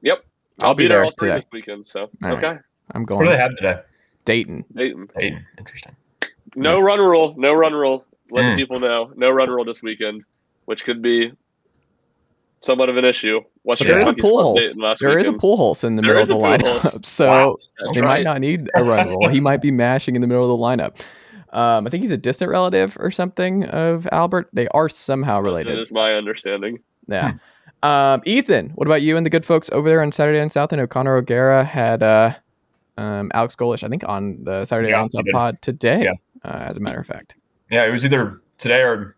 Yep, 0.02 0.24
I'll 0.62 0.74
be 0.74 0.86
there 0.88 1.04
all 1.04 1.12
today. 1.12 1.36
this 1.36 1.46
weekend. 1.52 1.86
So 1.86 2.00
All 2.02 2.08
right. 2.22 2.32
okay, 2.44 2.58
I'm 2.92 3.04
going. 3.04 3.18
What 3.18 3.24
do 3.26 3.30
they 3.30 3.38
have 3.42 3.56
today? 3.56 3.80
Dayton. 4.24 4.64
Dayton. 4.74 5.08
Hayden. 5.16 5.46
Interesting. 5.58 5.96
No 6.54 6.80
run 6.80 6.98
rule. 7.00 7.34
No 7.36 7.54
run 7.54 7.72
rule. 7.74 8.04
Letting 8.30 8.52
Mm. 8.52 8.56
people 8.56 8.80
know. 8.80 9.12
No 9.16 9.30
run 9.30 9.48
rule 9.50 9.64
this 9.64 9.82
weekend, 9.82 10.22
which 10.66 10.84
could 10.84 11.02
be 11.02 11.32
somewhat 12.62 12.88
of 12.88 12.96
an 12.96 13.04
issue. 13.04 13.40
Watching 13.64 13.88
There 13.88 14.00
is 14.00 14.06
a 14.08 14.12
pool 14.12 14.20
play 14.36 14.42
holes. 14.42 14.60
Dayton 14.60 14.82
last 14.82 15.00
There 15.00 15.18
is 15.18 15.26
a 15.28 15.32
pool 15.32 15.56
holes 15.56 15.82
in 15.84 15.96
the 15.96 16.02
There 16.02 16.14
middle 16.14 16.22
of 16.22 16.28
the 16.28 16.34
lineup, 16.64 16.78
holes. 16.92 16.98
so 17.08 17.26
Wow. 17.26 17.56
They 17.94 18.00
right. 18.00 18.06
might 18.08 18.24
not 18.24 18.40
need 18.40 18.70
a 18.74 18.84
run 18.84 19.08
roll. 19.08 19.28
he 19.28 19.40
might 19.40 19.60
be 19.60 19.70
mashing 19.70 20.14
in 20.14 20.20
the 20.20 20.26
middle 20.28 20.44
of 20.44 20.56
the 20.58 20.64
lineup. 20.64 21.00
Um, 21.52 21.86
I 21.86 21.90
think 21.90 22.00
he's 22.02 22.10
a 22.12 22.16
distant 22.16 22.50
relative 22.50 22.96
or 22.98 23.10
something 23.10 23.64
of 23.64 24.08
Albert. 24.12 24.48
They 24.52 24.68
are 24.68 24.88
somehow 24.88 25.40
related. 25.40 25.78
is 25.78 25.92
my 25.92 26.14
understanding. 26.14 26.78
Yeah. 27.08 27.32
Um, 27.83 28.22
Ethan, 28.24 28.70
what 28.74 28.87
about 28.87 29.03
you 29.03 29.16
and 29.16 29.26
the 29.26 29.30
good 29.30 29.45
folks 29.45 29.68
over 29.70 29.89
there 29.89 30.03
on 30.03 30.12
Saturday 30.12 30.39
Down 30.39 30.51
South? 30.51 30.72
I 30.72 30.76
know 30.76 30.87
Connor 30.87 31.16
O'Gara 31.16 31.64
had 31.64 32.03
uh, 32.03 32.35
um, 32.97 33.30
Alex 33.35 33.57
Golesh, 33.57 33.83
I 33.83 33.89
think, 33.89 34.05
on 34.07 34.43
the 34.45 34.64
Saturday 34.64 34.91
Yeah, 34.91 34.99
Down 35.01 35.11
South 35.11 35.24
pod 35.33 35.61
today, 35.62 36.03
Yeah. 36.05 36.12
uh, 36.49 36.66
as 36.68 36.76
a 36.76 36.80
matter 36.80 37.01
of 37.01 37.07
fact. 37.07 37.35
Yeah, 37.70 37.85
it 37.85 37.91
was 37.91 38.05
either 38.05 38.41
today 38.59 38.83
or 38.83 39.16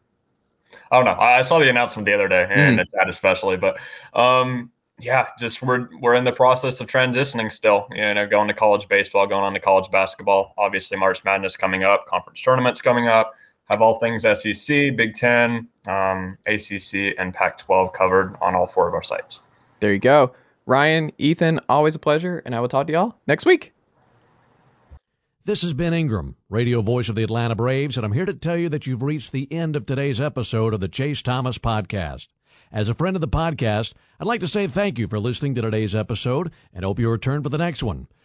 I 0.91 0.97
don't 0.97 1.05
know. 1.05 1.17
I 1.21 1.43
saw 1.43 1.59
the 1.59 1.69
announcement 1.69 2.07
the 2.07 2.15
other 2.15 2.29
day 2.29 2.47
and 2.49 2.79
the 2.79 2.85
chat 2.87 3.09
especially, 3.09 3.57
but 3.57 3.79
um, 4.15 4.71
yeah, 5.01 5.27
just 5.39 5.61
we're 5.61 5.89
we're 6.01 6.15
in 6.15 6.25
the 6.25 6.33
process 6.33 6.81
of 6.81 6.87
transitioning 6.87 7.51
still. 7.51 7.89
You 7.93 8.15
know, 8.15 8.27
going 8.27 8.49
to 8.49 8.55
college 8.55 8.87
baseball, 8.89 9.27
going 9.27 9.43
on 9.43 9.53
to 9.55 9.61
college 9.61 9.91
basketball. 9.91 10.55
Obviously, 10.57 10.97
March 10.97 11.25
Madness 11.25 11.57
coming 11.57 11.83
up, 11.83 12.07
conference 12.07 12.41
tournaments 12.43 12.81
coming 12.81 13.09
up. 13.09 13.35
Have 13.67 13.81
all 13.81 13.99
things 13.99 14.23
SEC, 14.23 14.95
Big 14.97 15.15
Ten, 15.15 15.69
um, 15.87 16.39
ACC, 16.47 17.15
and 17.19 17.33
Pac-12 17.33 17.93
covered 17.93 18.37
on 18.41 18.55
all 18.55 18.67
four 18.67 18.89
of 18.89 18.95
our 18.95 19.03
sites. 19.03 19.43
There 19.81 19.93
you 19.93 19.99
go. 19.99 20.35
Ryan, 20.67 21.12
Ethan, 21.19 21.61
always 21.69 21.95
a 21.95 21.99
pleasure, 21.99 22.43
and 22.45 22.55
I 22.55 22.61
will 22.61 22.69
talk 22.69 22.87
to 22.87 22.93
y'all 22.93 23.17
next 23.27 23.47
week. 23.47 23.73
This 25.47 25.62
is 25.62 25.75
Ben 25.75 25.93
Ingram, 25.93 26.37
radio 26.49 26.81
voice 26.81 27.11
of 27.11 27.17
the 27.17 27.23
Atlanta 27.23 27.55
Braves, 27.55 27.99
and 27.99 28.07
I'm 28.07 28.12
here 28.12 28.25
to 28.25 28.33
tell 28.33 28.57
you 28.57 28.71
that 28.71 28.87
you've 28.87 29.03
reached 29.03 29.31
the 29.31 29.47
end 29.53 29.77
of 29.77 29.85
today's 29.85 30.19
episode 30.19 30.73
of 30.73 30.81
the 30.81 30.89
Chase 30.89 31.21
Thomas 31.21 31.59
Podcast. 31.59 32.29
As 32.73 32.89
a 32.89 32.95
friend 32.95 33.15
of 33.15 33.21
the 33.21 33.29
podcast, 33.29 33.93
I'd 34.19 34.27
like 34.27 34.41
to 34.41 34.49
say 34.49 34.67
thank 34.67 34.99
you 34.99 35.07
for 35.07 35.19
listening 35.19 35.55
to 35.57 35.61
today's 35.61 35.95
episode 35.95 36.51
and 36.73 36.83
hope 36.83 36.99
you 36.99 37.11
return 37.11 37.43
for 37.43 37.51
the 37.51 37.59
next 37.59 37.83
one. 37.83 38.09